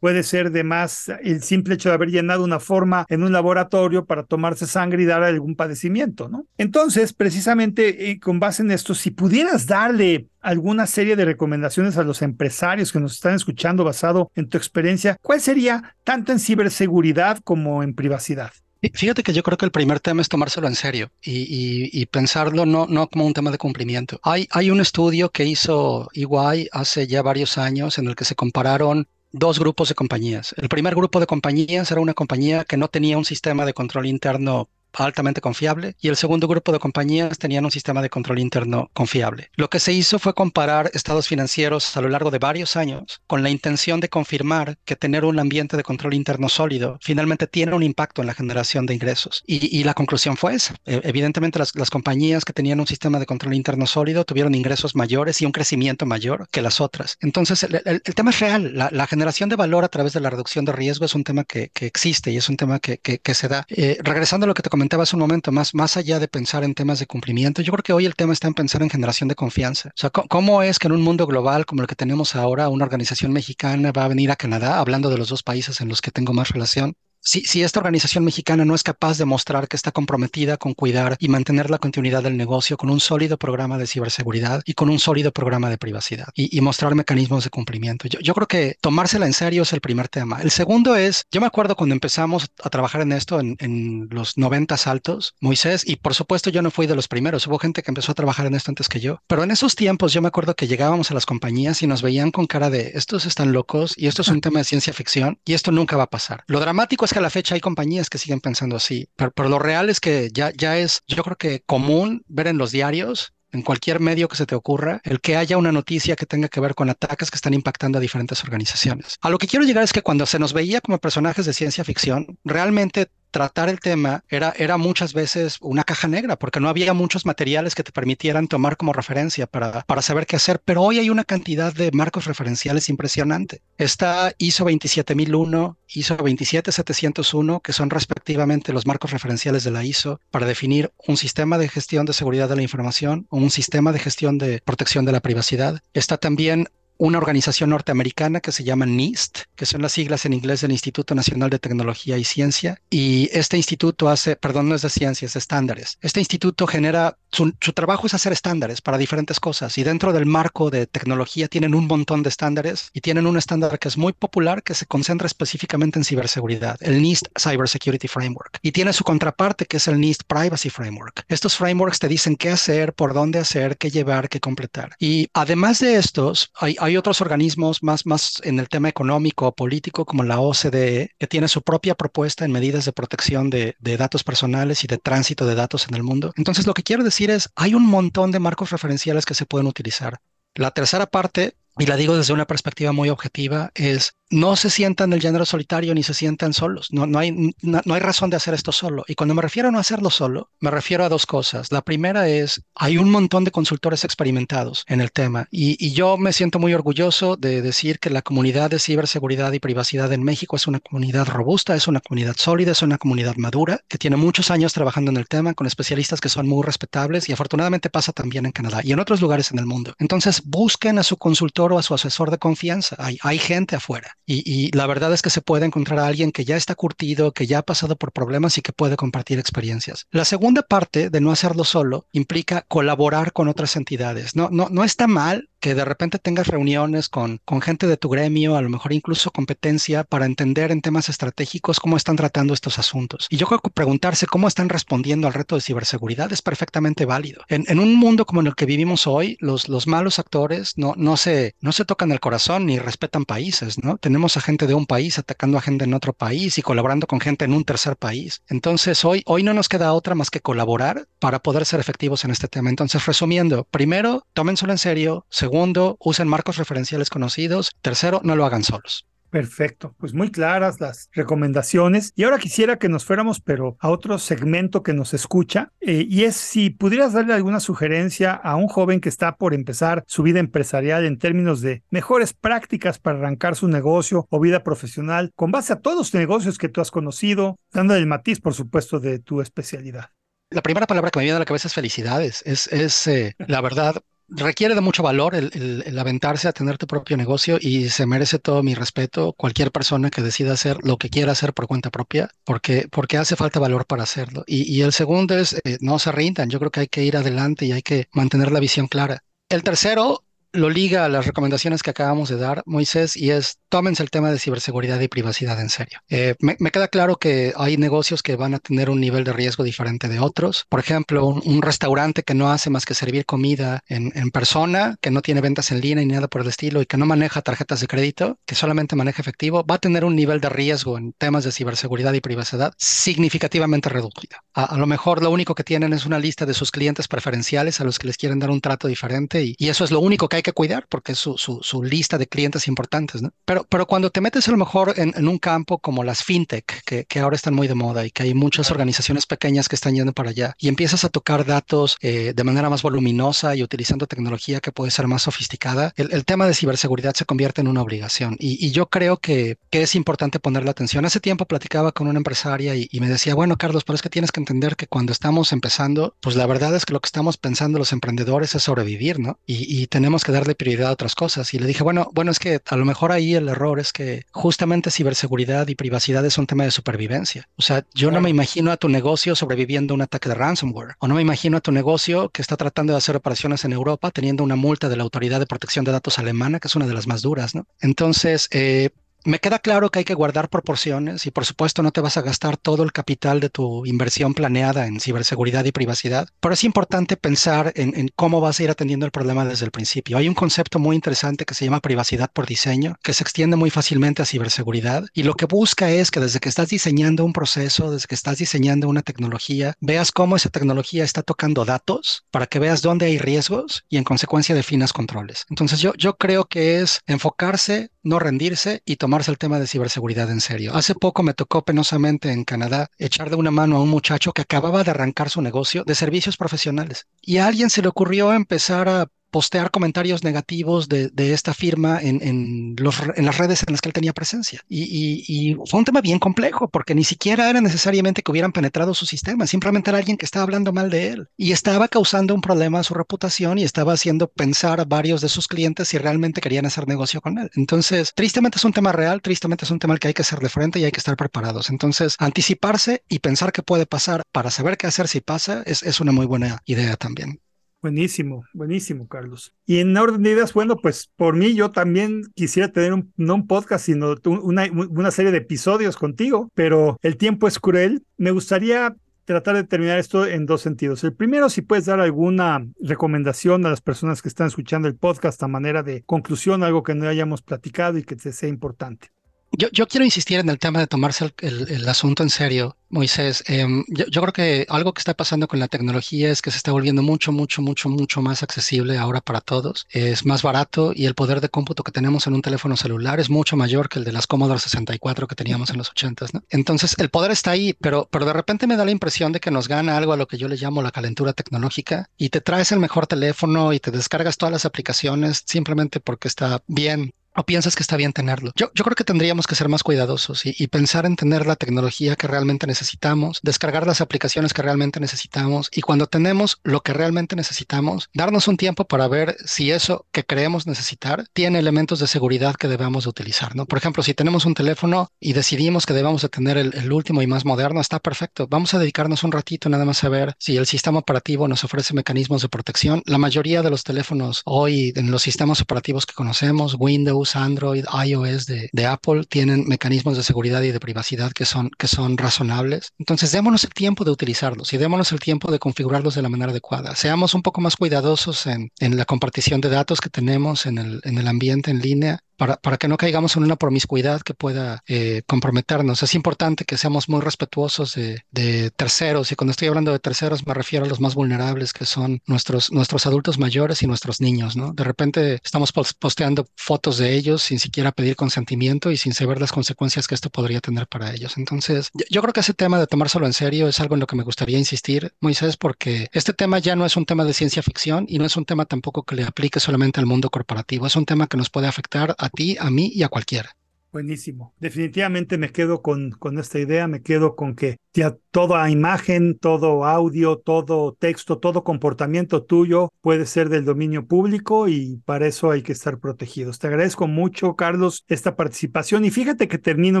puede 0.00 0.22
ser 0.22 0.50
de 0.50 0.64
más 0.64 1.12
el 1.22 1.42
simple 1.42 1.74
hecho 1.74 1.90
de 1.90 1.94
haber 1.94 2.08
llenado 2.08 2.42
una 2.42 2.58
forma 2.58 3.04
en 3.08 3.22
un 3.22 3.32
laboratorio 3.32 4.06
para 4.06 4.24
tomarse 4.24 4.66
sangre 4.66 5.02
y 5.02 5.06
dar 5.06 5.22
algún 5.22 5.54
padecimiento, 5.54 6.28
¿no? 6.28 6.46
Entonces, 6.56 7.12
precisamente 7.12 8.10
eh, 8.10 8.18
con 8.18 8.40
base 8.40 8.62
en 8.62 8.70
esto, 8.70 8.94
si 8.94 9.10
pudieras 9.10 9.66
darle 9.66 10.26
alguna 10.40 10.86
serie 10.86 11.16
de 11.16 11.26
recomendaciones 11.26 11.98
a 11.98 12.02
los 12.02 12.22
empresarios 12.22 12.92
que 12.92 13.00
nos 13.00 13.12
están 13.12 13.34
escuchando 13.34 13.84
basado 13.84 14.30
en 14.34 14.48
tu 14.48 14.56
experiencia, 14.56 15.18
¿cuál 15.20 15.40
sería 15.40 15.94
tanto 16.02 16.32
en 16.32 16.38
ciberseguridad 16.40 17.38
como 17.44 17.82
en 17.82 17.94
privacidad? 17.94 18.52
Fíjate 18.94 19.22
que 19.22 19.34
yo 19.34 19.42
creo 19.42 19.58
que 19.58 19.66
el 19.66 19.72
primer 19.72 20.00
tema 20.00 20.22
es 20.22 20.28
tomárselo 20.28 20.66
en 20.66 20.74
serio 20.74 21.10
y, 21.22 22.06
pensarlo 22.06 22.64
no, 22.64 22.86
no 22.86 23.08
como 23.08 23.26
un 23.26 23.34
tema 23.34 23.50
de 23.50 23.58
cumplimiento. 23.58 24.18
Hay, 24.22 24.48
hay 24.50 24.70
un 24.70 24.80
estudio 24.80 25.30
que 25.30 25.44
hizo 25.44 26.08
EY 26.14 26.68
hace 26.72 27.06
ya 27.06 27.20
varios 27.22 27.58
años 27.58 27.98
en 27.98 28.08
el 28.08 28.16
que 28.16 28.24
se 28.24 28.34
compararon 28.34 29.06
dos 29.32 29.58
grupos 29.58 29.90
de 29.90 29.94
compañías. 29.94 30.54
El 30.56 30.68
primer 30.68 30.94
grupo 30.94 31.20
de 31.20 31.26
compañías 31.26 31.90
era 31.90 32.00
una 32.00 32.14
compañía 32.14 32.64
que 32.64 32.78
no 32.78 32.88
tenía 32.88 33.18
un 33.18 33.24
sistema 33.24 33.66
de 33.66 33.74
control 33.74 34.06
interno 34.06 34.68
altamente 34.94 35.40
confiable 35.40 35.96
y 36.00 36.08
el 36.08 36.16
segundo 36.16 36.48
grupo 36.48 36.72
de 36.72 36.78
compañías 36.78 37.38
tenían 37.38 37.64
un 37.64 37.70
sistema 37.70 38.02
de 38.02 38.10
control 38.10 38.38
interno 38.38 38.90
confiable. 38.92 39.50
Lo 39.56 39.70
que 39.70 39.80
se 39.80 39.92
hizo 39.92 40.18
fue 40.18 40.34
comparar 40.34 40.90
estados 40.94 41.28
financieros 41.28 41.96
a 41.96 42.00
lo 42.00 42.08
largo 42.08 42.30
de 42.30 42.38
varios 42.38 42.76
años 42.76 43.20
con 43.26 43.42
la 43.42 43.50
intención 43.50 44.00
de 44.00 44.08
confirmar 44.08 44.78
que 44.84 44.96
tener 44.96 45.24
un 45.24 45.38
ambiente 45.38 45.76
de 45.76 45.82
control 45.82 46.14
interno 46.14 46.48
sólido 46.48 46.98
finalmente 47.02 47.46
tiene 47.46 47.74
un 47.74 47.82
impacto 47.82 48.20
en 48.20 48.26
la 48.26 48.34
generación 48.34 48.86
de 48.86 48.94
ingresos. 48.94 49.42
Y, 49.46 49.80
la 49.84 49.94
conclusión 49.94 50.36
fue 50.36 50.54
esa. 50.54 50.74
E, 50.84 51.00
evidentemente 51.04 51.58
las, 51.58 51.90
compañías 51.90 52.44
que 52.44 52.52
tenían 52.52 52.80
un 52.80 52.86
sistema 52.86 53.18
de 53.18 53.26
control 53.26 53.54
interno 53.54 53.86
sólido 53.86 54.24
tuvieron 54.24 54.54
ingresos 54.54 54.94
mayores 54.94 55.40
y 55.40 55.46
un 55.46 55.52
crecimiento 55.52 56.06
mayor 56.06 56.48
que 56.50 56.62
las 56.62 56.80
otras. 56.80 57.16
Entonces 57.20 57.62
el, 57.62 58.02
tema 58.02 58.30
es 58.30 58.40
real. 58.40 58.72
La, 58.74 59.06
generación 59.06 59.48
de 59.48 59.56
valor 59.56 59.84
a 59.84 59.88
través 59.88 60.12
de 60.12 60.20
la 60.20 60.30
reducción 60.30 60.64
de 60.64 60.72
riesgo 60.72 61.04
es 61.04 61.14
un 61.14 61.24
tema 61.24 61.44
que, 61.44 61.70
existe 61.80 62.30
y 62.30 62.36
es 62.36 62.48
un 62.48 62.56
tema 62.56 62.78
que, 62.78 62.98
que 62.98 63.34
se 63.34 63.48
da. 63.48 63.64
Eh, 63.68 63.98
regresando 64.02 64.44
a 64.44 64.48
lo 64.48 64.54
que 64.54 64.62
te 64.62 64.70
comentaba 64.80 65.02
hace 65.02 65.14
un 65.14 65.20
momento, 65.20 65.52
más, 65.52 65.74
más 65.74 65.98
allá 65.98 66.18
de 66.18 66.26
pensar 66.26 66.64
en 66.64 66.72
temas 66.72 66.98
de 67.00 67.06
cumplimiento, 67.06 67.60
yo 67.60 67.70
creo 67.70 67.82
que 67.82 67.92
hoy 67.92 68.06
el 68.06 68.14
tema 68.14 68.32
está 68.32 68.48
en 68.48 68.54
pensar 68.54 68.82
en 68.82 68.88
generación 68.88 69.28
de 69.28 69.34
confianza. 69.34 69.90
O 69.90 69.92
sea, 69.94 70.08
¿cómo 70.08 70.62
es 70.62 70.78
que 70.78 70.86
en 70.86 70.92
un 70.92 71.02
mundo 71.02 71.26
global 71.26 71.66
como 71.66 71.82
el 71.82 71.86
que 71.86 71.94
tenemos 71.94 72.34
ahora, 72.34 72.70
una 72.70 72.86
organización 72.86 73.30
mexicana 73.30 73.92
va 73.92 74.06
a 74.06 74.08
venir 74.08 74.30
a 74.30 74.36
Canadá, 74.36 74.78
hablando 74.78 75.10
de 75.10 75.18
los 75.18 75.28
dos 75.28 75.42
países 75.42 75.82
en 75.82 75.90
los 75.90 76.00
que 76.00 76.10
tengo 76.10 76.32
más 76.32 76.48
relación, 76.48 76.94
si, 77.22 77.62
esta 77.62 77.80
organización 77.80 78.24
mexicana 78.24 78.64
no 78.64 78.74
es 78.74 78.82
capaz 78.82 79.18
de 79.18 79.24
mostrar 79.24 79.68
que 79.68 79.76
está 79.76 79.92
comprometida 79.92 80.56
con 80.56 80.74
cuidar 80.74 81.16
y 81.20 81.28
mantener 81.28 81.70
la 81.70 81.78
continuidad 81.78 82.22
del 82.22 82.36
negocio 82.36 82.76
con 82.76 82.90
un 82.90 83.00
sólido 83.00 83.36
programa 83.36 83.78
de 83.78 83.86
ciberseguridad 83.86 84.62
y 84.64 84.74
con 84.74 84.88
un 84.88 84.98
sólido 84.98 85.32
programa 85.32 85.68
de 85.68 85.78
privacidad 85.78 86.28
y, 86.34 86.60
mostrar 86.60 86.94
mecanismos 86.94 87.44
de 87.44 87.50
cumplimiento. 87.50 88.06
Yo, 88.06 88.34
creo 88.34 88.46
que 88.46 88.76
tomársela 88.80 89.26
en 89.26 89.32
serio 89.32 89.62
es 89.62 89.72
el 89.72 89.80
primer 89.80 90.08
tema. 90.08 90.40
El 90.42 90.50
segundo 90.50 90.94
es, 90.94 91.24
yo 91.30 91.40
me 91.40 91.46
acuerdo 91.46 91.74
cuando 91.74 91.94
empezamos 91.94 92.50
a 92.62 92.68
trabajar 92.68 93.00
en 93.00 93.12
esto 93.12 93.40
en, 93.40 94.08
los 94.10 94.36
90 94.36 94.76
altos, 94.84 95.34
Moisés, 95.40 95.82
y 95.86 95.96
por 95.96 96.14
supuesto 96.14 96.50
yo 96.50 96.62
no 96.62 96.70
fui 96.70 96.86
de 96.86 96.94
los 96.94 97.08
primeros, 97.08 97.46
hubo 97.46 97.58
gente 97.58 97.82
que 97.82 97.90
empezó 97.90 98.12
a 98.12 98.14
trabajar 98.14 98.46
en 98.46 98.54
esto 98.54 98.70
antes 98.70 98.88
que 98.88 99.00
yo, 99.00 99.22
pero 99.26 99.42
en 99.42 99.50
esos 99.50 99.74
tiempos 99.74 100.12
yo 100.12 100.22
me 100.22 100.28
acuerdo 100.28 100.54
que 100.54 100.68
llegábamos 100.68 101.10
a 101.10 101.14
las 101.14 101.26
compañías 101.26 101.82
y 101.82 101.86
nos 101.86 102.02
veían 102.02 102.30
con 102.30 102.46
cara 102.46 102.70
de, 102.70 102.92
estos 102.94 103.26
están 103.26 103.52
locos 103.52 103.94
y 103.96 104.06
esto 104.06 104.22
es 104.22 104.28
un 104.28 104.40
tema 104.40 104.60
de 104.60 104.64
ciencia 104.64 104.92
ficción 104.92 105.38
y 105.44 105.54
esto 105.54 105.72
nunca 105.72 105.96
va 105.96 106.04
a 106.04 106.10
pasar. 106.10 106.44
Lo 106.46 106.60
dramático 106.60 107.04
es 107.04 107.09
que 107.12 107.18
a 107.18 107.22
la 107.22 107.30
fecha 107.30 107.54
hay 107.54 107.60
compañías 107.60 108.10
que 108.10 108.18
siguen 108.18 108.40
pensando 108.40 108.76
así, 108.76 109.08
pero, 109.16 109.48
lo 109.48 109.58
real 109.58 109.90
es 109.90 110.00
que 110.00 110.30
ya, 110.32 110.52
ya 110.56 110.78
es, 110.78 111.02
yo 111.06 111.22
creo 111.22 111.36
que 111.36 111.62
común 111.66 112.24
ver 112.28 112.46
en 112.46 112.58
los 112.58 112.70
diarios 112.72 113.32
en 113.52 113.62
cualquier 113.62 114.00
medio 114.00 114.28
que 114.28 114.36
se 114.36 114.46
te 114.46 114.54
ocurra, 114.54 115.00
el 115.04 115.20
que 115.20 115.36
haya 115.36 115.58
una 115.58 115.72
noticia 115.72 116.16
que 116.16 116.26
tenga 116.26 116.48
que 116.48 116.60
ver 116.60 116.74
con 116.74 116.88
ataques 116.88 117.30
que 117.30 117.36
están 117.36 117.54
impactando 117.54 117.98
a 117.98 118.00
diferentes 118.00 118.42
organizaciones. 118.44 119.16
A 119.20 119.30
lo 119.30 119.38
que 119.38 119.48
quiero 119.48 119.64
llegar 119.64 119.82
es 119.82 119.92
que 119.92 120.02
cuando 120.02 120.26
se 120.26 120.38
nos 120.38 120.52
veía 120.52 120.80
como 120.80 120.98
personajes 120.98 121.46
de 121.46 121.52
ciencia 121.52 121.84
ficción, 121.84 122.38
realmente 122.44 123.10
tratar 123.30 123.68
el 123.68 123.80
tema 123.80 124.24
era, 124.28 124.52
era 124.56 124.76
muchas 124.76 125.12
veces 125.12 125.58
una 125.60 125.84
caja 125.84 126.08
negra, 126.08 126.36
porque 126.36 126.60
no 126.60 126.68
había 126.68 126.94
muchos 126.94 127.26
materiales 127.26 127.74
que 127.74 127.82
te 127.82 127.92
permitieran 127.92 128.48
tomar 128.48 128.76
como 128.76 128.92
referencia 128.92 129.46
para, 129.46 129.82
para 129.82 130.02
saber 130.02 130.26
qué 130.26 130.36
hacer, 130.36 130.60
pero 130.64 130.82
hoy 130.82 130.98
hay 130.98 131.10
una 131.10 131.24
cantidad 131.24 131.72
de 131.72 131.90
marcos 131.92 132.26
referenciales 132.26 132.88
impresionante. 132.88 133.62
Está 133.78 134.34
ISO 134.38 134.64
27001, 134.64 135.78
ISO 135.88 136.16
27701, 136.16 137.60
que 137.60 137.72
son 137.72 137.90
respectivamente 137.90 138.72
los 138.72 138.86
marcos 138.86 139.10
referenciales 139.10 139.64
de 139.64 139.70
la 139.70 139.84
ISO 139.84 140.20
para 140.30 140.46
definir 140.46 140.92
un 141.06 141.16
sistema 141.16 141.58
de 141.58 141.68
gestión 141.68 142.06
de 142.06 142.12
seguridad 142.12 142.48
de 142.48 142.56
la 142.56 142.62
información 142.62 143.26
o 143.30 143.36
un 143.36 143.50
sistema 143.50 143.92
de 143.92 143.98
gestión 143.98 144.38
de 144.38 144.60
protección 144.64 145.04
de 145.04 145.12
la 145.12 145.20
privacidad. 145.20 145.80
Está 145.94 146.16
también 146.16 146.68
una 147.00 147.16
organización 147.16 147.70
norteamericana 147.70 148.40
que 148.40 148.52
se 148.52 148.62
llama 148.62 148.84
NIST, 148.84 149.38
que 149.56 149.64
son 149.64 149.80
las 149.80 149.92
siglas 149.92 150.26
en 150.26 150.34
inglés 150.34 150.60
del 150.60 150.70
Instituto 150.70 151.14
Nacional 151.14 151.48
de 151.48 151.58
Tecnología 151.58 152.18
y 152.18 152.24
Ciencia. 152.24 152.78
Y 152.90 153.30
este 153.32 153.56
instituto 153.56 154.10
hace, 154.10 154.36
perdón, 154.36 154.68
no 154.68 154.74
es 154.74 154.82
de 154.82 154.90
ciencias, 154.90 155.32
de 155.32 155.38
estándares. 155.38 155.96
Este 156.02 156.20
instituto 156.20 156.66
genera, 156.66 157.16
su, 157.32 157.52
trabajo 157.72 158.06
es 158.06 158.12
hacer 158.12 158.34
estándares 158.34 158.82
para 158.82 158.98
diferentes 158.98 159.40
cosas. 159.40 159.78
Y 159.78 159.82
dentro 159.82 160.12
del 160.12 160.26
marco 160.26 160.68
de 160.68 160.86
tecnología 160.86 161.48
tienen 161.48 161.74
un 161.74 161.86
montón 161.86 162.22
de 162.22 162.28
estándares 162.28 162.90
y 162.92 163.00
tienen 163.00 163.26
un 163.26 163.38
estándar 163.38 163.78
que 163.78 163.88
es 163.88 163.96
muy 163.96 164.12
popular 164.12 164.62
que 164.62 164.74
se 164.74 164.84
concentra 164.84 165.26
específicamente 165.26 165.98
en 165.98 166.04
ciberseguridad, 166.04 166.76
el 166.80 167.00
NIST 167.00 167.28
Cybersecurity 167.38 168.08
Framework. 168.08 168.58
Y 168.60 168.72
tiene 168.72 168.92
su 168.92 169.04
contraparte 169.04 169.64
que 169.64 169.78
es 169.78 169.88
el 169.88 169.98
NIST 169.98 170.24
Privacy 170.24 170.68
Framework. 170.68 171.24
Estos 171.28 171.56
frameworks 171.56 171.98
te 171.98 172.08
dicen 172.08 172.36
qué 172.36 172.50
hacer, 172.50 172.92
por 172.92 173.14
dónde 173.14 173.38
hacer, 173.38 173.78
qué 173.78 173.90
llevar, 173.90 174.28
qué 174.28 174.38
completar. 174.38 174.96
Y 174.98 175.30
además 175.32 175.78
de 175.78 175.96
estos, 175.96 176.50
hay, 176.54 176.76
hay 176.78 176.89
hay 176.90 176.96
otros 176.96 177.20
organismos 177.20 177.82
más, 177.82 178.04
más 178.04 178.40
en 178.44 178.58
el 178.58 178.68
tema 178.68 178.88
económico 178.88 179.46
o 179.46 179.54
político, 179.54 180.04
como 180.04 180.22
la 180.22 180.40
OCDE, 180.40 181.14
que 181.18 181.26
tiene 181.26 181.48
su 181.48 181.62
propia 181.62 181.94
propuesta 181.94 182.44
en 182.44 182.52
medidas 182.52 182.84
de 182.84 182.92
protección 182.92 183.48
de, 183.48 183.76
de 183.78 183.96
datos 183.96 184.24
personales 184.24 184.84
y 184.84 184.86
de 184.86 184.98
tránsito 184.98 185.46
de 185.46 185.54
datos 185.54 185.86
en 185.88 185.94
el 185.94 186.02
mundo. 186.02 186.32
Entonces, 186.36 186.66
lo 186.66 186.74
que 186.74 186.82
quiero 186.82 187.04
decir 187.04 187.30
es, 187.30 187.50
hay 187.54 187.74
un 187.74 187.86
montón 187.86 188.32
de 188.32 188.40
marcos 188.40 188.70
referenciales 188.70 189.24
que 189.24 189.34
se 189.34 189.46
pueden 189.46 189.66
utilizar. 189.66 190.18
La 190.54 190.72
tercera 190.72 191.06
parte, 191.06 191.54
y 191.78 191.86
la 191.86 191.96
digo 191.96 192.16
desde 192.16 192.32
una 192.32 192.46
perspectiva 192.46 192.92
muy 192.92 193.08
objetiva, 193.08 193.70
es 193.74 194.14
no 194.30 194.56
se 194.56 194.70
sientan 194.70 195.12
el 195.12 195.20
género 195.20 195.44
solitario 195.44 195.94
ni 195.94 196.02
se 196.02 196.14
sientan 196.14 196.52
solos. 196.52 196.88
No, 196.90 197.06
no, 197.06 197.18
hay, 197.18 197.54
no, 197.62 197.80
hay 197.84 198.00
razón 198.00 198.30
de 198.30 198.36
hacer 198.36 198.54
esto 198.54 198.72
solo. 198.72 199.04
Y 199.08 199.14
cuando 199.14 199.34
me 199.34 199.42
refiero 199.42 199.68
a 199.68 199.72
no 199.72 199.78
hacerlo 199.78 200.10
solo, 200.10 200.50
me 200.60 200.70
refiero 200.70 201.04
a 201.04 201.08
dos 201.08 201.26
cosas. 201.26 201.72
La 201.72 201.82
primera 201.82 202.28
es, 202.28 202.62
hay 202.74 202.96
un 202.96 203.10
montón 203.10 203.44
de 203.44 203.50
consultores 203.50 204.04
experimentados 204.04 204.84
en 204.86 205.00
el 205.00 205.10
tema 205.12 205.48
y, 205.50 205.76
y 205.84 205.92
yo 205.92 206.16
me 206.16 206.32
siento 206.32 206.58
muy 206.58 206.74
orgulloso 206.74 207.36
de 207.36 207.62
decir 207.62 207.98
que 207.98 208.10
la 208.10 208.22
comunidad 208.22 208.70
de 208.70 208.78
ciberseguridad 208.78 209.52
y 209.52 209.60
privacidad 209.60 210.12
en 210.12 210.22
México 210.22 210.56
es 210.56 210.66
una 210.66 210.80
comunidad 210.80 211.26
robusta, 211.26 211.74
es 211.74 211.88
una 211.88 212.00
comunidad 212.00 212.36
sólida, 212.36 212.72
es 212.72 212.82
una 212.82 212.98
comunidad 212.98 213.36
madura, 213.36 213.80
que 213.88 213.98
tiene 213.98 214.16
muchos 214.16 214.50
años 214.50 214.72
trabajando 214.72 215.10
en 215.10 215.16
el 215.16 215.28
tema 215.28 215.54
con 215.54 215.66
especialistas 215.66 216.20
que 216.20 216.28
son 216.28 216.48
muy 216.48 216.64
respetables 216.64 217.28
y 217.28 217.32
afortunadamente 217.32 217.90
pasa 217.90 218.12
también 218.12 218.46
en 218.46 218.52
Canadá 218.52 218.80
y 218.84 218.92
en 218.92 219.00
otros 219.00 219.20
lugares 219.20 219.50
en 219.50 219.58
el 219.58 219.66
mundo. 219.66 219.94
Entonces, 219.98 220.42
busquen 220.44 220.98
a 220.98 221.02
su 221.02 221.16
consultor 221.16 221.72
o 221.72 221.78
a 221.78 221.82
su 221.82 221.94
asesor 221.94 222.30
de 222.30 222.38
confianza. 222.38 222.96
Hay, 222.98 223.18
hay 223.22 223.38
gente 223.38 223.76
afuera. 223.76 224.16
Y, 224.32 224.70
la 224.76 224.86
verdad 224.86 225.12
es 225.12 225.22
que 225.22 225.30
se 225.30 225.40
puede 225.40 225.66
encontrar 225.66 225.98
a 225.98 226.06
alguien 226.06 226.30
que 226.30 226.44
ya 226.44 226.56
está 226.56 226.76
curtido, 226.76 227.32
que 227.32 227.48
ya 227.48 227.58
ha 227.58 227.62
pasado 227.62 227.96
por 227.96 228.12
problemas 228.12 228.56
y 228.58 228.62
que 228.62 228.72
puede 228.72 228.96
compartir 228.96 229.40
experiencias. 229.40 230.06
La 230.12 230.24
segunda 230.24 230.62
parte 230.62 231.10
de 231.10 231.20
no 231.20 231.32
hacerlo 231.32 231.64
solo 231.64 232.06
implica 232.12 232.64
colaborar 232.68 233.32
con 233.32 233.48
otras 233.48 233.74
entidades. 233.74 234.36
No, 234.36 234.48
no, 234.52 234.68
no 234.70 234.84
está 234.84 235.08
mal 235.08 235.48
que 235.60 235.74
de 235.74 235.84
repente 235.84 236.18
tengas 236.18 236.46
reuniones 236.46 237.08
con, 237.08 237.40
con 237.44 237.60
gente 237.60 237.86
de 237.86 237.96
tu 237.96 238.08
gremio, 238.08 238.56
a 238.56 238.62
lo 238.62 238.68
mejor 238.68 238.92
incluso 238.92 239.30
competencia, 239.30 240.04
para 240.04 240.26
entender 240.26 240.72
en 240.72 240.80
temas 240.80 241.08
estratégicos 241.08 241.80
cómo 241.80 241.96
están 241.96 242.16
tratando 242.16 242.54
estos 242.54 242.78
asuntos. 242.78 243.26
Y 243.30 243.36
yo 243.36 243.46
creo 243.46 243.60
que 243.60 243.70
preguntarse 243.70 244.26
cómo 244.26 244.48
están 244.48 244.68
respondiendo 244.68 245.26
al 245.26 245.34
reto 245.34 245.54
de 245.54 245.60
ciberseguridad 245.60 246.32
es 246.32 246.42
perfectamente 246.42 247.04
válido. 247.04 247.44
En, 247.48 247.64
en 247.68 247.78
un 247.78 247.94
mundo 247.94 248.26
como 248.26 248.40
en 248.40 248.48
el 248.48 248.54
que 248.54 248.66
vivimos 248.66 249.06
hoy, 249.06 249.36
los, 249.40 249.68
los 249.68 249.86
malos 249.86 250.18
actores 250.18 250.74
no, 250.76 250.94
no, 250.96 251.16
se, 251.16 251.54
no 251.60 251.72
se 251.72 251.84
tocan 251.84 252.12
el 252.12 252.20
corazón 252.20 252.66
ni 252.66 252.78
respetan 252.78 253.24
países, 253.24 253.82
¿no? 253.82 253.98
Tenemos 253.98 254.36
a 254.36 254.40
gente 254.40 254.66
de 254.66 254.74
un 254.74 254.86
país 254.86 255.18
atacando 255.18 255.58
a 255.58 255.60
gente 255.60 255.84
en 255.84 255.94
otro 255.94 256.12
país 256.12 256.58
y 256.58 256.62
colaborando 256.62 257.06
con 257.06 257.20
gente 257.20 257.44
en 257.44 257.52
un 257.52 257.64
tercer 257.64 257.96
país. 257.96 258.42
Entonces, 258.48 259.04
hoy, 259.04 259.22
hoy 259.26 259.42
no 259.42 259.54
nos 259.54 259.68
queda 259.68 259.92
otra 259.92 260.14
más 260.14 260.30
que 260.30 260.40
colaborar 260.40 261.06
para 261.18 261.40
poder 261.40 261.66
ser 261.66 261.80
efectivos 261.80 262.24
en 262.24 262.30
este 262.30 262.48
tema. 262.48 262.70
Entonces, 262.70 263.04
resumiendo, 263.06 263.64
primero, 263.70 264.26
tómenselo 264.32 264.72
en 264.72 264.78
serio. 264.78 265.26
Segundo, 265.28 265.49
usen 265.98 266.28
marcos 266.28 266.56
referenciales 266.56 267.10
conocidos. 267.10 267.70
Tercero, 267.82 268.20
no 268.24 268.36
lo 268.36 268.44
hagan 268.44 268.64
solos. 268.64 269.06
Perfecto, 269.30 269.94
pues 269.96 270.12
muy 270.12 270.32
claras 270.32 270.80
las 270.80 271.08
recomendaciones. 271.12 272.12
Y 272.16 272.24
ahora 272.24 272.38
quisiera 272.38 272.78
que 272.78 272.88
nos 272.88 273.04
fuéramos, 273.04 273.40
pero 273.40 273.76
a 273.78 273.88
otro 273.88 274.18
segmento 274.18 274.82
que 274.82 274.92
nos 274.92 275.14
escucha, 275.14 275.72
eh, 275.80 276.04
y 276.08 276.24
es 276.24 276.34
si 276.34 276.70
pudieras 276.70 277.12
darle 277.12 277.34
alguna 277.34 277.60
sugerencia 277.60 278.32
a 278.32 278.56
un 278.56 278.66
joven 278.66 279.00
que 279.00 279.08
está 279.08 279.36
por 279.36 279.54
empezar 279.54 280.02
su 280.08 280.24
vida 280.24 280.40
empresarial 280.40 281.04
en 281.04 281.18
términos 281.18 281.60
de 281.60 281.84
mejores 281.90 282.32
prácticas 282.32 282.98
para 282.98 283.18
arrancar 283.18 283.54
su 283.54 283.68
negocio 283.68 284.26
o 284.30 284.40
vida 284.40 284.64
profesional, 284.64 285.30
con 285.36 285.52
base 285.52 285.72
a 285.72 285.80
todos 285.80 285.96
los 285.96 286.14
negocios 286.14 286.58
que 286.58 286.68
tú 286.68 286.80
has 286.80 286.90
conocido, 286.90 287.56
dando 287.72 287.94
el 287.94 288.06
matiz, 288.06 288.40
por 288.40 288.54
supuesto, 288.54 288.98
de 288.98 289.20
tu 289.20 289.40
especialidad. 289.40 290.10
La 290.50 290.62
primera 290.62 290.88
palabra 290.88 291.12
que 291.12 291.20
me 291.20 291.26
viene 291.26 291.36
a 291.36 291.38
la 291.38 291.44
cabeza 291.44 291.68
es 291.68 291.74
felicidades. 291.74 292.42
Es, 292.44 292.66
es 292.72 293.06
eh, 293.06 293.36
la 293.46 293.60
verdad, 293.60 294.02
requiere 294.30 294.74
de 294.74 294.80
mucho 294.80 295.02
valor 295.02 295.34
el, 295.34 295.98
aventarse 295.98 296.48
a 296.48 296.52
tener 296.52 296.78
tu 296.78 296.86
propio 296.86 297.16
negocio 297.16 297.58
y 297.60 297.88
se 297.88 298.06
merece 298.06 298.38
todo 298.38 298.62
mi 298.62 298.74
respeto 298.74 299.32
cualquier 299.34 299.70
persona 299.70 300.10
que 300.10 300.22
decida 300.22 300.52
hacer 300.52 300.78
lo 300.82 300.96
que 300.96 301.10
quiera 301.10 301.32
hacer 301.32 301.52
por 301.52 301.66
cuenta 301.66 301.90
propia, 301.90 302.30
porque, 302.44 302.86
porque 302.90 303.18
hace 303.18 303.36
falta 303.36 303.60
valor 303.60 303.86
para 303.86 304.04
hacerlo. 304.04 304.44
Y, 304.46 304.80
el 304.80 304.92
segundo 304.92 305.36
es, 305.36 305.60
eh, 305.64 305.78
no 305.80 305.98
se 305.98 306.12
rindan, 306.12 306.48
yo 306.48 306.58
creo 306.58 306.70
que 306.70 306.80
hay 306.80 306.88
que 306.88 307.04
ir 307.04 307.16
adelante 307.16 307.66
y 307.66 307.72
hay 307.72 307.82
que 307.82 308.08
mantener 308.12 308.50
la 308.52 308.60
visión 308.60 308.86
clara. 308.86 309.22
El 309.48 309.62
tercero, 309.62 310.24
lo 310.52 310.70
liga 310.70 311.04
a 311.04 311.08
las 311.08 311.26
recomendaciones 311.26 311.82
que 311.82 311.90
acabamos 311.90 312.28
de 312.28 312.36
dar, 312.36 312.62
Moisés, 312.66 313.16
y 313.16 313.30
es 313.30 313.58
tómense 313.68 314.02
el 314.02 314.10
tema 314.10 314.30
de 314.30 314.38
ciberseguridad 314.38 315.00
y 315.00 315.08
privacidad 315.08 315.60
en 315.60 315.68
serio. 315.68 316.00
Eh, 316.08 316.34
me, 316.40 316.56
queda 316.70 316.88
claro 316.88 317.16
que 317.16 317.52
hay 317.56 317.76
negocios 317.76 318.22
que 318.22 318.36
van 318.36 318.54
a 318.54 318.58
tener 318.58 318.90
un 318.90 319.00
nivel 319.00 319.24
de 319.24 319.32
riesgo 319.32 319.64
diferente 319.64 320.08
de 320.08 320.18
otros. 320.18 320.66
Por 320.68 320.80
ejemplo, 320.80 321.26
un, 321.26 321.60
restaurante 321.62 322.22
que 322.22 322.34
no 322.34 322.50
hace 322.50 322.70
más 322.70 322.84
que 322.84 322.94
servir 322.94 323.26
comida 323.26 323.82
en, 323.86 324.12
en, 324.14 324.30
persona, 324.30 324.96
que 325.00 325.10
no 325.10 325.22
tiene 325.22 325.40
ventas 325.40 325.70
en 325.70 325.80
línea 325.80 326.04
ni 326.04 326.12
nada 326.12 326.26
por 326.26 326.40
el 326.40 326.48
estilo 326.48 326.80
y 326.80 326.86
que 326.86 326.96
no 326.96 327.06
maneja 327.06 327.42
tarjetas 327.42 327.80
de 327.80 327.86
crédito, 327.86 328.38
que 328.46 328.54
solamente 328.54 328.96
maneja 328.96 329.20
efectivo, 329.22 329.64
va 329.64 329.76
a 329.76 329.78
tener 329.78 330.04
un 330.04 330.16
nivel 330.16 330.40
de 330.40 330.48
riesgo 330.48 330.98
en 330.98 331.12
temas 331.12 331.44
de 331.44 331.52
ciberseguridad 331.52 332.12
y 332.14 332.20
privacidad 332.20 332.72
significativamente 332.78 333.88
reducido. 333.88 334.38
A, 334.54 334.76
lo 334.76 334.86
mejor 334.86 335.22
lo 335.22 335.30
único 335.30 335.54
que 335.54 335.64
tienen 335.64 335.92
es 335.92 336.06
una 336.06 336.18
lista 336.18 336.46
de 336.46 336.54
sus 336.54 336.70
clientes 336.70 337.06
preferenciales 337.06 337.80
a 337.80 337.84
los 337.84 337.98
que 337.98 338.06
les 338.06 338.16
quieren 338.16 338.38
dar 338.38 338.50
un 338.50 338.60
trato 338.60 338.88
diferente 338.88 339.44
y, 339.44 339.54
y 339.58 339.68
eso 339.68 339.84
es 339.84 339.90
lo 339.90 340.00
único 340.00 340.28
que 340.28 340.36
hay 340.36 340.39
que 340.42 340.52
cuidar 340.52 340.86
porque 340.88 341.12
es 341.12 341.18
su, 341.18 341.38
su, 341.38 341.60
su 341.62 341.82
lista 341.82 342.18
de 342.18 342.26
clientes 342.26 342.68
importantes, 342.68 343.22
¿no? 343.22 343.32
Pero 343.44 343.60
pero, 343.68 343.86
cuando 343.86 344.10
te 344.10 344.20
metes 344.20 344.46
a 344.48 344.50
lo 344.50 344.56
mejor 344.56 344.94
en, 344.96 345.28
un 345.28 345.38
campo 345.38 345.78
como 345.78 346.04
las 346.04 346.22
fintech, 346.22 346.82
que, 346.84 347.04
que, 347.04 347.20
ahora 347.20 347.36
están 347.36 347.54
muy 347.54 347.68
de 347.68 347.74
moda 347.74 348.06
y 348.06 348.10
que 348.10 348.22
hay 348.24 348.34
muchas 348.34 348.70
organizaciones 348.70 349.26
pequeñas 349.26 349.68
que 349.68 349.76
están 349.76 349.94
yendo 349.94 350.12
para 350.12 350.30
allá, 350.30 350.54
y 350.58 350.68
empiezas 350.68 351.04
a 351.04 351.08
tocar 351.08 351.44
datos 351.44 351.96
eh, 352.00 352.32
de 352.34 352.44
manera 352.44 352.70
más 352.70 352.82
voluminosa 352.82 353.54
y 353.56 353.62
utilizando 353.62 354.06
tecnología 354.06 354.60
que 354.60 354.72
puede 354.72 354.90
ser 354.90 355.06
más 355.06 355.22
sofisticada, 355.22 355.92
el, 355.96 356.24
tema 356.24 356.46
de 356.46 356.54
ciberseguridad 356.54 357.14
se 357.14 357.24
convierte 357.24 357.60
en 357.60 357.68
una 357.68 357.82
obligación. 357.82 358.36
Y, 358.38 358.70
yo 358.70 358.86
creo 358.86 359.16
que, 359.16 359.56
que, 359.70 359.82
es 359.82 359.94
importante 359.94 360.38
ponerle 360.38 360.70
atención. 360.70 361.04
Hace 361.04 361.18
tiempo 361.18 361.46
platicaba 361.46 361.92
con 361.92 362.06
una 362.06 362.18
empresaria 362.18 362.74
y, 362.76 362.88
me 363.00 363.08
decía, 363.08 363.34
bueno, 363.34 363.56
Carlos, 363.56 363.84
pero 363.84 363.96
es 363.96 364.02
que 364.02 364.10
tienes 364.10 364.30
que 364.30 364.40
entender 364.40 364.76
que 364.76 364.86
cuando 364.86 365.12
estamos 365.12 365.52
empezando, 365.52 366.14
pues 366.20 366.36
la 366.36 366.46
verdad 366.46 366.74
es 366.76 366.84
que 366.84 366.92
lo 366.92 367.00
que 367.00 367.06
estamos 367.06 367.36
pensando 367.36 367.78
los 367.78 367.92
emprendedores 367.92 368.54
es 368.54 368.62
sobrevivir, 368.62 369.18
¿no? 369.18 369.38
Y, 369.46 369.82
y 369.82 369.86
tenemos 369.86 370.22
que 370.22 370.29
darle 370.32 370.54
prioridad 370.54 370.90
a 370.90 370.92
otras 370.92 371.14
cosas. 371.14 371.52
Y 371.54 371.58
le 371.58 371.66
dije, 371.66 371.82
bueno, 371.82 372.08
bueno, 372.12 372.30
es 372.30 372.38
que 372.38 372.60
a 372.68 372.76
lo 372.76 372.84
mejor 372.84 373.12
ahí 373.12 373.34
el 373.34 373.48
error 373.48 373.80
es 373.80 373.92
que 373.92 374.24
justamente 374.30 374.90
ciberseguridad 374.90 375.68
y 375.68 375.74
privacidad 375.74 376.24
es 376.24 376.38
un 376.38 376.46
tema 376.46 376.64
de 376.64 376.70
supervivencia. 376.70 377.48
O 377.56 377.62
sea, 377.62 377.84
yo 377.94 378.10
no 378.10 378.20
me 378.20 378.30
imagino 378.30 378.70
a 378.70 378.76
tu 378.76 378.88
negocio 378.88 379.34
sobreviviendo 379.34 379.94
a 379.94 379.96
un 379.96 380.02
ataque 380.02 380.28
de 380.28 380.34
ransomware, 380.34 380.94
o 380.98 381.08
no 381.08 381.14
me 381.14 381.22
imagino 381.22 381.56
a 381.56 381.60
tu 381.60 381.72
negocio 381.72 382.28
que 382.30 382.42
está 382.42 382.56
tratando 382.56 382.92
de 382.92 382.98
hacer 382.98 383.16
operaciones 383.16 383.64
en 383.64 383.72
Europa 383.72 384.10
teniendo 384.10 384.44
una 384.44 384.56
multa 384.56 384.88
de 384.88 384.96
la 384.96 385.02
Autoridad 385.02 385.40
de 385.40 385.46
Protección 385.46 385.84
de 385.84 385.92
Datos 385.92 386.18
alemana, 386.18 386.60
que 386.60 386.68
es 386.68 386.76
una 386.76 386.86
de 386.86 386.94
las 386.94 387.06
más 387.06 387.22
duras, 387.22 387.54
¿no? 387.54 387.66
Entonces, 387.80 388.48
eh, 388.50 388.90
me 389.24 389.38
queda 389.38 389.58
claro 389.58 389.90
que 389.90 390.00
hay 390.00 390.04
que 390.04 390.14
guardar 390.14 390.48
proporciones 390.48 391.26
y 391.26 391.30
por 391.30 391.44
supuesto 391.44 391.82
no 391.82 391.92
te 391.92 392.00
vas 392.00 392.16
a 392.16 392.22
gastar 392.22 392.56
todo 392.56 392.82
el 392.82 392.92
capital 392.92 393.40
de 393.40 393.50
tu 393.50 393.84
inversión 393.86 394.34
planeada 394.34 394.86
en 394.86 395.00
ciberseguridad 395.00 395.64
y 395.64 395.72
privacidad, 395.72 396.28
pero 396.40 396.54
es 396.54 396.64
importante 396.64 397.16
pensar 397.16 397.72
en, 397.76 398.10
cómo 398.16 398.40
vas 398.40 398.58
a 398.58 398.64
ir 398.64 398.70
atendiendo 398.70 399.06
el 399.06 399.12
problema 399.12 399.44
desde 399.44 399.64
el 399.64 399.70
principio. 399.70 400.16
Hay 400.16 400.28
un 400.28 400.34
concepto 400.34 400.78
muy 400.78 400.96
interesante 400.96 401.44
que 401.44 401.54
se 401.54 401.64
llama 401.64 401.80
privacidad 401.80 402.30
por 402.32 402.46
diseño, 402.46 402.96
que 403.02 403.12
se 403.12 403.22
extiende 403.22 403.56
muy 403.56 403.70
fácilmente 403.70 404.22
a 404.22 404.26
ciberseguridad 404.26 405.04
y 405.12 405.22
lo 405.22 405.34
que 405.34 405.46
busca 405.46 405.90
es 405.90 406.10
que 406.10 406.20
desde 406.20 406.40
que 406.40 406.48
estás 406.48 406.68
diseñando 406.68 407.24
un 407.24 407.32
proceso, 407.32 407.90
desde 407.90 408.06
que 408.06 408.14
estás 408.14 408.38
diseñando 408.38 408.88
una 408.88 409.02
tecnología, 409.02 409.74
veas 409.80 410.12
cómo 410.12 410.36
esa 410.36 410.48
tecnología 410.48 411.04
está 411.04 411.22
tocando 411.22 411.64
datos 411.64 412.24
para 412.30 412.46
que 412.46 412.58
veas 412.58 412.82
dónde 412.82 413.06
hay 413.06 413.18
riesgos 413.18 413.84
y 413.88 413.96
en 413.96 414.04
consecuencia 414.04 414.54
definas 414.54 414.92
controles. 414.92 415.44
Entonces 415.50 415.80
yo, 415.80 415.92
yo 415.94 416.16
creo 416.16 416.46
que 416.46 416.80
es 416.80 417.00
enfocarse, 417.06 417.90
no 418.02 418.18
rendirse 418.18 418.82
y 418.84 418.96
tomar 418.96 419.09
tomarse 419.10 419.32
el 419.32 419.38
tema 419.38 419.58
de 419.58 419.66
ciberseguridad 419.66 420.30
en 420.30 420.40
serio. 420.40 420.72
Hace 420.72 420.94
poco 420.94 421.24
me 421.24 421.34
tocó 421.34 421.64
penosamente 421.64 422.30
en 422.30 422.44
Canadá 422.44 422.92
echar 422.96 423.28
de 423.28 423.34
una 423.34 423.50
mano 423.50 423.76
a 423.76 423.82
un 423.82 423.88
muchacho 423.88 424.32
que 424.32 424.42
acababa 424.42 424.84
de 424.84 424.92
arrancar 424.92 425.30
su 425.30 425.42
negocio 425.42 425.82
de 425.84 425.96
servicios 425.96 426.36
profesionales 426.36 427.08
y 427.20 427.38
a 427.38 427.48
alguien 427.48 427.70
se 427.70 427.82
le 427.82 427.88
ocurrió 427.88 428.32
empezar 428.32 428.88
a 428.88 429.08
postear 429.30 429.70
comentarios 429.70 430.24
negativos 430.24 430.88
de, 430.88 431.10
esta 431.32 431.54
firma 431.54 432.00
en, 432.00 432.20
en, 432.22 432.76
las 432.76 433.38
redes 433.38 433.62
en 433.66 433.72
las 433.72 433.80
que 433.80 433.88
él 433.88 433.92
tenía 433.92 434.12
presencia. 434.12 434.62
Y, 434.68 435.56
fue 435.66 435.78
un 435.78 435.84
tema 435.84 436.00
bien 436.00 436.18
complejo 436.18 436.68
porque 436.68 436.94
ni 436.94 437.04
siquiera 437.04 437.48
era 437.48 437.60
necesariamente 437.60 438.22
que 438.22 438.30
hubieran 438.30 438.52
penetrado 438.52 438.94
su 438.94 439.06
sistema, 439.06 439.46
simplemente 439.46 439.90
era 439.90 439.98
alguien 439.98 440.16
que 440.16 440.24
estaba 440.24 440.42
hablando 440.44 440.72
mal 440.72 440.90
de 440.90 441.08
él 441.08 441.28
y 441.36 441.52
estaba 441.52 441.88
causando 441.88 442.34
un 442.34 442.40
problema 442.40 442.80
a 442.80 442.82
su 442.82 442.94
reputación 442.94 443.58
y 443.58 443.64
estaba 443.64 443.92
haciendo 443.92 444.28
pensar 444.28 444.80
a 444.80 444.84
varios 444.84 445.20
de 445.20 445.28
sus 445.28 445.48
clientes 445.48 445.88
si 445.88 445.98
realmente 445.98 446.40
querían 446.40 446.66
hacer 446.66 446.88
negocio 446.88 447.20
con 447.20 447.38
él. 447.38 447.50
Entonces, 447.54 448.12
tristemente 448.14 448.58
es 448.58 448.64
un 448.64 448.72
tema 448.72 448.92
real, 448.92 449.22
tristemente 449.22 449.64
es 449.64 449.70
un 449.70 449.78
tema 449.78 449.96
que 449.98 450.08
hay 450.08 450.14
que 450.14 450.22
hacer 450.22 450.40
de 450.40 450.48
frente 450.48 450.78
y 450.78 450.84
hay 450.84 450.92
que 450.92 451.00
estar 451.00 451.16
preparados. 451.16 451.70
Entonces, 451.70 452.16
anticiparse 452.18 453.02
y 453.08 453.20
pensar 453.20 453.52
qué 453.52 453.62
puede 453.62 453.86
pasar 453.86 454.22
para 454.32 454.50
saber 454.50 454.76
qué 454.76 454.86
hacer 454.86 455.08
si 455.08 455.20
pasa 455.20 455.62
es, 455.66 455.82
es 455.82 456.00
una 456.00 456.12
muy 456.12 456.26
buena 456.26 456.62
idea 456.66 456.96
también. 456.96 457.40
Buenísimo, 457.82 458.44
buenísimo, 458.52 459.08
Carlos. 459.08 459.54
Y 459.64 459.78
en 459.78 459.96
orden 459.96 460.22
de 460.22 460.32
ideas, 460.32 460.52
bueno, 460.52 460.76
pues 460.76 461.10
por 461.16 461.34
mí 461.34 461.54
yo 461.54 461.70
también 461.70 462.24
quisiera 462.34 462.68
tener 462.68 462.92
un, 462.92 463.12
no 463.16 463.36
un 463.36 463.46
podcast, 463.46 463.86
sino 463.86 464.14
una, 464.24 464.66
una 464.70 465.10
serie 465.10 465.32
de 465.32 465.38
episodios 465.38 465.96
contigo, 465.96 466.50
pero 466.54 466.98
el 467.02 467.16
tiempo 467.16 467.48
es 467.48 467.58
cruel. 467.58 468.04
Me 468.18 468.32
gustaría 468.32 468.94
tratar 469.24 469.54
de 469.54 469.64
terminar 469.64 469.98
esto 469.98 470.26
en 470.26 470.44
dos 470.44 470.60
sentidos. 470.60 471.04
El 471.04 471.14
primero, 471.14 471.48
si 471.48 471.62
puedes 471.62 471.86
dar 471.86 472.00
alguna 472.00 472.66
recomendación 472.80 473.64
a 473.64 473.70
las 473.70 473.80
personas 473.80 474.20
que 474.20 474.28
están 474.28 474.48
escuchando 474.48 474.88
el 474.88 474.96
podcast 474.96 475.42
a 475.42 475.48
manera 475.48 475.82
de 475.82 476.02
conclusión, 476.02 476.62
algo 476.62 476.82
que 476.82 476.94
no 476.94 477.08
hayamos 477.08 477.40
platicado 477.40 477.96
y 477.96 478.02
que 478.02 478.16
te 478.16 478.32
sea 478.32 478.48
importante. 478.48 479.08
Yo, 479.52 479.86
quiero 479.88 480.04
insistir 480.04 480.38
en 480.38 480.48
el 480.48 480.60
tema 480.60 480.78
de 480.78 480.86
tomarse 480.86 481.34
el, 481.38 481.88
asunto 481.88 482.22
en 482.22 482.30
serio, 482.30 482.76
Moisés. 482.88 483.42
Em, 483.48 483.84
yo, 483.88 484.20
creo 484.22 484.32
que 484.32 484.66
algo 484.68 484.94
que 484.94 485.00
está 485.00 485.12
pasando 485.12 485.48
con 485.48 485.58
la 485.58 485.66
tecnología 485.66 486.30
es 486.30 486.40
que 486.40 486.52
se 486.52 486.56
está 486.56 486.70
volviendo 486.70 487.02
mucho, 487.02 487.32
mucho, 487.32 487.60
mucho, 487.60 487.88
mucho 487.88 488.22
más 488.22 488.44
accesible 488.44 488.96
ahora 488.96 489.20
para 489.20 489.40
todos. 489.40 489.88
Es 489.90 490.24
más 490.24 490.42
barato 490.42 490.92
y 490.94 491.06
el 491.06 491.14
poder 491.14 491.40
de 491.40 491.48
cómputo 491.48 491.82
que 491.82 491.90
tenemos 491.90 492.28
en 492.28 492.34
un 492.34 492.42
teléfono 492.42 492.76
celular 492.76 493.18
es 493.18 493.28
mucho 493.28 493.56
mayor 493.56 493.88
que 493.88 493.98
el 493.98 494.04
de 494.04 494.12
las 494.12 494.28
Commodore 494.28 494.60
64 494.60 495.26
que 495.26 495.34
teníamos 495.34 495.70
en 495.70 495.78
los 495.78 495.92
80s. 495.92 496.32
¿no? 496.32 496.44
Entonces, 496.48 496.94
el 496.98 497.10
poder 497.10 497.32
está 497.32 497.50
ahí, 497.50 497.74
pero, 497.80 498.08
pero 498.10 498.26
de 498.26 498.32
repente 498.32 498.68
me 498.68 498.76
da 498.76 498.84
la 498.84 498.92
impresión 498.92 499.32
de 499.32 499.40
que 499.40 499.50
nos 499.50 499.66
gana 499.66 499.96
algo 499.96 500.12
a 500.12 500.16
lo 500.16 500.28
que 500.28 500.38
yo 500.38 500.46
le 500.46 500.56
llamo 500.56 500.80
la 500.80 500.92
calentura 500.92 501.32
tecnológica 501.32 502.08
y 502.16 502.28
te 502.28 502.40
traes 502.40 502.70
el 502.70 502.78
mejor 502.78 503.08
teléfono 503.08 503.72
y 503.72 503.80
te 503.80 503.90
descargas 503.90 504.38
todas 504.38 504.52
las 504.52 504.64
aplicaciones 504.64 505.42
simplemente 505.44 505.98
porque 505.98 506.28
está 506.28 506.62
bien 506.68 507.12
o 507.34 507.44
piensas 507.44 507.76
que 507.76 507.82
está 507.82 507.96
bien 507.96 508.12
tenerlo. 508.12 508.52
Yo, 508.56 508.70
creo 508.72 508.94
que 508.94 509.04
tendríamos 509.04 509.46
que 509.46 509.54
ser 509.54 509.68
más 509.68 509.82
cuidadosos 509.82 510.42
y, 510.44 510.66
pensar 510.70 511.04
en 511.04 511.16
tener 511.16 511.46
la 511.46 511.56
tecnología 511.56 512.16
que 512.16 512.28
realmente 512.28 512.66
necesitamos, 512.66 513.40
descargar 513.42 513.86
las 513.86 514.00
aplicaciones 514.00 514.54
que 514.54 514.62
realmente 514.62 515.00
necesitamos 515.00 515.68
y 515.74 515.80
cuando 515.80 516.06
tenemos 516.06 516.58
lo 516.62 516.82
que 516.82 516.92
realmente 516.92 517.34
necesitamos, 517.34 518.08
darnos 518.14 518.46
un 518.46 518.56
tiempo 518.56 518.84
para 518.84 519.08
ver 519.08 519.36
si 519.44 519.72
eso 519.72 520.06
que 520.12 520.24
creemos 520.24 520.66
necesitar 520.66 521.24
tiene 521.32 521.58
elementos 521.58 521.98
de 521.98 522.06
seguridad 522.06 522.54
que 522.54 522.68
debamos 522.68 523.04
de 523.04 523.10
utilizar. 523.10 523.56
¿no? 523.56 523.66
Por 523.66 523.78
ejemplo, 523.78 524.02
si 524.02 524.14
tenemos 524.14 524.46
un 524.46 524.54
teléfono 524.54 525.10
y 525.18 525.32
decidimos 525.32 525.86
que 525.86 525.94
debamos 525.94 526.22
de 526.22 526.28
tener 526.28 526.56
el, 526.56 526.74
el 526.74 526.92
último 526.92 527.20
y 527.22 527.26
más 527.26 527.44
moderno, 527.44 527.80
está 527.80 527.98
perfecto. 527.98 528.46
Vamos 528.48 528.74
a 528.74 528.78
dedicarnos 528.78 529.24
un 529.24 529.32
ratito 529.32 529.68
nada 529.68 529.84
más 529.84 530.04
a 530.04 530.08
ver 530.08 530.34
si 530.38 530.56
el 530.56 530.66
sistema 530.66 531.00
operativo 531.00 531.48
nos 531.48 531.64
ofrece 531.64 531.94
mecanismos 531.94 532.42
de 532.42 532.48
protección. 532.48 533.02
La 533.06 533.18
mayoría 533.18 533.62
de 533.62 533.70
los 533.70 533.82
teléfonos 533.82 534.42
hoy 534.44 534.92
en 534.96 535.10
los 535.10 535.22
sistemas 535.22 535.60
operativos 535.60 536.06
que 536.06 536.14
conocemos, 536.14 536.76
Windows, 536.78 537.19
Android, 537.36 537.84
iOS 538.06 538.46
de, 538.46 538.86
Apple 538.86 539.24
tienen 539.28 539.66
mecanismos 539.66 540.16
de 540.16 540.22
seguridad 540.22 540.62
y 540.62 540.72
de 540.72 540.80
privacidad 540.80 541.32
que 541.32 541.44
son, 541.44 541.70
que 541.78 541.86
son 541.86 542.16
razonables. 542.16 542.92
Entonces, 542.98 543.32
démonos 543.32 543.64
el 543.64 543.70
tiempo 543.70 544.04
de 544.04 544.10
utilizarlos 544.10 544.72
y 544.72 544.78
démonos 544.78 545.12
el 545.12 545.20
tiempo 545.20 545.50
de 545.52 545.58
configurarlos 545.58 546.14
de 546.14 546.22
la 546.22 546.28
manera 546.28 546.50
adecuada. 546.50 546.96
Seamos 546.96 547.34
un 547.34 547.42
poco 547.42 547.60
más 547.60 547.76
cuidadosos 547.76 548.46
en, 548.46 548.70
en 548.80 548.96
la 548.96 549.04
compartición 549.04 549.60
de 549.60 549.68
datos 549.68 550.00
que 550.00 550.10
tenemos 550.10 550.66
en 550.66 550.78
el, 550.78 551.00
en 551.04 551.18
el 551.18 551.28
ambiente 551.28 551.70
en 551.70 551.80
línea 551.80 552.20
para, 552.40 552.78
que 552.78 552.88
no 552.88 552.96
caigamos 552.96 553.36
en 553.36 553.42
una 553.42 553.56
promiscuidad 553.56 554.22
que 554.22 554.32
pueda 554.32 554.82
eh, 554.86 555.20
comprometernos. 555.26 556.02
Es 556.02 556.14
importante 556.14 556.64
que 556.64 556.78
seamos 556.78 557.06
muy 557.06 557.20
respetuosos 557.20 557.94
de, 557.94 558.70
terceros 558.76 559.30
y 559.30 559.36
cuando 559.36 559.50
estoy 559.50 559.68
hablando 559.68 559.92
de 559.92 559.98
terceros 559.98 560.46
me 560.46 560.54
refiero 560.54 560.86
a 560.86 560.88
los 560.88 561.00
más 561.00 561.14
vulnerables 561.14 561.74
que 561.74 561.84
son 561.84 562.22
nuestros, 562.26 562.72
nuestros 562.72 563.04
adultos 563.06 563.38
mayores 563.38 563.82
y 563.82 563.86
nuestros 563.86 564.22
niños, 564.22 564.56
¿no? 564.56 564.72
De 564.72 564.84
repente 564.84 565.40
estamos 565.44 565.72
posteando 565.72 566.46
fotos 566.56 566.96
de 566.96 567.14
ellos 567.14 567.42
sin 567.42 567.58
siquiera 567.58 567.92
pedir 567.92 568.16
consentimiento 568.16 568.90
y 568.90 568.96
sin 568.96 569.12
saber 569.12 569.38
las 569.38 569.52
consecuencias 569.52 570.08
que 570.08 570.14
esto 570.14 570.30
podría 570.30 570.60
tener 570.60 570.86
para 570.86 571.12
ellos. 571.12 571.36
Entonces, 571.36 571.90
yo, 572.08 572.22
creo 572.22 572.32
que 572.32 572.40
ese 572.40 572.54
tema 572.54 572.78
de 572.78 572.86
tomárselo 572.86 573.26
en 573.26 573.34
serio 573.34 573.68
es 573.68 573.80
algo 573.80 573.96
en 573.96 574.00
lo 574.00 574.06
que 574.06 574.16
me 574.16 574.22
gustaría 574.22 574.56
insistir, 574.56 575.12
Moisés, 575.20 575.58
porque 575.58 576.08
este 576.12 576.32
tema 576.32 576.58
ya 576.58 576.74
no 576.74 576.86
es 576.86 576.96
un 576.96 577.04
tema 577.04 577.24
de 577.24 577.34
ciencia 577.34 577.62
ficción 577.62 578.06
y 578.08 578.18
no 578.18 578.24
es 578.24 578.36
un 578.38 578.46
tema 578.46 578.64
tampoco 578.64 579.02
que 579.02 579.16
le 579.16 579.24
aplique 579.24 579.60
solamente 579.60 580.00
al 580.00 580.06
mundo 580.06 580.30
corporativo, 580.30 580.86
es 580.86 580.96
un 580.96 581.04
tema 581.04 581.26
que 581.26 581.36
nos 581.36 581.50
puede 581.50 581.66
afectar 581.66 582.14
a 582.18 582.29
ti, 582.30 582.56
a 582.58 582.70
mí 582.70 582.90
y 582.94 583.02
a 583.02 583.08
cualquiera. 583.08 583.50
Buenísimo. 583.92 584.54
Definitivamente 584.60 585.36
me 585.36 585.50
quedo 585.50 585.82
con, 585.82 586.12
con 586.12 586.38
esta 586.38 586.60
idea, 586.60 586.86
me 586.86 587.02
quedo 587.02 587.34
con 587.34 587.56
que 587.56 587.78
ya 587.92 588.16
toda 588.30 588.70
imagen, 588.70 589.36
todo 589.36 589.84
audio, 589.84 590.38
todo 590.38 590.94
texto, 590.94 591.38
todo 591.38 591.64
comportamiento 591.64 592.44
tuyo 592.44 592.90
puede 593.00 593.26
ser 593.26 593.48
del 593.48 593.64
dominio 593.64 594.06
público 594.06 594.68
y 594.68 595.02
para 595.04 595.26
eso 595.26 595.50
hay 595.50 595.62
que 595.62 595.72
estar 595.72 595.98
protegidos. 595.98 596.60
Te 596.60 596.68
agradezco 596.68 597.08
mucho, 597.08 597.56
Carlos, 597.56 598.04
esta 598.06 598.36
participación 598.36 599.04
y 599.04 599.10
fíjate 599.10 599.48
que 599.48 599.58
termino 599.58 600.00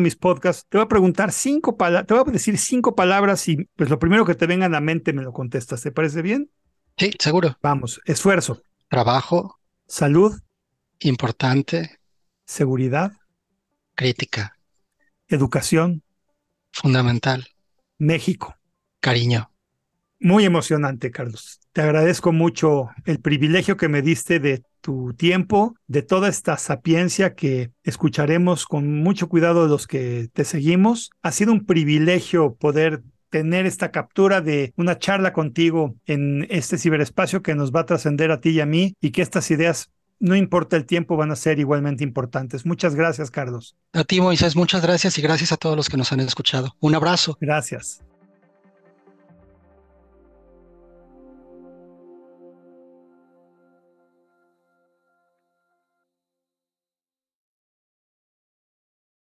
mis 0.00 0.14
podcasts. 0.14 0.64
Te 0.68 0.78
voy 0.78 0.84
a 0.84 0.88
preguntar 0.88 1.32
cinco 1.32 1.76
palabras, 1.76 2.06
te 2.06 2.14
voy 2.14 2.22
a 2.28 2.30
decir 2.30 2.58
cinco 2.58 2.94
palabras 2.94 3.48
y 3.48 3.56
pues 3.74 3.90
lo 3.90 3.98
primero 3.98 4.24
que 4.24 4.36
te 4.36 4.46
venga 4.46 4.66
a 4.66 4.68
la 4.68 4.80
mente 4.80 5.12
me 5.12 5.22
lo 5.22 5.32
contestas. 5.32 5.82
¿Te 5.82 5.90
parece 5.90 6.22
bien? 6.22 6.48
Sí, 6.96 7.10
seguro. 7.18 7.58
Vamos, 7.60 8.00
esfuerzo. 8.04 8.62
Trabajo. 8.88 9.58
Salud. 9.88 10.38
Importante. 11.00 11.99
Seguridad. 12.50 13.12
Crítica. 13.94 14.58
Educación. 15.28 16.02
Fundamental. 16.72 17.46
México. 17.96 18.56
Cariño. 18.98 19.52
Muy 20.18 20.46
emocionante, 20.46 21.12
Carlos. 21.12 21.60
Te 21.72 21.82
agradezco 21.82 22.32
mucho 22.32 22.90
el 23.04 23.20
privilegio 23.20 23.76
que 23.76 23.88
me 23.88 24.02
diste 24.02 24.40
de 24.40 24.64
tu 24.80 25.14
tiempo, 25.14 25.76
de 25.86 26.02
toda 26.02 26.28
esta 26.28 26.56
sapiencia 26.56 27.36
que 27.36 27.70
escucharemos 27.84 28.66
con 28.66 29.00
mucho 29.00 29.28
cuidado 29.28 29.68
los 29.68 29.86
que 29.86 30.28
te 30.32 30.44
seguimos. 30.44 31.10
Ha 31.22 31.30
sido 31.30 31.52
un 31.52 31.66
privilegio 31.66 32.56
poder 32.56 33.04
tener 33.28 33.64
esta 33.64 33.92
captura 33.92 34.40
de 34.40 34.72
una 34.76 34.98
charla 34.98 35.32
contigo 35.32 35.94
en 36.04 36.48
este 36.50 36.78
ciberespacio 36.78 37.42
que 37.42 37.54
nos 37.54 37.70
va 37.70 37.82
a 37.82 37.86
trascender 37.86 38.32
a 38.32 38.40
ti 38.40 38.50
y 38.50 38.60
a 38.60 38.66
mí 38.66 38.94
y 39.00 39.12
que 39.12 39.22
estas 39.22 39.52
ideas 39.52 39.92
no 40.20 40.36
importa 40.36 40.76
el 40.76 40.84
tiempo, 40.84 41.16
van 41.16 41.32
a 41.32 41.36
ser 41.36 41.58
igualmente 41.58 42.04
importantes. 42.04 42.64
Muchas 42.64 42.94
gracias, 42.94 43.30
Carlos. 43.30 43.76
A 43.92 44.04
ti, 44.04 44.20
Moisés, 44.20 44.54
muchas 44.54 44.82
gracias 44.82 45.18
y 45.18 45.22
gracias 45.22 45.50
a 45.50 45.56
todos 45.56 45.76
los 45.76 45.88
que 45.88 45.96
nos 45.96 46.12
han 46.12 46.20
escuchado. 46.20 46.76
Un 46.80 46.94
abrazo. 46.94 47.36
Gracias. 47.40 48.02